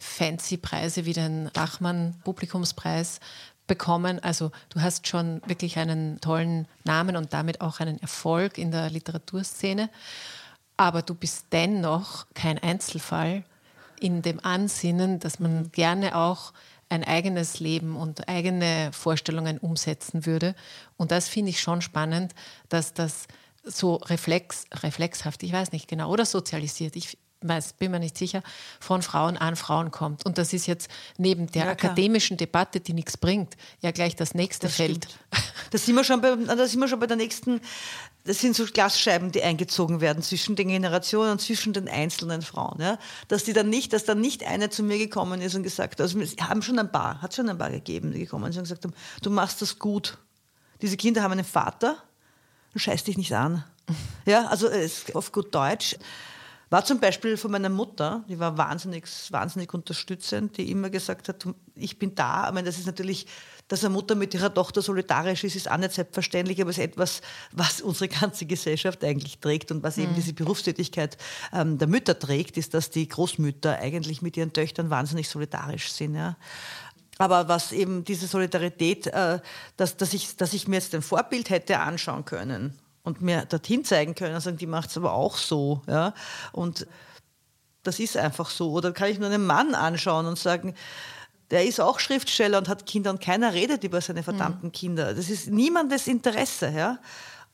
fancy 0.00 0.56
Preise 0.56 1.04
wie 1.04 1.12
den 1.12 1.50
Bachmann 1.54 2.16
Publikumspreis 2.24 3.20
bekommen. 3.68 4.18
Also 4.18 4.50
du 4.70 4.80
hast 4.80 5.06
schon 5.06 5.40
wirklich 5.46 5.78
einen 5.78 6.20
tollen 6.20 6.66
Namen 6.82 7.16
und 7.16 7.32
damit 7.32 7.60
auch 7.60 7.78
einen 7.78 8.02
Erfolg 8.02 8.58
in 8.58 8.72
der 8.72 8.90
Literaturszene. 8.90 9.88
Aber 10.76 11.02
du 11.02 11.14
bist 11.14 11.46
dennoch 11.52 12.26
kein 12.34 12.58
Einzelfall 12.58 13.44
in 14.00 14.22
dem 14.22 14.44
Ansinnen, 14.44 15.20
dass 15.20 15.38
man 15.38 15.70
gerne 15.70 16.16
auch 16.16 16.52
ein 16.88 17.04
eigenes 17.04 17.60
Leben 17.60 17.96
und 17.96 18.28
eigene 18.28 18.90
Vorstellungen 18.92 19.58
umsetzen 19.58 20.26
würde. 20.26 20.54
Und 20.96 21.10
das 21.10 21.28
finde 21.28 21.50
ich 21.50 21.60
schon 21.60 21.82
spannend, 21.82 22.34
dass 22.68 22.94
das 22.94 23.26
so 23.62 23.96
reflex, 23.96 24.64
reflexhaft, 24.72 25.42
ich 25.42 25.52
weiß 25.52 25.72
nicht 25.72 25.88
genau, 25.88 26.10
oder 26.10 26.24
sozialisiert. 26.24 26.96
Ich 26.96 27.18
weiß, 27.40 27.74
bin 27.74 27.92
mir 27.92 28.00
nicht 28.00 28.18
sicher, 28.18 28.42
von 28.80 29.02
Frauen 29.02 29.36
an 29.36 29.56
Frauen 29.56 29.90
kommt. 29.90 30.26
Und 30.26 30.38
das 30.38 30.52
ist 30.52 30.66
jetzt 30.66 30.90
neben 31.18 31.46
der 31.52 31.66
ja, 31.66 31.70
akademischen 31.70 32.36
Debatte, 32.36 32.80
die 32.80 32.92
nichts 32.92 33.16
bringt, 33.16 33.56
ja 33.80 33.90
gleich 33.90 34.16
das 34.16 34.34
nächste 34.34 34.66
das 34.66 34.76
Feld. 34.76 35.06
Da 35.70 35.78
sind, 35.78 35.94
wir 35.94 36.04
schon 36.04 36.20
bei, 36.20 36.34
da 36.34 36.66
sind 36.66 36.80
wir 36.80 36.88
schon 36.88 36.98
bei 36.98 37.06
der 37.06 37.16
nächsten, 37.16 37.60
das 38.24 38.40
sind 38.40 38.56
so 38.56 38.64
Glasscheiben, 38.64 39.32
die 39.32 39.42
eingezogen 39.42 40.00
werden 40.00 40.22
zwischen 40.22 40.56
den 40.56 40.68
Generationen 40.68 41.32
und 41.32 41.40
zwischen 41.40 41.72
den 41.72 41.88
einzelnen 41.88 42.42
Frauen. 42.42 42.80
Ja? 42.80 42.98
Dass, 43.28 43.44
die 43.44 43.52
dann 43.52 43.68
nicht, 43.68 43.92
dass 43.92 44.04
dann 44.04 44.20
nicht 44.20 44.44
eine 44.44 44.70
zu 44.70 44.82
mir 44.82 44.98
gekommen 44.98 45.40
ist 45.40 45.54
und 45.54 45.62
gesagt 45.62 45.94
hat, 45.94 46.00
also 46.00 46.18
haben 46.40 46.62
schon 46.62 46.78
ein 46.78 46.90
paar, 46.90 47.22
hat 47.22 47.34
schon 47.34 47.48
ein 47.48 47.58
paar 47.58 47.70
gegeben, 47.70 48.12
die 48.12 48.20
gekommen 48.20 48.50
sind 48.52 48.60
und 48.60 48.64
gesagt 48.64 48.84
haben, 48.84 48.94
du 49.22 49.30
machst 49.30 49.62
das 49.62 49.78
gut. 49.78 50.18
Diese 50.82 50.96
Kinder 50.96 51.22
haben 51.22 51.32
einen 51.32 51.44
Vater, 51.44 51.96
scheiß 52.74 53.04
dich 53.04 53.16
nicht 53.16 53.34
an. 53.34 53.64
Ja, 54.26 54.46
also 54.46 54.68
auf 55.14 55.32
gut 55.32 55.54
Deutsch 55.54 55.96
war 56.70 56.84
zum 56.84 57.00
Beispiel 57.00 57.36
von 57.36 57.50
meiner 57.50 57.70
Mutter, 57.70 58.24
die 58.28 58.38
war 58.38 58.58
wahnsinnig, 58.58 59.04
wahnsinnig 59.30 59.72
unterstützend, 59.72 60.56
die 60.58 60.70
immer 60.70 60.90
gesagt 60.90 61.28
hat, 61.28 61.46
ich 61.74 61.98
bin 61.98 62.14
da. 62.14 62.48
Ich 62.48 62.54
meine, 62.54 62.66
das 62.66 62.78
ist 62.78 62.86
natürlich, 62.86 63.26
dass 63.68 63.84
eine 63.84 63.94
Mutter 63.94 64.14
mit 64.14 64.34
ihrer 64.34 64.52
Tochter 64.52 64.82
solidarisch 64.82 65.44
ist, 65.44 65.56
ist 65.56 65.70
auch 65.70 65.78
nicht 65.78 65.92
selbstverständlich, 65.92 66.60
aber 66.60 66.70
es 66.70 66.78
ist 66.78 66.84
etwas, 66.84 67.22
was 67.52 67.80
unsere 67.80 68.08
ganze 68.08 68.44
Gesellschaft 68.44 69.02
eigentlich 69.02 69.38
trägt 69.38 69.70
und 69.70 69.82
was 69.82 69.96
mhm. 69.96 70.04
eben 70.04 70.14
diese 70.14 70.34
Berufstätigkeit 70.34 71.16
ähm, 71.52 71.78
der 71.78 71.88
Mütter 71.88 72.18
trägt, 72.18 72.58
ist, 72.58 72.74
dass 72.74 72.90
die 72.90 73.08
Großmütter 73.08 73.78
eigentlich 73.78 74.20
mit 74.20 74.36
ihren 74.36 74.52
Töchtern 74.52 74.90
wahnsinnig 74.90 75.28
solidarisch 75.28 75.90
sind. 75.90 76.16
Ja. 76.16 76.36
Aber 77.16 77.48
was 77.48 77.72
eben 77.72 78.04
diese 78.04 78.26
Solidarität, 78.26 79.06
äh, 79.08 79.40
dass, 79.76 79.96
dass, 79.96 80.12
ich, 80.12 80.36
dass 80.36 80.52
ich 80.52 80.68
mir 80.68 80.76
jetzt 80.76 80.94
ein 80.94 81.02
Vorbild 81.02 81.48
hätte 81.50 81.80
anschauen 81.80 82.24
können 82.24 82.78
und 83.02 83.20
mir 83.22 83.44
dorthin 83.46 83.84
zeigen 83.84 84.14
können 84.14 84.34
und 84.34 84.40
sagen, 84.40 84.58
die 84.58 84.66
macht 84.66 84.90
es 84.90 84.96
aber 84.96 85.12
auch 85.12 85.36
so. 85.36 85.82
Ja? 85.86 86.14
Und 86.52 86.86
das 87.82 87.98
ist 88.00 88.16
einfach 88.16 88.50
so. 88.50 88.72
Oder 88.72 88.92
kann 88.92 89.10
ich 89.10 89.18
nur 89.18 89.28
einen 89.28 89.46
Mann 89.46 89.74
anschauen 89.74 90.26
und 90.26 90.38
sagen, 90.38 90.74
der 91.50 91.64
ist 91.64 91.80
auch 91.80 91.98
Schriftsteller 91.98 92.58
und 92.58 92.68
hat 92.68 92.86
Kinder 92.86 93.10
und 93.10 93.20
keiner 93.20 93.54
redet 93.54 93.82
über 93.84 94.00
seine 94.00 94.22
verdammten 94.22 94.68
mhm. 94.68 94.72
Kinder. 94.72 95.14
Das 95.14 95.30
ist 95.30 95.48
niemandes 95.48 96.06
Interesse. 96.06 96.70
Ja? 96.70 96.98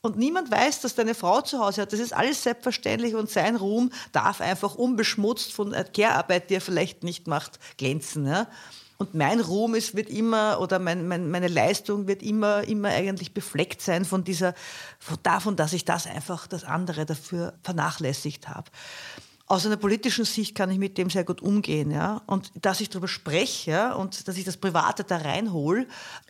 Und 0.01 0.17
niemand 0.17 0.51
weiß, 0.51 0.81
dass 0.81 0.95
deine 0.95 1.15
Frau 1.15 1.41
zu 1.41 1.59
Hause 1.59 1.83
hat. 1.83 1.93
Das 1.93 1.99
ist 1.99 2.13
alles 2.13 2.43
selbstverständlich 2.43 3.15
und 3.15 3.29
sein 3.29 3.55
Ruhm 3.55 3.91
darf 4.11 4.41
einfach 4.41 4.75
unbeschmutzt 4.75 5.53
von 5.53 5.71
Care-Arbeit, 5.93 6.49
die 6.49 6.55
er 6.55 6.61
vielleicht 6.61 7.03
nicht 7.03 7.27
macht, 7.27 7.59
glänzen. 7.77 8.27
Ja? 8.27 8.47
Und 8.97 9.13
mein 9.13 9.41
Ruhm 9.41 9.75
ist, 9.75 9.95
wird 9.95 10.09
immer, 10.09 10.59
oder 10.61 10.79
mein, 10.79 11.07
mein, 11.07 11.29
meine 11.29 11.49
Leistung 11.49 12.07
wird 12.07 12.23
immer, 12.23 12.63
immer 12.63 12.89
eigentlich 12.89 13.33
befleckt 13.33 13.81
sein 13.81 14.05
von 14.05 14.23
dieser, 14.23 14.53
von 14.99 15.17
davon, 15.21 15.55
dass 15.55 15.73
ich 15.73 15.83
das 15.83 16.07
einfach, 16.07 16.47
das 16.47 16.63
andere 16.63 17.05
dafür 17.05 17.53
vernachlässigt 17.61 18.47
habe. 18.47 18.71
Aus 19.47 19.65
einer 19.65 19.77
politischen 19.77 20.25
Sicht 20.25 20.55
kann 20.55 20.71
ich 20.71 20.79
mit 20.79 20.97
dem 20.97 21.09
sehr 21.09 21.23
gut 21.23 21.41
umgehen, 21.41 21.91
ja. 21.91 22.21
Und 22.25 22.51
dass 22.55 22.79
ich 22.79 22.89
darüber 22.89 23.07
spreche 23.07 23.71
ja, 23.71 23.93
und 23.93 24.27
dass 24.27 24.37
ich 24.37 24.45
das 24.45 24.57
Private 24.57 25.03
da 25.03 25.17
reinhole, 25.17 25.87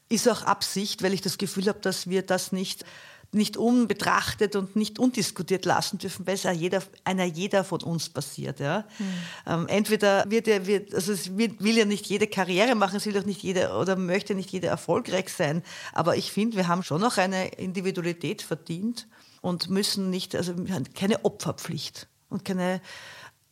ist 0.10 0.28
auch 0.28 0.42
Absicht, 0.42 1.02
weil 1.04 1.14
ich 1.14 1.22
das 1.22 1.38
Gefühl 1.38 1.68
habe, 1.68 1.80
dass 1.80 2.10
wir 2.10 2.24
das 2.24 2.52
nicht 2.52 2.84
nicht 3.32 3.58
unbetrachtet 3.58 4.56
und 4.56 4.76
nicht 4.76 5.00
undiskutiert 5.00 5.66
lassen 5.66 5.98
dürfen, 5.98 6.26
weil 6.28 6.36
es 6.36 6.44
jeder, 6.44 6.82
einer 7.04 7.26
jeder 7.26 7.64
von 7.64 7.82
uns 7.84 8.10
passiert. 8.10 8.60
Ja? 8.60 8.86
Mhm. 8.98 9.06
Ähm, 9.48 9.68
entweder 9.68 10.30
wird 10.30 10.48
er, 10.48 10.66
wird, 10.68 10.94
also 10.94 11.12
es 11.14 11.38
wird, 11.38 11.64
will 11.64 11.78
ja 11.78 11.86
nicht 11.86 12.08
jede 12.08 12.28
Karriere 12.28 12.76
machen, 12.76 12.98
es 12.98 13.06
will 13.06 13.18
auch 13.18 13.26
nicht 13.26 13.44
jeder 13.44 13.80
oder 13.80 13.96
möchte 13.96 14.36
nicht 14.36 14.52
jeder 14.52 14.70
erfolgreich 14.70 15.30
sein. 15.30 15.64
Aber 15.94 16.16
ich 16.16 16.32
finde, 16.32 16.58
wir 16.58 16.68
haben 16.68 16.84
schon 16.84 17.02
noch 17.02 17.18
eine 17.18 17.50
Individualität 17.50 18.42
verdient 18.42 19.08
und 19.42 19.70
müssen 19.70 20.10
nicht, 20.10 20.36
also 20.36 20.56
keine 20.94 21.24
Opferpflicht 21.24 22.08
und 22.30 22.46
keine 22.46 22.82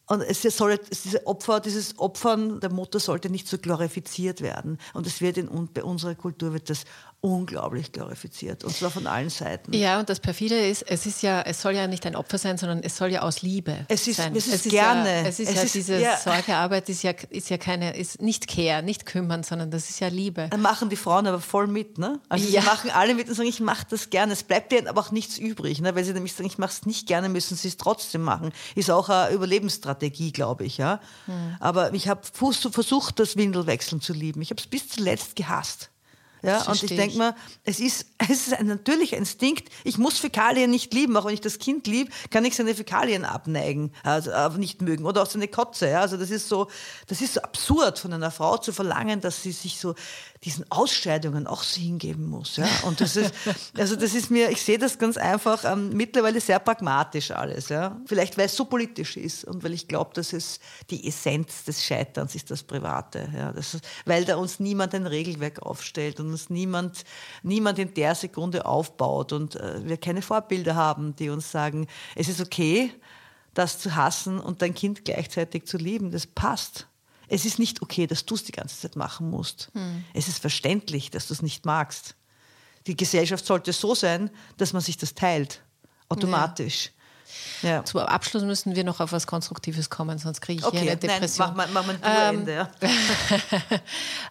und 0.06 0.22
es 0.22 0.42
soll, 0.42 0.78
diese 0.78 1.26
Opfer, 1.26 1.62
dieses 1.62 1.98
Opfern 1.98 2.60
der 2.60 2.72
Mutter 2.72 3.00
sollte 3.00 3.30
nicht 3.30 3.48
so 3.48 3.58
glorifiziert 3.58 4.42
werden. 4.42 4.78
Und 4.94 5.08
es 5.08 5.22
wird 5.22 5.38
in, 5.38 5.70
bei 5.74 5.84
unserer 5.84 6.14
Kultur 6.16 6.52
wird 6.52 6.70
das 6.70 6.84
unglaublich 7.26 7.94
glorifiziert 7.94 8.66
und 8.66 8.76
zwar 8.76 8.92
von 8.92 9.08
allen 9.08 9.30
Seiten. 9.30 9.72
Ja, 9.72 9.98
und 9.98 10.10
das 10.10 10.20
perfide 10.20 10.60
ist, 10.60 10.82
es 10.82 11.06
ist 11.06 11.22
ja, 11.22 11.42
es 11.44 11.62
soll 11.62 11.74
ja 11.74 11.88
nicht 11.88 12.06
ein 12.06 12.18
Opfer 12.18 12.38
sein, 12.38 12.58
sondern 12.58 12.84
es 12.84 12.98
soll 12.98 13.12
ja 13.14 13.22
aus 13.22 13.42
Liebe 13.42 13.86
es 13.88 14.06
ist, 14.08 14.18
sein. 14.18 14.36
Es 14.36 14.48
ist, 14.48 14.54
es 14.56 14.66
ist 14.66 14.72
gerne. 14.72 15.10
Ja, 15.10 15.30
es 15.30 15.40
ist 15.40 15.50
es 15.50 15.56
ja 15.56 15.62
ist, 15.62 15.76
diese 15.76 16.00
ja. 16.00 16.18
Sorgearbeit 16.18 16.90
ist 16.90 17.02
ja, 17.02 17.14
ist 17.30 17.50
ja 17.50 17.58
keine, 17.58 17.96
ist 17.96 18.22
nicht 18.22 18.48
Care, 18.48 18.84
nicht 18.84 19.06
kümmern, 19.06 19.44
sondern 19.44 19.72
das 19.72 19.90
ist 19.90 20.02
ja 20.02 20.10
Liebe. 20.10 20.50
Dann 20.50 20.62
machen 20.62 20.90
die 20.90 20.98
Frauen 20.98 21.26
aber 21.26 21.40
voll 21.40 21.68
mit, 21.68 21.98
ne? 21.98 22.20
Also 22.28 22.46
ja. 22.50 22.60
sie 22.60 22.68
machen 22.68 22.92
alle 22.92 23.16
mit 23.16 23.30
und 23.30 23.36
sagen, 23.36 23.48
ich 23.48 23.62
mache 23.62 23.86
das 23.90 24.10
gerne. 24.10 24.34
Es 24.34 24.44
bleibt 24.44 24.74
denen 24.74 24.90
aber 24.90 25.00
auch 25.00 25.12
nichts 25.12 25.38
übrig, 25.38 25.80
ne? 25.80 25.96
Weil 25.96 26.04
sie 26.04 26.12
nämlich 26.12 26.34
sagen, 26.34 26.48
ich 26.48 26.58
mache 26.58 26.74
es 26.74 26.86
nicht 26.86 27.08
gerne, 27.08 27.30
müssen 27.30 27.56
sie 27.56 27.70
es 27.70 27.78
trotzdem 27.78 28.24
machen. 28.24 28.52
Ist 28.76 28.92
auch 28.92 29.08
eine 29.08 29.34
Überlebensstrategie, 29.34 30.34
glaube 30.34 30.66
ich, 30.66 30.78
ja. 30.78 31.00
Hm. 31.28 31.56
Aber 31.62 31.94
ich 31.94 32.10
habe 32.10 32.20
versucht, 32.34 33.18
das 33.20 33.38
Windelwechseln 33.38 34.02
zu 34.02 34.12
lieben. 34.12 34.42
Ich 34.42 34.50
habe 34.50 34.60
es 34.60 34.68
bis 34.68 34.90
zuletzt 34.90 35.38
gehasst. 35.38 35.90
Ja, 36.44 36.64
und 36.64 36.84
ich 36.84 36.96
denke 36.96 37.18
mal, 37.18 37.36
es 37.64 37.80
ist, 37.80 38.06
es 38.18 38.48
ist 38.48 38.54
ein 38.54 38.68
natürlicher 38.68 39.18
Instinkt. 39.18 39.70
Ich 39.84 39.98
muss 39.98 40.20
Fäkalien 40.20 40.70
nicht 40.70 40.94
lieben. 40.94 41.16
Auch 41.16 41.26
wenn 41.26 41.34
ich 41.34 41.42
das 41.42 41.58
Kind 41.58 41.88
liebe, 41.88 42.12
kann 42.30 42.44
ich 42.46 42.56
seine 42.56 42.76
Fäkalien 42.76 43.26
abneigen, 43.26 43.92
also 44.04 44.32
nicht 44.58 44.82
mögen. 44.82 45.06
Oder 45.06 45.24
auch 45.24 45.30
seine 45.30 45.48
Kotze. 45.48 45.90
Ja. 45.90 46.02
Also 46.02 46.18
das 46.18 46.30
ist 46.30 46.50
so, 46.50 46.68
das 47.08 47.22
ist 47.22 47.36
so 47.36 47.42
absurd 47.42 47.98
von 47.98 48.14
einer 48.14 48.32
Frau 48.32 48.58
zu 48.58 48.74
verlangen, 48.74 49.22
dass 49.22 49.42
sie 49.42 49.54
sich 49.54 49.80
so 49.80 49.96
diesen 50.44 50.70
Ausscheidungen 50.70 51.48
auch 51.48 51.64
so 51.64 51.80
hingeben 51.80 52.26
muss. 52.26 52.58
Ja? 52.58 52.68
Und 52.84 53.00
das 53.00 53.16
ist, 53.16 53.34
also 53.78 53.96
das 53.96 54.14
ist 54.14 54.30
mir, 54.30 54.50
ich 54.50 54.62
sehe 54.62 54.78
das 54.78 55.00
ganz 55.00 55.18
einfach 55.18 55.64
ähm, 55.64 55.90
mittlerweile 55.94 56.42
sehr 56.42 56.60
pragmatisch 56.60 57.32
alles. 57.32 57.70
Ja? 57.70 58.02
Vielleicht, 58.06 58.38
weil 58.38 58.48
es 58.48 58.56
so 58.56 58.66
politisch 58.66 59.16
ist 59.16 59.46
und 59.46 59.64
weil 59.64 59.74
ich 59.74 59.88
glaube, 59.88 60.12
dass 60.14 60.34
es 60.34 60.60
die 60.90 61.08
Essenz 61.08 61.64
des 61.64 61.84
Scheiterns 61.84 62.36
ist, 62.36 62.52
das 62.52 62.64
Private. 62.64 63.30
Ja? 63.36 63.54
Das 63.54 63.74
ist, 63.74 63.86
weil 64.06 64.26
da 64.26 64.36
uns 64.36 64.60
niemand 64.60 64.94
ein 64.94 65.08
Regelwerk 65.08 65.62
aufstellt 65.62 66.20
und 66.20 66.33
uns 66.34 66.50
niemand, 66.50 67.06
niemand 67.42 67.80
in 67.80 67.94
der 67.94 68.16
Sekunde 68.16 68.66
aufbaut 68.66 69.32
und 69.32 69.56
äh, 69.56 69.88
wir 69.88 69.98
keine 69.98 70.22
Vorbilder 70.22 70.76
haben, 70.76 71.16
die 71.16 71.30
uns 71.30 71.52
sagen, 71.52 71.88
es 72.16 72.28
ist 72.28 72.42
okay, 72.42 72.92
das 73.54 73.80
zu 73.80 73.96
hassen 73.96 74.40
und 74.40 74.62
dein 74.62 74.74
Kind 74.74 75.06
gleichzeitig 75.06 75.66
zu 75.66 75.78
lieben. 75.78 76.12
Das 76.12 76.28
passt. 76.28 76.88
Es 77.28 77.46
ist 77.46 77.60
nicht 77.60 77.82
okay, 77.82 78.08
dass 78.08 78.26
du 78.26 78.36
es 78.36 78.44
die 78.44 78.52
ganze 78.52 78.80
Zeit 78.80 78.96
machen 78.96 79.30
musst. 79.30 79.70
Hm. 79.74 80.04
Es 80.14 80.28
ist 80.28 80.40
verständlich, 80.40 81.10
dass 81.10 81.28
du 81.28 81.34
es 81.34 81.42
nicht 81.42 81.66
magst. 81.66 82.16
Die 82.88 82.98
Gesellschaft 82.98 83.46
sollte 83.46 83.72
so 83.72 83.96
sein, 83.96 84.30
dass 84.58 84.74
man 84.74 84.82
sich 84.82 84.98
das 84.98 85.14
teilt, 85.14 85.62
automatisch. 86.10 86.86
Ja. 86.86 87.03
Zum 87.84 88.02
Abschluss 88.02 88.44
müssen 88.44 88.76
wir 88.76 88.84
noch 88.84 89.00
auf 89.00 89.12
was 89.12 89.28
Konstruktives 89.28 89.90
kommen, 89.90 90.18
sonst 90.18 90.42
kriege 90.42 90.60
ich 90.60 90.66
okay. 90.66 90.80
hier 90.80 90.92
eine 90.92 91.00
Depression. 91.00 91.54
Nein, 91.56 91.70
mach, 91.74 91.86
mach, 91.86 91.94
mach 92.02 92.10
ein 92.10 92.36
Ende, 92.36 92.54
ja. 92.54 92.70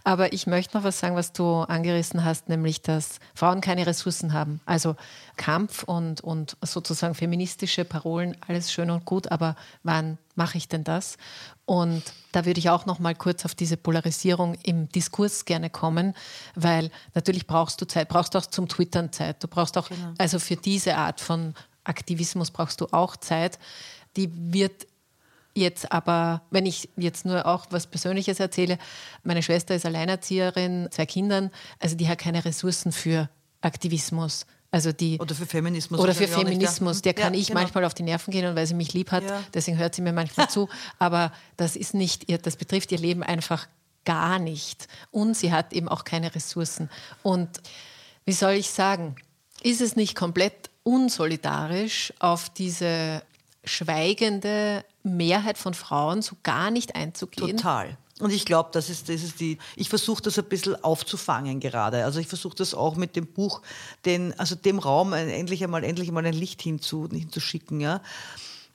Aber 0.05 0.33
ich 0.33 0.47
möchte 0.47 0.77
noch 0.77 0.85
was 0.85 0.99
sagen, 0.99 1.17
was 1.17 1.33
du 1.33 1.61
angerissen 1.61 2.25
hast, 2.25 2.49
nämlich, 2.49 2.83
dass 2.83 3.19
Frauen 3.35 3.61
keine 3.61 3.87
Ressourcen 3.87 4.33
haben. 4.33 4.61
Also 4.67 4.97
Kampf 5.37 5.83
und, 5.85 6.21
und 6.21 6.57
sozusagen 6.63 7.15
feministische 7.15 7.85
Parolen, 7.85 8.37
alles 8.47 8.73
schön 8.73 8.91
und 8.91 9.05
gut, 9.05 9.31
aber 9.31 9.57
wann 9.83 10.19
mache 10.35 10.59
ich 10.59 10.69
denn 10.69 10.85
das? 10.85 11.17
Und 11.65 12.03
da 12.33 12.45
würde 12.45 12.59
ich 12.59 12.71
auch 12.71 12.87
noch 12.87 12.99
mal 12.99 13.15
kurz 13.15 13.45
auf 13.45 13.55
diese 13.55 13.77
Polarisierung 13.77 14.55
im 14.63 14.89
Diskurs 14.89 15.45
gerne 15.45 15.71
kommen, 15.71 16.15
weil 16.55 16.91
natürlich 17.15 17.47
brauchst 17.47 17.81
du 17.81 17.87
Zeit, 17.87 18.09
brauchst 18.09 18.37
auch 18.37 18.47
zum 18.47 18.69
Twittern 18.69 19.13
Zeit. 19.13 19.43
Du 19.43 19.49
brauchst 19.49 19.79
auch, 19.79 19.89
genau. 19.89 20.13
also 20.19 20.39
für 20.39 20.57
diese 20.57 20.97
Art 20.97 21.21
von 21.21 21.55
Aktivismus 21.85 22.51
brauchst 22.51 22.81
du 22.81 22.87
auch 22.93 23.17
Zeit. 23.17 23.59
Die 24.17 24.31
wird 24.33 24.87
jetzt 25.55 25.93
aber, 25.93 26.43
wenn 26.51 26.67
ich 26.67 26.89
jetzt 26.97 27.25
nur 27.25 27.47
auch 27.47 27.67
was 27.71 27.87
Persönliches 27.87 28.41
erzähle, 28.41 28.79
meine 29.23 29.43
Schwester 29.43 29.75
ist 29.75 29.85
Alleinerzieherin, 29.85 30.89
zwei 30.91 31.07
Kindern, 31.07 31.51
also 31.79 31.97
die 31.97 32.09
hat 32.09 32.19
keine 32.19 32.45
Ressourcen 32.45 32.93
für 32.93 33.29
Aktivismus. 33.61 34.47
Also 34.71 34.91
die, 34.91 35.19
oder 35.19 35.35
für 35.35 35.45
Feminismus. 35.45 36.01
Oder 36.01 36.15
für 36.15 36.27
Feminismus. 36.27 37.03
Der 37.03 37.13
kann 37.13 37.35
ja, 37.35 37.41
ich 37.41 37.49
genau. 37.49 37.61
manchmal 37.61 37.85
auf 37.85 37.93
die 37.93 38.03
Nerven 38.03 38.31
gehen 38.31 38.47
und 38.47 38.57
weil 38.57 38.67
sie 38.67 38.73
mich 38.73 38.95
lieb 38.95 39.13
hat, 39.13 39.23
ja. 39.23 39.43
deswegen 39.53 39.77
hört 39.77 39.95
sie 39.95 40.01
mir 40.01 40.15
manchmal 40.15 40.49
zu. 40.49 40.71
Aber 40.99 41.31
das 41.59 41.77
ist 41.77 41.93
nicht 41.93 42.31
ihr, 42.31 42.39
das 42.39 42.57
betrifft 42.57 42.91
ihr 42.91 42.99
Leben 42.99 43.23
einfach 43.23 43.69
gar 44.07 44.39
nicht. 44.39 44.89
Und 45.11 45.37
sie 45.37 45.53
hat 45.53 45.75
eben 45.75 45.89
auch 45.89 46.05
keine 46.05 46.35
Ressourcen. 46.35 46.89
Und 47.23 47.61
wie 48.25 48.33
soll 48.33 48.53
ich 48.53 48.71
sagen, 48.71 49.17
ist 49.63 49.83
es 49.83 49.95
nicht 49.95 50.17
komplett 50.17 50.71
unsolidarisch, 50.83 52.13
auf 52.19 52.51
diese 52.51 53.23
schweigende 53.65 54.85
Mehrheit 55.03 55.59
von 55.59 55.75
Frauen 55.75 56.23
so 56.23 56.37
gar 56.43 56.71
nicht 56.71 56.95
einzugehen? 56.97 57.57
Total. 57.57 57.97
Und 58.21 58.33
ich 58.33 58.45
glaube, 58.45 58.71
das 58.73 58.89
ist, 58.89 59.09
das 59.09 59.23
ist 59.23 59.41
die, 59.41 59.59
ich 59.75 59.89
versuche 59.89 60.23
das 60.23 60.39
ein 60.39 60.45
bisschen 60.45 60.83
aufzufangen 60.85 61.59
gerade. 61.59 62.05
Also 62.05 62.21
ich 62.21 62.29
versuche 62.29 62.55
das 62.55 62.73
auch 62.73 62.95
mit 62.95 63.17
dem 63.17 63.27
Buch, 63.27 63.63
den, 64.05 64.39
also 64.39 64.55
dem 64.55 64.79
Raum 64.79 65.13
endlich 65.13 65.65
einmal, 65.65 65.83
endlich 65.83 66.09
einmal 66.09 66.27
ein 66.27 66.35
Licht 66.35 66.63
hinzu, 66.63 67.09
hinzuschicken. 67.11 67.81
Ja. 67.81 68.01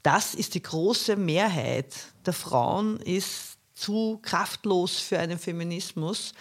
Das 0.03 0.36
ist 0.36 0.53
die 0.55 0.62
große 0.62 1.16
Mehrheit 1.16 1.93
der 2.26 2.34
Frauen, 2.34 2.97
ist 2.97 3.58
zu 3.74 4.20
kraftlos 4.22 4.97
für 4.99 5.20
einen 5.20 5.39
Feminismus 5.39 6.34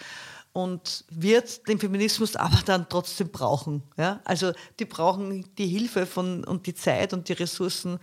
und 0.53 1.05
wird 1.09 1.67
den 1.67 1.79
Feminismus 1.79 2.35
aber 2.35 2.61
dann 2.65 2.87
trotzdem 2.89 3.29
brauchen. 3.29 3.83
Ja? 3.97 4.21
Also 4.25 4.53
die 4.79 4.85
brauchen 4.85 5.45
die 5.55 5.67
Hilfe 5.67 6.05
von, 6.05 6.43
und 6.43 6.65
die 6.65 6.73
Zeit 6.73 7.13
und 7.13 7.29
die 7.29 7.33
Ressourcen 7.33 7.99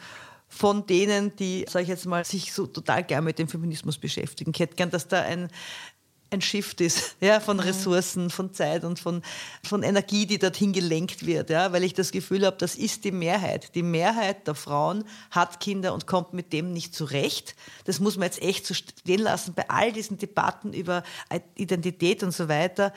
von 0.55 0.87
denen, 0.87 1.35
die, 1.35 1.65
sage 1.69 1.83
ich 1.83 1.89
jetzt 1.89 2.07
mal, 2.07 2.25
sich 2.25 2.53
so 2.53 2.67
total 2.67 3.03
gern 3.03 3.25
mit 3.25 3.39
dem 3.39 3.49
Feminismus 3.49 3.99
beschäftigen. 3.99 4.53
Ich 4.55 4.61
hätte 4.61 4.77
gern, 4.77 4.91
dass 4.91 5.09
da 5.09 5.23
ein, 5.23 5.49
ein 6.35 6.43
Shift 6.43 6.80
ist, 6.80 7.16
ja, 7.20 7.41
von 7.41 7.57
mhm. 7.57 7.62
Ressourcen, 7.62 8.30
von 8.30 8.53
Zeit 8.53 8.85
und 8.85 8.99
von, 8.99 9.22
von 9.62 9.82
Energie, 9.82 10.26
die 10.26 10.39
dorthin 10.39 10.72
gelenkt 10.72 11.24
wird, 11.24 11.51
ja, 11.51 11.72
weil 11.72 11.85
ich 11.85 11.95
das 11.95 12.12
Gefühl 12.12 12.45
habe, 12.45 12.57
das 12.59 12.76
ist 12.76 13.05
die 13.05 13.12
Mehrheit. 13.12 13.74
Die 13.74 13.82
Mehrheit 13.82 14.47
der 14.47 14.55
Frauen 14.55 15.05
hat 15.30 15.61
Kinder 15.61 15.95
und 15.95 16.07
kommt 16.07 16.35
mit 16.35 16.53
dem 16.53 16.72
nicht 16.72 16.95
zurecht. 16.95 17.57
Das 17.85 18.01
muss 18.01 18.16
man 18.16 18.26
jetzt 18.26 18.43
echt 18.43 18.66
so 18.66 18.74
stehen 18.74 19.20
lassen 19.20 19.55
bei 19.55 19.68
all 19.70 19.93
diesen 19.93 20.18
Debatten 20.18 20.72
über 20.72 21.03
Identität 21.55 22.22
und 22.22 22.32
so 22.32 22.49
weiter. 22.49 22.93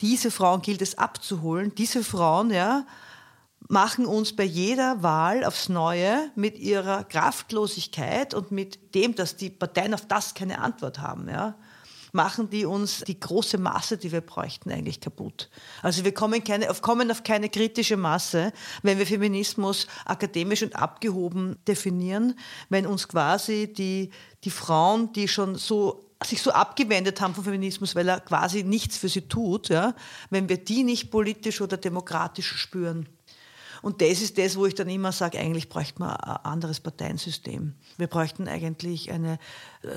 Diese 0.00 0.30
Frauen 0.30 0.62
gilt 0.62 0.82
es 0.82 0.98
abzuholen. 0.98 1.74
Diese 1.74 2.04
Frauen, 2.04 2.50
ja, 2.50 2.86
machen 3.68 4.06
uns 4.06 4.36
bei 4.36 4.44
jeder 4.44 5.02
Wahl 5.02 5.44
aufs 5.44 5.68
Neue 5.68 6.30
mit 6.34 6.58
ihrer 6.58 7.04
Kraftlosigkeit 7.04 8.34
und 8.34 8.50
mit 8.50 8.94
dem, 8.94 9.14
dass 9.14 9.36
die 9.36 9.50
Parteien 9.50 9.94
auf 9.94 10.06
das 10.06 10.34
keine 10.34 10.58
Antwort 10.60 10.98
haben, 10.98 11.28
ja, 11.28 11.54
machen 12.14 12.48
die 12.48 12.64
uns 12.64 13.00
die 13.00 13.18
große 13.18 13.58
Masse, 13.58 13.98
die 13.98 14.12
wir 14.12 14.20
bräuchten, 14.20 14.70
eigentlich 14.70 15.00
kaputt. 15.00 15.50
Also 15.82 16.04
wir 16.04 16.14
kommen, 16.14 16.42
keine, 16.44 16.66
kommen 16.80 17.10
auf 17.10 17.22
keine 17.22 17.48
kritische 17.48 17.96
Masse, 17.96 18.52
wenn 18.82 18.98
wir 18.98 19.06
Feminismus 19.06 19.86
akademisch 20.04 20.62
und 20.62 20.76
abgehoben 20.76 21.56
definieren, 21.66 22.38
wenn 22.68 22.86
uns 22.86 23.08
quasi 23.08 23.72
die, 23.72 24.10
die 24.44 24.50
Frauen, 24.50 25.12
die 25.12 25.28
schon 25.28 25.56
so 25.56 26.00
sich 26.22 26.40
so 26.40 26.52
abgewendet 26.52 27.20
haben 27.20 27.34
vom 27.34 27.44
Feminismus, 27.44 27.94
weil 27.94 28.08
er 28.08 28.20
quasi 28.20 28.62
nichts 28.62 28.96
für 28.96 29.08
sie 29.08 29.28
tut, 29.28 29.68
ja, 29.68 29.94
wenn 30.30 30.48
wir 30.48 30.56
die 30.56 30.82
nicht 30.84 31.10
politisch 31.10 31.60
oder 31.60 31.76
demokratisch 31.76 32.50
spüren. 32.56 33.08
Und 33.84 34.00
das 34.00 34.22
ist 34.22 34.38
das, 34.38 34.56
wo 34.56 34.64
ich 34.64 34.74
dann 34.74 34.88
immer 34.88 35.12
sage, 35.12 35.38
eigentlich 35.38 35.68
bräuchte 35.68 36.00
man 36.00 36.16
ein 36.16 36.36
anderes 36.42 36.80
Parteiensystem. 36.80 37.74
Wir 37.98 38.06
bräuchten 38.06 38.48
eigentlich 38.48 39.12
ein 39.12 39.26
äh, 39.26 39.38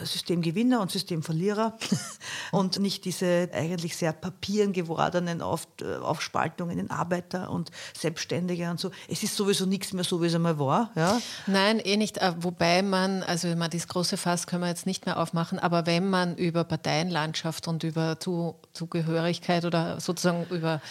Systemgewinner 0.04 0.82
und 0.82 0.92
Systemverlierer 0.92 1.78
und 2.52 2.80
nicht 2.80 3.06
diese 3.06 3.50
eigentlich 3.54 3.96
sehr 3.96 4.12
papieren 4.12 4.74
gewordenen 4.74 5.42
Auf, 5.42 5.70
äh, 5.82 5.96
Aufspaltungen 5.96 6.78
in 6.78 6.92
Arbeiter 6.92 7.50
und 7.50 7.72
Selbstständige 7.98 8.70
und 8.70 8.78
so. 8.78 8.92
Es 9.08 9.24
ist 9.24 9.38
sowieso 9.38 9.66
nichts 9.66 9.94
mehr 9.94 10.04
so, 10.04 10.22
wie 10.22 10.28
es 10.28 10.36
einmal 10.36 10.60
war. 10.60 10.92
Ja? 10.96 11.22
Nein, 11.46 11.80
eh 11.80 11.96
nicht. 11.96 12.18
Äh, 12.18 12.34
wobei 12.40 12.82
man, 12.82 13.24
also 13.24 13.48
man 13.56 13.72
das 13.72 13.88
große 13.88 14.18
Fass 14.18 14.48
können 14.48 14.64
wir 14.64 14.68
jetzt 14.68 14.86
nicht 14.86 15.06
mehr 15.06 15.18
aufmachen, 15.18 15.60
aber 15.60 15.86
wenn 15.86 16.10
man 16.10 16.36
über 16.36 16.66
Parteienlandschaft 16.66 17.70
und 17.70 17.86
über 17.86 18.20
Zugehörigkeit 18.20 19.64
oder 19.64 20.02
sozusagen 20.02 20.46
über 20.50 20.82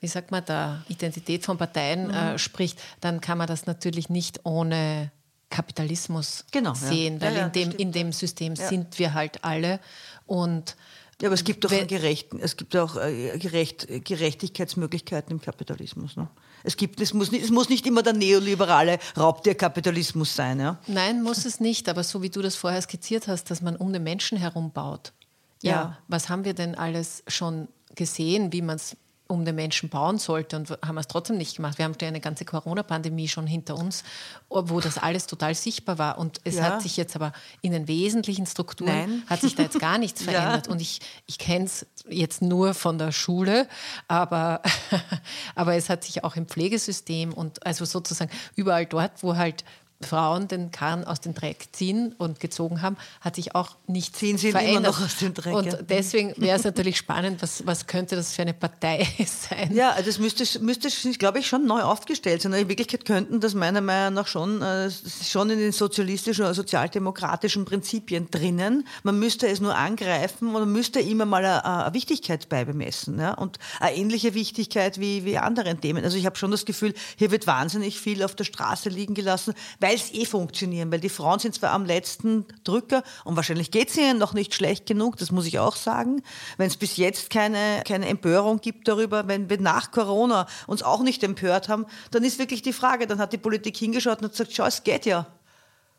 wie 0.00 0.06
sagt 0.06 0.30
man 0.30 0.44
da, 0.44 0.82
Identität 0.88 1.44
von 1.44 1.58
Parteien 1.58 2.08
mhm. 2.08 2.14
äh, 2.14 2.38
spricht, 2.38 2.80
dann 3.00 3.20
kann 3.20 3.38
man 3.38 3.46
das 3.46 3.66
natürlich 3.66 4.08
nicht 4.08 4.40
ohne 4.44 5.10
Kapitalismus 5.50 6.44
genau, 6.50 6.74
sehen, 6.74 7.14
ja. 7.14 7.20
weil 7.22 7.34
ja, 7.34 7.40
ja, 7.40 7.46
in, 7.46 7.52
dem, 7.52 7.70
in 7.72 7.92
dem 7.92 8.12
System 8.12 8.54
sind 8.54 8.98
wir 8.98 9.14
halt 9.14 9.44
alle 9.44 9.80
und 10.26 10.76
ja, 11.20 11.28
aber 11.28 11.34
es 11.34 11.42
gibt 11.42 11.64
doch 11.64 11.70
Gerechten, 11.70 12.38
es 12.38 12.56
gibt 12.56 12.76
auch 12.76 12.96
äh, 12.96 13.36
Gerecht, 13.38 13.88
Gerechtigkeitsmöglichkeiten 14.04 15.32
im 15.32 15.40
Kapitalismus. 15.40 16.16
Ne? 16.16 16.28
Es, 16.62 16.76
gibt, 16.76 17.00
es, 17.00 17.12
muss 17.12 17.32
nicht, 17.32 17.44
es 17.44 17.50
muss 17.50 17.68
nicht 17.68 17.86
immer 17.88 18.04
der 18.04 18.12
neoliberale 18.12 19.00
Raubtierkapitalismus 19.16 20.36
sein. 20.36 20.60
Ja? 20.60 20.78
Nein, 20.86 21.22
muss 21.24 21.44
es 21.44 21.58
nicht. 21.58 21.88
Aber 21.88 22.04
so 22.04 22.22
wie 22.22 22.30
du 22.30 22.40
das 22.40 22.54
vorher 22.54 22.80
skizziert 22.80 23.26
hast, 23.26 23.50
dass 23.50 23.62
man 23.62 23.74
um 23.74 23.92
den 23.92 24.04
Menschen 24.04 24.38
herum 24.38 24.70
baut. 24.70 25.12
Ja, 25.60 25.70
ja. 25.72 25.98
was 26.06 26.28
haben 26.28 26.44
wir 26.44 26.54
denn 26.54 26.76
alles 26.76 27.24
schon 27.26 27.66
gesehen, 27.96 28.52
wie 28.52 28.62
man 28.62 28.76
es 28.76 28.96
um 29.28 29.44
den 29.44 29.54
Menschen 29.54 29.90
bauen 29.90 30.18
sollte 30.18 30.56
und 30.56 30.70
haben 30.84 30.96
es 30.96 31.06
trotzdem 31.06 31.36
nicht 31.36 31.56
gemacht. 31.56 31.76
Wir 31.76 31.84
haben 31.84 31.94
ja 32.00 32.08
eine 32.08 32.20
ganze 32.20 32.46
Corona-Pandemie 32.46 33.28
schon 33.28 33.46
hinter 33.46 33.76
uns, 33.76 34.02
wo 34.48 34.80
das 34.80 34.96
alles 34.96 35.26
total 35.26 35.54
sichtbar 35.54 35.98
war. 35.98 36.18
Und 36.18 36.40
es 36.44 36.56
ja. 36.56 36.64
hat 36.64 36.82
sich 36.82 36.96
jetzt 36.96 37.14
aber 37.14 37.34
in 37.60 37.72
den 37.72 37.88
wesentlichen 37.88 38.46
Strukturen 38.46 38.90
Nein. 38.90 39.22
hat 39.26 39.42
sich 39.42 39.54
da 39.54 39.64
jetzt 39.64 39.78
gar 39.78 39.98
nichts 39.98 40.22
verändert. 40.24 40.66
Ja. 40.66 40.72
Und 40.72 40.80
ich, 40.80 41.00
ich 41.26 41.36
kenne 41.36 41.66
es 41.66 41.86
jetzt 42.08 42.40
nur 42.40 42.72
von 42.72 42.96
der 42.96 43.12
Schule, 43.12 43.68
aber, 44.08 44.62
aber 45.54 45.74
es 45.74 45.90
hat 45.90 46.04
sich 46.04 46.24
auch 46.24 46.34
im 46.36 46.46
Pflegesystem 46.46 47.34
und 47.34 47.66
also 47.66 47.84
sozusagen 47.84 48.30
überall 48.56 48.86
dort, 48.86 49.22
wo 49.22 49.36
halt 49.36 49.62
Frauen 50.00 50.46
den 50.46 50.70
Karren 50.70 51.04
aus 51.04 51.20
dem 51.20 51.34
Dreck 51.34 51.68
ziehen 51.72 52.14
und 52.18 52.38
gezogen 52.38 52.82
haben, 52.82 52.96
hat 53.20 53.34
sich 53.34 53.56
auch 53.56 53.76
nicht 53.88 54.16
ziehen 54.16 54.38
sie 54.38 54.52
verändert. 54.52 54.76
immer 54.76 54.88
noch 54.88 55.00
aus 55.00 55.16
dem 55.16 55.34
Dreck. 55.34 55.54
Und 55.54 55.66
ja. 55.66 55.82
deswegen 55.82 56.34
wäre 56.36 56.56
es 56.56 56.64
natürlich 56.64 56.96
spannend, 56.96 57.42
was, 57.42 57.66
was 57.66 57.86
könnte 57.86 58.14
das 58.14 58.32
für 58.32 58.42
eine 58.42 58.54
Partei 58.54 59.06
sein? 59.26 59.74
Ja, 59.74 59.96
das 60.00 60.20
müsste, 60.20 60.44
müsste 60.60 60.88
glaube 61.18 61.40
ich, 61.40 61.48
schon 61.48 61.66
neu 61.66 61.82
aufgestellt 61.82 62.42
sein. 62.42 62.52
In 62.52 62.68
Wirklichkeit 62.68 63.04
könnten 63.04 63.40
das 63.40 63.54
meiner 63.54 63.80
Meinung 63.80 64.14
nach 64.14 64.28
schon, 64.28 64.62
äh, 64.62 64.88
schon 64.90 65.50
in 65.50 65.58
den 65.58 65.72
sozialistischen 65.72 66.44
oder 66.44 66.54
sozialdemokratischen 66.54 67.64
Prinzipien 67.64 68.30
drinnen. 68.30 68.86
Man 69.02 69.18
müsste 69.18 69.48
es 69.48 69.60
nur 69.60 69.74
angreifen 69.74 70.46
und 70.48 70.52
man 70.52 70.72
müsste 70.72 71.00
immer 71.00 71.24
mal 71.24 71.44
eine, 71.44 71.64
eine 71.64 71.94
Wichtigkeit 71.94 72.48
beibemessen. 72.48 73.18
Ja? 73.18 73.34
Und 73.34 73.58
eine 73.80 73.96
ähnliche 73.96 74.34
Wichtigkeit 74.34 75.00
wie, 75.00 75.24
wie 75.24 75.38
anderen 75.38 75.80
Themen. 75.80 76.04
Also 76.04 76.16
ich 76.16 76.26
habe 76.26 76.36
schon 76.36 76.52
das 76.52 76.64
Gefühl, 76.64 76.94
hier 77.16 77.32
wird 77.32 77.48
wahnsinnig 77.48 77.98
viel 77.98 78.22
auf 78.22 78.36
der 78.36 78.44
Straße 78.44 78.88
liegen 78.90 79.14
gelassen, 79.14 79.54
weil 79.80 79.87
weil 79.88 79.94
es 79.94 80.12
eh 80.12 80.26
funktionieren, 80.26 80.92
weil 80.92 81.00
die 81.00 81.08
Frauen 81.08 81.38
sind 81.38 81.54
zwar 81.54 81.70
am 81.70 81.86
letzten 81.86 82.44
Drücker 82.62 83.02
und 83.24 83.36
wahrscheinlich 83.36 83.70
geht 83.70 83.88
es 83.88 83.96
ihnen 83.96 84.18
noch 84.18 84.34
nicht 84.34 84.54
schlecht 84.54 84.84
genug, 84.84 85.16
das 85.16 85.30
muss 85.30 85.46
ich 85.46 85.58
auch 85.58 85.76
sagen. 85.76 86.22
Wenn 86.58 86.66
es 86.66 86.76
bis 86.76 86.98
jetzt 86.98 87.30
keine, 87.30 87.82
keine 87.86 88.06
Empörung 88.06 88.60
gibt 88.60 88.86
darüber, 88.86 89.28
wenn 89.28 89.48
wir 89.48 89.58
nach 89.58 89.90
Corona 89.90 90.46
uns 90.66 90.82
auch 90.82 91.02
nicht 91.02 91.24
empört 91.24 91.70
haben, 91.70 91.86
dann 92.10 92.22
ist 92.22 92.38
wirklich 92.38 92.60
die 92.60 92.74
Frage, 92.74 93.06
dann 93.06 93.18
hat 93.18 93.32
die 93.32 93.38
Politik 93.38 93.78
hingeschaut 93.78 94.20
und 94.20 94.30
gesagt, 94.30 94.52
schau, 94.52 94.66
es 94.66 94.84
geht 94.84 95.06
ja. 95.06 95.26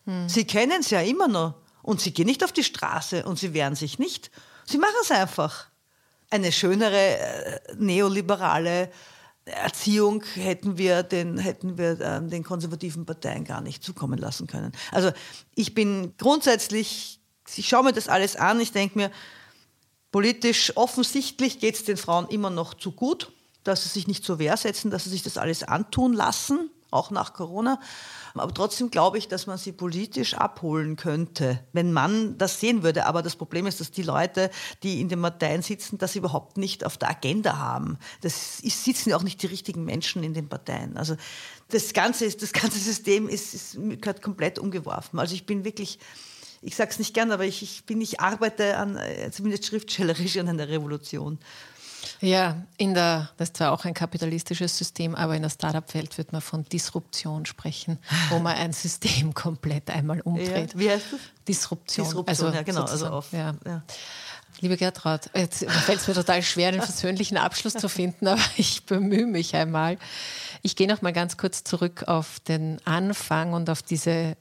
Hm. 0.06 0.30
Sie 0.30 0.46
kennen 0.46 0.82
es 0.82 0.92
ja 0.92 1.02
immer 1.02 1.28
noch. 1.28 1.56
Und 1.82 2.00
sie 2.00 2.12
gehen 2.12 2.28
nicht 2.28 2.44
auf 2.44 2.52
die 2.52 2.64
Straße 2.64 3.24
und 3.24 3.40
sie 3.40 3.56
wehren 3.56 3.74
sich 3.74 3.98
nicht. 3.98 4.30
Sie 4.66 4.78
machen 4.78 4.94
es 5.02 5.10
einfach. 5.10 5.66
Eine 6.30 6.52
schönere 6.52 7.18
äh, 7.18 7.60
neoliberale 7.76 8.92
Erziehung 9.50 10.24
hätten 10.36 10.78
wir 10.78 11.04
den, 11.04 11.38
hätten 11.38 11.78
wir 11.78 12.00
ähm, 12.02 12.30
den 12.30 12.44
konservativen 12.44 13.06
Parteien 13.06 13.44
gar 13.44 13.62
nicht 13.62 13.84
zukommen 13.84 14.18
lassen 14.18 14.48
können. 14.48 14.72
Also 14.92 15.12
ich 15.56 15.74
bin 15.74 16.14
grundsätzlich, 16.18 17.20
ich 17.56 17.68
schaue 17.68 17.84
mir 17.84 17.94
das 17.94 18.08
alles 18.08 18.36
an, 18.36 18.60
ich 18.60 18.72
denke 18.72 18.98
mir, 18.98 19.12
politisch 20.12 20.76
offensichtlich 20.76 21.60
geht 21.60 21.76
es 21.76 21.84
den 21.84 21.98
Frauen 21.98 22.28
immer 22.28 22.50
noch 22.50 22.74
zu 22.74 22.92
gut, 22.92 23.32
dass 23.64 23.84
sie 23.84 23.90
sich 23.90 24.08
nicht 24.08 24.24
zur 24.24 24.40
Wehr 24.40 24.58
setzen, 24.58 24.92
dass 24.92 25.04
sie 25.04 25.10
sich 25.10 25.24
das 25.24 25.38
alles 25.38 25.64
antun 25.64 26.14
lassen. 26.14 26.70
Auch 26.92 27.12
nach 27.12 27.34
Corona. 27.34 27.80
Aber 28.34 28.54
trotzdem 28.54 28.90
glaube 28.90 29.18
ich, 29.18 29.28
dass 29.28 29.48
man 29.48 29.58
sie 29.58 29.72
politisch 29.72 30.34
abholen 30.34 30.96
könnte, 30.96 31.64
wenn 31.74 31.92
man 31.92 32.38
das 32.38 32.60
sehen 32.60 32.84
würde. 32.84 33.06
Aber 33.06 33.22
das 33.22 33.36
Problem 33.36 33.68
ist, 33.68 33.80
dass 33.80 33.92
die 33.92 34.04
Leute, 34.04 34.50
die 34.84 35.02
in 35.02 35.10
den 35.10 35.22
Parteien 35.22 35.62
sitzen, 35.62 35.98
das 35.98 36.16
überhaupt 36.16 36.58
nicht 36.58 36.86
auf 36.86 36.98
der 36.98 37.10
Agenda 37.10 37.58
haben. 37.58 37.98
Das 38.22 38.60
ist, 38.60 38.84
sitzen 38.84 39.10
ja 39.10 39.18
auch 39.18 39.24
nicht 39.24 39.42
die 39.42 39.48
richtigen 39.48 39.86
Menschen 39.86 40.24
in 40.24 40.34
den 40.34 40.50
Parteien. 40.50 40.98
Also 40.98 41.16
das 41.70 41.94
ganze, 41.94 42.30
das 42.30 42.54
ganze 42.54 42.80
System 42.80 43.28
ist, 43.28 43.54
ist 43.54 43.78
gehört 44.00 44.22
komplett 44.22 44.60
umgeworfen. 44.60 45.20
Also 45.20 45.36
ich 45.36 45.46
bin 45.46 45.64
wirklich 45.66 46.00
ich 46.62 46.76
sage 46.76 46.92
es 46.92 47.00
nicht 47.00 47.14
gern, 47.14 47.32
aber 47.32 47.46
ich, 47.46 47.62
ich, 47.64 47.86
bin, 47.86 48.02
ich 48.02 48.20
arbeite 48.20 48.78
an, 48.78 48.98
äh, 48.98 49.32
zumindest 49.32 49.66
schriftstellerisch 49.66 50.38
an 50.38 50.50
einer 50.50 50.68
Revolution. 50.68 51.40
Ja, 52.22 52.58
in 52.78 52.94
der, 52.94 53.30
das 53.38 53.50
ist 53.50 53.58
zwar 53.58 53.72
auch 53.72 53.86
ein 53.86 53.94
kapitalistisches 53.94 54.78
System, 54.78 55.16
aber 55.16 55.36
in 55.36 55.42
der 55.42 55.50
Startup-Welt 55.50 56.18
wird 56.18 56.32
man 56.32 56.42
von 56.42 56.64
Disruption 56.66 57.46
sprechen, 57.46 57.98
wo 58.30 58.40
man 58.40 58.56
ein 58.56 58.74
System 58.74 59.34
komplett 59.34 59.90
einmal 59.90 60.22
umdreht. 60.22 60.74
Ja, 60.74 60.80
wie 60.80 60.90
heißt 60.90 61.06
das? 61.12 61.20
Disruption. 61.48 62.06
Disruption, 62.06 62.48
also, 62.48 62.58
ja, 62.58 62.64
genau. 62.64 62.84
Also 62.84 63.08
auf, 63.08 63.32
ja. 63.32 63.56
Ja. 63.66 63.84
Liebe 64.62 64.76
Gertraud, 64.76 65.30
jetzt 65.34 65.64
fällt 65.70 66.02
es 66.02 66.08
mir 66.08 66.14
total 66.14 66.44
schwer, 66.44 66.68
einen 66.70 66.80
persönlichen 66.80 67.38
Abschluss 67.38 67.74
zu 67.74 67.88
finden, 67.88 68.28
aber 68.28 68.42
ich 68.58 68.86
bemühe 68.86 69.26
mich 69.26 69.56
einmal. 69.56 69.98
Ich 70.62 70.76
gehe 70.76 70.88
noch 70.88 71.02
mal 71.02 71.14
ganz 71.14 71.38
kurz 71.38 71.64
zurück 71.64 72.04
auf 72.08 72.42
den 72.42 72.86
Anfang 72.86 73.54
und 73.54 73.70
auf 73.70 73.82
diese 73.82 74.36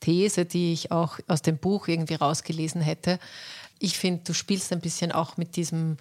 These, 0.00 0.44
die 0.44 0.74
ich 0.74 0.92
auch 0.92 1.18
aus 1.28 1.40
dem 1.40 1.56
Buch 1.56 1.88
irgendwie 1.88 2.14
rausgelesen 2.14 2.82
hätte. 2.82 3.18
Ich 3.78 3.96
finde, 3.96 4.22
du 4.24 4.34
spielst 4.34 4.70
ein 4.72 4.80
bisschen 4.80 5.12
auch 5.12 5.38
mit 5.38 5.56
diesem 5.56 5.96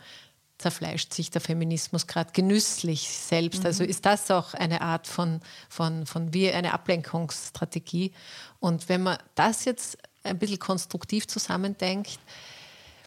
zerfleischt 0.63 1.13
sich 1.13 1.29
der 1.29 1.41
Feminismus 1.41 2.07
gerade 2.07 2.31
genüsslich 2.33 3.09
selbst. 3.09 3.59
Mhm. 3.59 3.65
Also 3.65 3.83
ist 3.83 4.05
das 4.05 4.31
auch 4.31 4.53
eine 4.53 4.81
Art 4.81 5.07
von, 5.07 5.41
von, 5.69 6.05
von 6.05 6.33
wie 6.33 6.49
eine 6.49 6.73
Ablenkungsstrategie. 6.73 8.13
Und 8.59 8.87
wenn 8.89 9.03
man 9.03 9.17
das 9.35 9.65
jetzt 9.65 9.97
ein 10.23 10.39
bisschen 10.39 10.59
konstruktiv 10.59 11.27
zusammendenkt, 11.27 12.19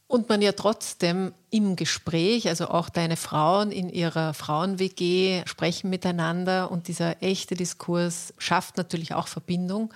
und 0.08 0.28
man 0.28 0.40
ja 0.40 0.52
trotzdem 0.52 1.34
im 1.50 1.74
Gespräch, 1.74 2.48
also 2.48 2.68
auch 2.68 2.88
deine 2.88 3.16
Frauen 3.16 3.72
in 3.72 3.88
ihrer 3.88 4.34
Frauen-WG 4.34 5.42
sprechen 5.46 5.90
miteinander 5.90 6.70
und 6.70 6.86
dieser 6.86 7.20
echte 7.24 7.56
Diskurs 7.56 8.32
schafft 8.38 8.76
natürlich 8.76 9.14
auch 9.14 9.26
Verbindung. 9.26 9.92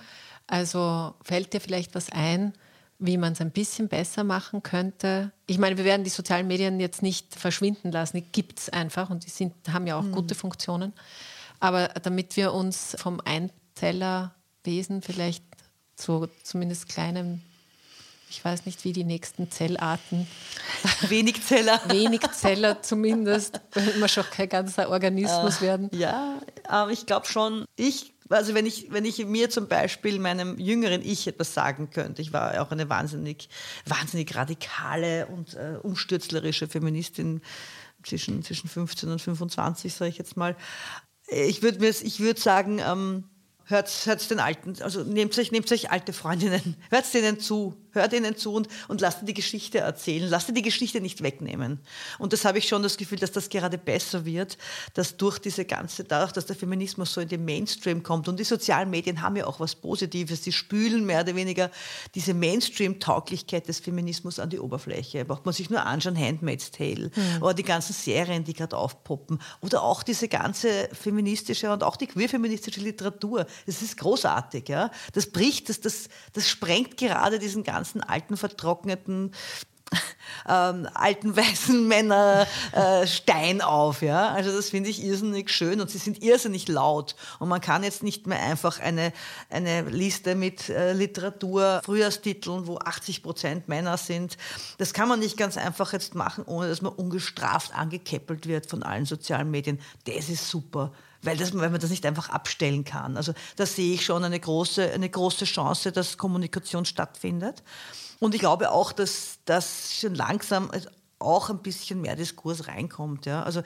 Also 0.47 1.13
fällt 1.23 1.53
dir 1.53 1.61
vielleicht 1.61 1.95
was 1.95 2.09
ein, 2.09 2.51
wie 3.01 3.17
man 3.17 3.33
es 3.33 3.41
ein 3.41 3.51
bisschen 3.51 3.87
besser 3.87 4.23
machen 4.23 4.61
könnte. 4.61 5.31
Ich 5.47 5.57
meine, 5.57 5.75
wir 5.75 5.85
werden 5.85 6.03
die 6.03 6.09
sozialen 6.11 6.47
Medien 6.47 6.79
jetzt 6.79 7.01
nicht 7.01 7.35
verschwinden 7.35 7.91
lassen, 7.91 8.17
die 8.17 8.23
gibt 8.31 8.59
es 8.59 8.69
einfach 8.69 9.09
und 9.09 9.25
die 9.25 9.29
sind, 9.29 9.53
haben 9.73 9.87
ja 9.87 9.97
auch 9.97 10.03
mhm. 10.03 10.11
gute 10.13 10.35
Funktionen. 10.35 10.93
Aber 11.59 11.89
damit 11.89 12.37
wir 12.37 12.53
uns 12.53 12.95
vom 12.99 13.19
Einzellerwesen 13.25 15.01
vielleicht 15.01 15.43
zu 15.95 16.27
zumindest 16.43 16.89
kleinem, 16.89 17.41
ich 18.29 18.45
weiß 18.45 18.67
nicht, 18.67 18.83
wie 18.85 18.93
die 18.93 19.03
nächsten 19.03 19.49
Zellarten. 19.49 20.27
Wenigzeller. 21.09 21.81
Wenigzeller 21.87 22.83
zumindest, 22.83 23.61
wenn 23.73 23.99
wir 23.99 24.07
schon 24.07 24.25
kein 24.25 24.47
ganzer 24.47 24.89
Organismus 24.89 25.57
äh, 25.57 25.61
werden. 25.61 25.89
Ja, 25.91 26.39
aber 26.67 26.91
ich 26.91 27.07
glaube 27.07 27.25
schon, 27.25 27.65
ich 27.75 28.13
also 28.31 28.53
wenn 28.53 28.65
ich, 28.65 28.91
wenn 28.91 29.05
ich 29.05 29.25
mir 29.25 29.49
zum 29.49 29.67
Beispiel 29.67 30.19
meinem 30.19 30.59
jüngeren 30.59 31.01
Ich 31.01 31.27
etwas 31.27 31.53
sagen 31.53 31.89
könnte, 31.89 32.21
ich 32.21 32.33
war 32.33 32.61
auch 32.61 32.71
eine 32.71 32.89
wahnsinnig, 32.89 33.49
wahnsinnig 33.85 34.35
radikale 34.35 35.27
und 35.27 35.55
äh, 35.55 35.77
umstürzlerische 35.81 36.67
Feministin 36.67 37.41
zwischen, 38.03 38.43
zwischen 38.43 38.69
15 38.69 39.09
und 39.09 39.21
25, 39.21 39.93
sage 39.93 40.09
ich 40.09 40.17
jetzt 40.17 40.37
mal. 40.37 40.55
Ich 41.27 41.61
würde 41.61 41.79
würd 42.19 42.39
sagen, 42.39 42.79
ähm, 42.79 43.25
hört, 43.65 44.05
hört 44.05 44.29
den 44.29 44.39
Alten, 44.39 44.75
also 44.81 45.03
nehmt 45.03 45.37
euch, 45.37 45.51
nehmt 45.51 45.71
euch 45.71 45.91
alte 45.91 46.13
Freundinnen, 46.13 46.75
hört 46.89 47.11
denen 47.13 47.39
zu, 47.39 47.75
hört 47.91 48.13
ihnen 48.13 48.35
zu 48.35 48.53
und, 48.53 48.67
und 48.87 49.01
lasst 49.01 49.27
die 49.27 49.33
Geschichte 49.33 49.79
erzählen, 49.79 50.29
lasst 50.29 50.55
die 50.55 50.61
Geschichte 50.61 51.01
nicht 51.01 51.21
wegnehmen. 51.21 51.79
Und 52.19 52.33
das 52.33 52.45
habe 52.45 52.57
ich 52.57 52.67
schon 52.67 52.83
das 52.83 52.97
Gefühl, 52.97 53.19
dass 53.19 53.31
das 53.31 53.49
gerade 53.49 53.77
besser 53.77 54.25
wird, 54.25 54.57
dass 54.93 55.17
durch 55.17 55.39
diese 55.39 55.65
ganze, 55.65 56.03
dadurch, 56.03 56.31
dass 56.31 56.45
der 56.45 56.55
Feminismus 56.55 57.13
so 57.13 57.21
in 57.21 57.27
den 57.27 57.45
Mainstream 57.45 58.03
kommt 58.03 58.27
und 58.27 58.39
die 58.39 58.43
sozialen 58.43 58.89
Medien 58.89 59.21
haben 59.21 59.35
ja 59.35 59.45
auch 59.45 59.59
was 59.59 59.75
Positives, 59.75 60.41
die 60.41 60.51
spülen 60.51 61.05
mehr 61.05 61.21
oder 61.21 61.35
weniger 61.35 61.69
diese 62.15 62.33
Mainstream-Tauglichkeit 62.33 63.67
des 63.67 63.79
Feminismus 63.79 64.39
an 64.39 64.49
die 64.49 64.59
Oberfläche. 64.59 65.25
Braucht 65.25 65.45
man 65.45 65.53
sich 65.53 65.69
nur 65.69 65.85
anschauen, 65.85 66.17
Handmaid's 66.17 66.71
Tale 66.71 67.11
mhm. 67.15 67.43
oder 67.43 67.53
die 67.53 67.63
ganzen 67.63 67.93
Serien, 67.93 68.43
die 68.43 68.53
gerade 68.53 68.77
aufpoppen 68.77 69.39
oder 69.61 69.83
auch 69.83 70.03
diese 70.03 70.27
ganze 70.27 70.89
feministische 70.93 71.71
und 71.71 71.83
auch 71.83 71.95
die 71.95 72.07
queer-feministische 72.07 72.79
Literatur. 72.79 73.45
Das 73.65 73.81
ist 73.81 73.97
großartig, 73.97 74.69
ja. 74.69 74.91
Das 75.13 75.27
bricht, 75.27 75.69
das, 75.69 75.81
das, 75.81 76.09
das 76.33 76.47
sprengt 76.47 76.97
gerade 76.97 77.39
diesen 77.39 77.63
ganzen 77.63 77.80
ganzen 77.81 78.03
alten, 78.03 78.37
vertrockneten 78.37 79.31
ähm, 80.47 80.87
alten 80.93 81.35
weißen 81.35 81.87
Männer 81.87 82.47
äh, 82.71 83.07
Stein 83.07 83.61
auf. 83.61 84.03
Ja? 84.03 84.29
Also 84.29 84.55
das 84.55 84.69
finde 84.69 84.89
ich 84.89 85.03
irrsinnig 85.03 85.49
schön 85.49 85.81
und 85.81 85.89
sie 85.89 85.97
sind 85.97 86.23
irrsinnig 86.23 86.67
laut. 86.67 87.15
Und 87.39 87.49
man 87.49 87.59
kann 87.59 87.83
jetzt 87.83 88.03
nicht 88.03 88.27
mehr 88.27 88.39
einfach 88.39 88.79
eine, 88.79 89.11
eine 89.49 89.81
Liste 89.89 90.35
mit 90.35 90.69
äh, 90.69 90.93
Literatur, 90.93 91.81
Frühjahrstiteln, 91.83 92.67
wo 92.67 92.77
80 92.77 93.23
Prozent 93.23 93.67
Männer 93.67 93.97
sind. 93.97 94.37
Das 94.77 94.93
kann 94.93 95.09
man 95.09 95.19
nicht 95.19 95.35
ganz 95.35 95.57
einfach 95.57 95.91
jetzt 95.91 96.13
machen, 96.13 96.45
ohne 96.45 96.69
dass 96.69 96.83
man 96.83 96.93
ungestraft 96.93 97.75
angekeppelt 97.75 98.47
wird 98.47 98.69
von 98.69 98.83
allen 98.83 99.05
sozialen 99.05 99.49
Medien. 99.49 99.79
Das 100.05 100.29
ist 100.29 100.47
super 100.47 100.91
weil, 101.23 101.37
das, 101.37 101.53
weil 101.53 101.69
man 101.69 101.79
das 101.79 101.89
nicht 101.89 102.05
einfach 102.05 102.29
abstellen 102.29 102.83
kann. 102.83 103.17
Also 103.17 103.33
da 103.55 103.65
sehe 103.65 103.93
ich 103.93 104.05
schon 104.05 104.23
eine 104.23 104.39
große, 104.39 104.91
eine 104.91 105.09
große 105.09 105.45
Chance, 105.45 105.91
dass 105.91 106.17
Kommunikation 106.17 106.85
stattfindet. 106.85 107.63
Und 108.19 108.35
ich 108.35 108.39
glaube 108.39 108.71
auch, 108.71 108.91
dass 108.91 109.39
das 109.45 109.93
schon 109.99 110.15
langsam 110.15 110.71
auch 111.19 111.49
ein 111.49 111.59
bisschen 111.59 112.01
mehr 112.01 112.15
Diskurs 112.15 112.67
reinkommt. 112.67 113.25
Ja. 113.25 113.43
Also 113.43 113.61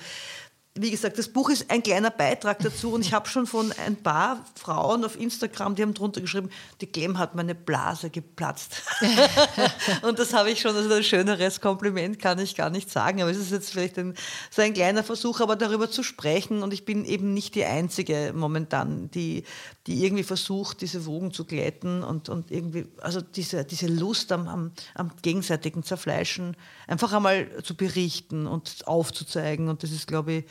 wie 0.78 0.92
gesagt, 0.92 1.18
das 1.18 1.30
Buch 1.30 1.50
ist 1.50 1.72
ein 1.72 1.82
kleiner 1.82 2.12
Beitrag 2.12 2.60
dazu 2.60 2.92
und 2.92 3.00
ich 3.06 3.14
habe 3.14 3.30
schon 3.30 3.48
von 3.48 3.74
ein 3.86 3.96
paar 3.96 4.46
Frauen 4.56 5.06
auf 5.06 5.18
Instagram, 5.18 5.76
die 5.76 5.84
haben 5.84 5.94
drunter 5.94 6.20
geschrieben, 6.20 6.50
die 6.82 6.88
Clem 6.88 7.18
hat 7.18 7.34
meine 7.34 7.56
Blase 7.56 8.10
geplatzt. 8.10 8.84
und 10.02 10.20
das 10.20 10.34
habe 10.34 10.52
ich 10.52 10.60
schon, 10.60 10.76
also 10.76 10.94
ein 10.94 11.04
schöneres 11.04 11.62
Kompliment 11.62 12.20
kann 12.20 12.40
ich 12.40 12.56
gar 12.56 12.70
nicht 12.70 12.92
sagen, 12.92 13.22
aber 13.22 13.32
es 13.32 13.38
ist 13.38 13.52
jetzt 13.52 13.72
vielleicht 13.72 13.98
ein, 13.98 14.16
so 14.52 14.62
ein 14.62 14.74
kleiner 14.74 15.06
Versuch, 15.06 15.40
aber 15.40 15.56
darüber 15.56 15.90
zu 15.90 16.04
sprechen 16.04 16.62
und 16.62 16.74
ich 16.74 16.84
bin 16.84 17.06
eben 17.06 17.34
nicht 17.34 17.56
die 17.56 17.64
Einzige 17.64 18.34
momentan, 18.36 19.10
die, 19.12 19.46
die 19.88 20.04
irgendwie 20.04 20.24
versucht, 20.24 20.82
diese 20.82 21.06
Wogen 21.06 21.32
zu 21.32 21.46
glätten 21.46 22.04
und, 22.04 22.30
und 22.30 22.50
irgendwie, 22.50 22.88
also 23.02 23.22
diese, 23.22 23.64
diese 23.66 23.88
Lust 23.88 24.32
am, 24.32 24.48
am, 24.48 24.72
am 24.96 25.12
gegenseitigen 25.22 25.84
Zerfleischen 25.84 26.58
einfach 26.88 27.14
einmal 27.14 27.62
zu 27.64 27.76
berichten 27.76 28.48
und 28.48 28.88
aufzuzeigen. 28.88 29.70
Und 29.70 29.84
das 29.84 29.92
ist, 29.92 30.08
glaube 30.08 30.34
ich, 30.34 30.46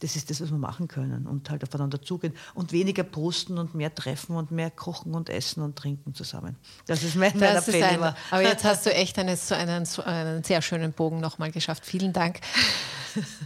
das 0.00 0.16
ist 0.16 0.30
das, 0.30 0.40
was 0.40 0.50
wir 0.50 0.58
machen 0.58 0.88
können 0.88 1.26
und 1.26 1.50
halt 1.50 1.62
aufeinander 1.62 2.02
zugehen 2.02 2.34
und 2.54 2.72
weniger 2.72 3.04
posten 3.04 3.58
und 3.58 3.74
mehr 3.74 3.94
treffen 3.94 4.36
und 4.36 4.50
mehr 4.50 4.70
kochen 4.70 5.14
und 5.14 5.30
essen 5.30 5.62
und 5.62 5.76
trinken 5.76 6.14
zusammen. 6.14 6.56
Das 6.86 7.02
ist 7.02 7.14
mein, 7.16 7.32
mein 7.34 7.54
das 7.54 7.68
Appell 7.68 7.82
ein, 7.82 8.14
Aber 8.30 8.42
jetzt 8.42 8.64
hast 8.64 8.86
du 8.86 8.94
echt 8.94 9.18
einen, 9.18 9.38
einen, 9.50 9.86
einen 10.04 10.44
sehr 10.44 10.62
schönen 10.62 10.92
Bogen 10.92 11.20
nochmal 11.20 11.52
geschafft. 11.52 11.86
Vielen 11.86 12.12
Dank. 12.12 12.40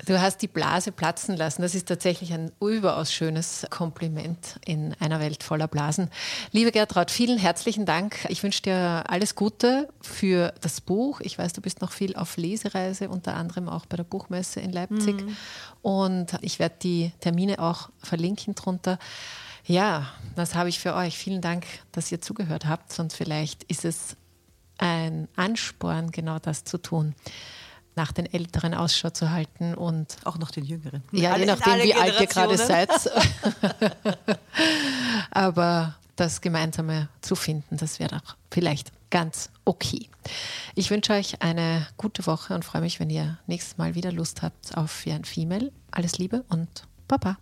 Du 0.07 0.21
hast 0.21 0.41
die 0.43 0.49
Blase 0.49 0.93
platzen 0.93 1.37
lassen. 1.37 1.63
Das 1.63 1.75
ist 1.75 1.89
tatsächlich 1.89 2.33
ein 2.33 2.51
überaus 2.61 3.13
schönes 3.13 3.67
Kompliment 3.71 4.59
in 4.65 4.95
einer 4.99 5.21
Welt 5.21 5.43
voller 5.43 5.69
Blasen. 5.69 6.11
Liebe 6.53 6.73
Gertraud, 6.73 7.11
vielen 7.11 7.39
herzlichen 7.39 7.85
Dank. 7.85 8.27
Ich 8.29 8.43
wünsche 8.43 8.63
dir 8.63 9.05
alles 9.09 9.35
Gute 9.35 9.89
für 10.01 10.55
das 10.61 10.81
Buch. 10.81 11.21
Ich 11.21 11.39
weiß, 11.39 11.53
du 11.53 11.61
bist 11.61 11.81
noch 11.81 11.93
viel 11.93 12.17
auf 12.17 12.37
Lesereise, 12.37 13.09
unter 13.09 13.35
anderem 13.35 13.69
auch 13.69 13.87
bei 13.87 13.97
der 13.97 14.05
Buchmesse 14.05 14.61
in 14.61 14.73
Leipzig. 14.73 15.23
Mhm. 15.23 15.37
Und 15.89 16.36
ich 16.43 16.59
werde 16.59 16.74
die 16.82 17.12
Termine 17.20 17.61
auch 17.61 17.89
verlinken 18.03 18.55
drunter. 18.55 18.99
Ja, 19.64 20.07
das 20.36 20.55
habe 20.55 20.68
ich 20.68 20.80
für 20.80 20.95
euch. 20.95 21.16
Vielen 21.16 21.41
Dank, 21.41 21.64
dass 21.93 22.12
ihr 22.12 22.20
zugehört 22.20 22.66
habt. 22.66 22.93
Sonst 22.93 23.14
vielleicht 23.14 23.64
ist 23.64 23.86
es 23.86 24.14
ein 24.76 25.28
Ansporn, 25.34 26.11
genau 26.11 26.41
das 26.41 26.64
zu 26.64 26.76
tun 26.76 27.14
nach 27.97 28.12
den 28.12 28.30
Älteren 28.30 28.74
Ausschau 28.74 29.09
zu 29.09 29.30
halten 29.30 29.74
und 29.74 30.14
auch 30.24 30.36
nach 30.36 30.51
den 30.51 30.66
Jüngeren. 30.66 31.03
Ja, 31.11 31.39
je 31.39 31.47
nachdem, 31.47 31.82
wie 31.82 31.95
alt 31.95 32.20
ihr 32.20 32.26
gerade 32.26 32.59
seid. 32.59 32.91
Aber 35.30 35.97
das 36.16 36.43
Gemeinsame 36.43 37.09
zu 37.22 37.34
finden, 37.34 37.78
das 37.78 37.99
wäre 37.99 38.11
doch 38.11 38.36
vielleicht 38.51 38.93
ganz 39.11 39.51
okay. 39.65 40.09
Ich 40.75 40.91
wünsche 40.91 41.13
euch 41.13 41.43
eine 41.43 41.87
gute 41.97 42.27
Woche 42.27 42.55
und 42.55 42.65
freue 42.65 42.83
mich, 42.83 43.01
wenn 43.01 43.11
ihr 43.11 43.39
nächstes 43.47 43.79
Mal 43.79 43.95
wieder 43.95 44.13
Lust 44.13 44.43
habt 44.43 44.77
auf 44.77 45.07
Jan 45.07 45.25
Female. 45.25 45.73
Alles 45.91 46.19
Liebe 46.19 46.45
und 46.49 46.87
Baba. 47.07 47.39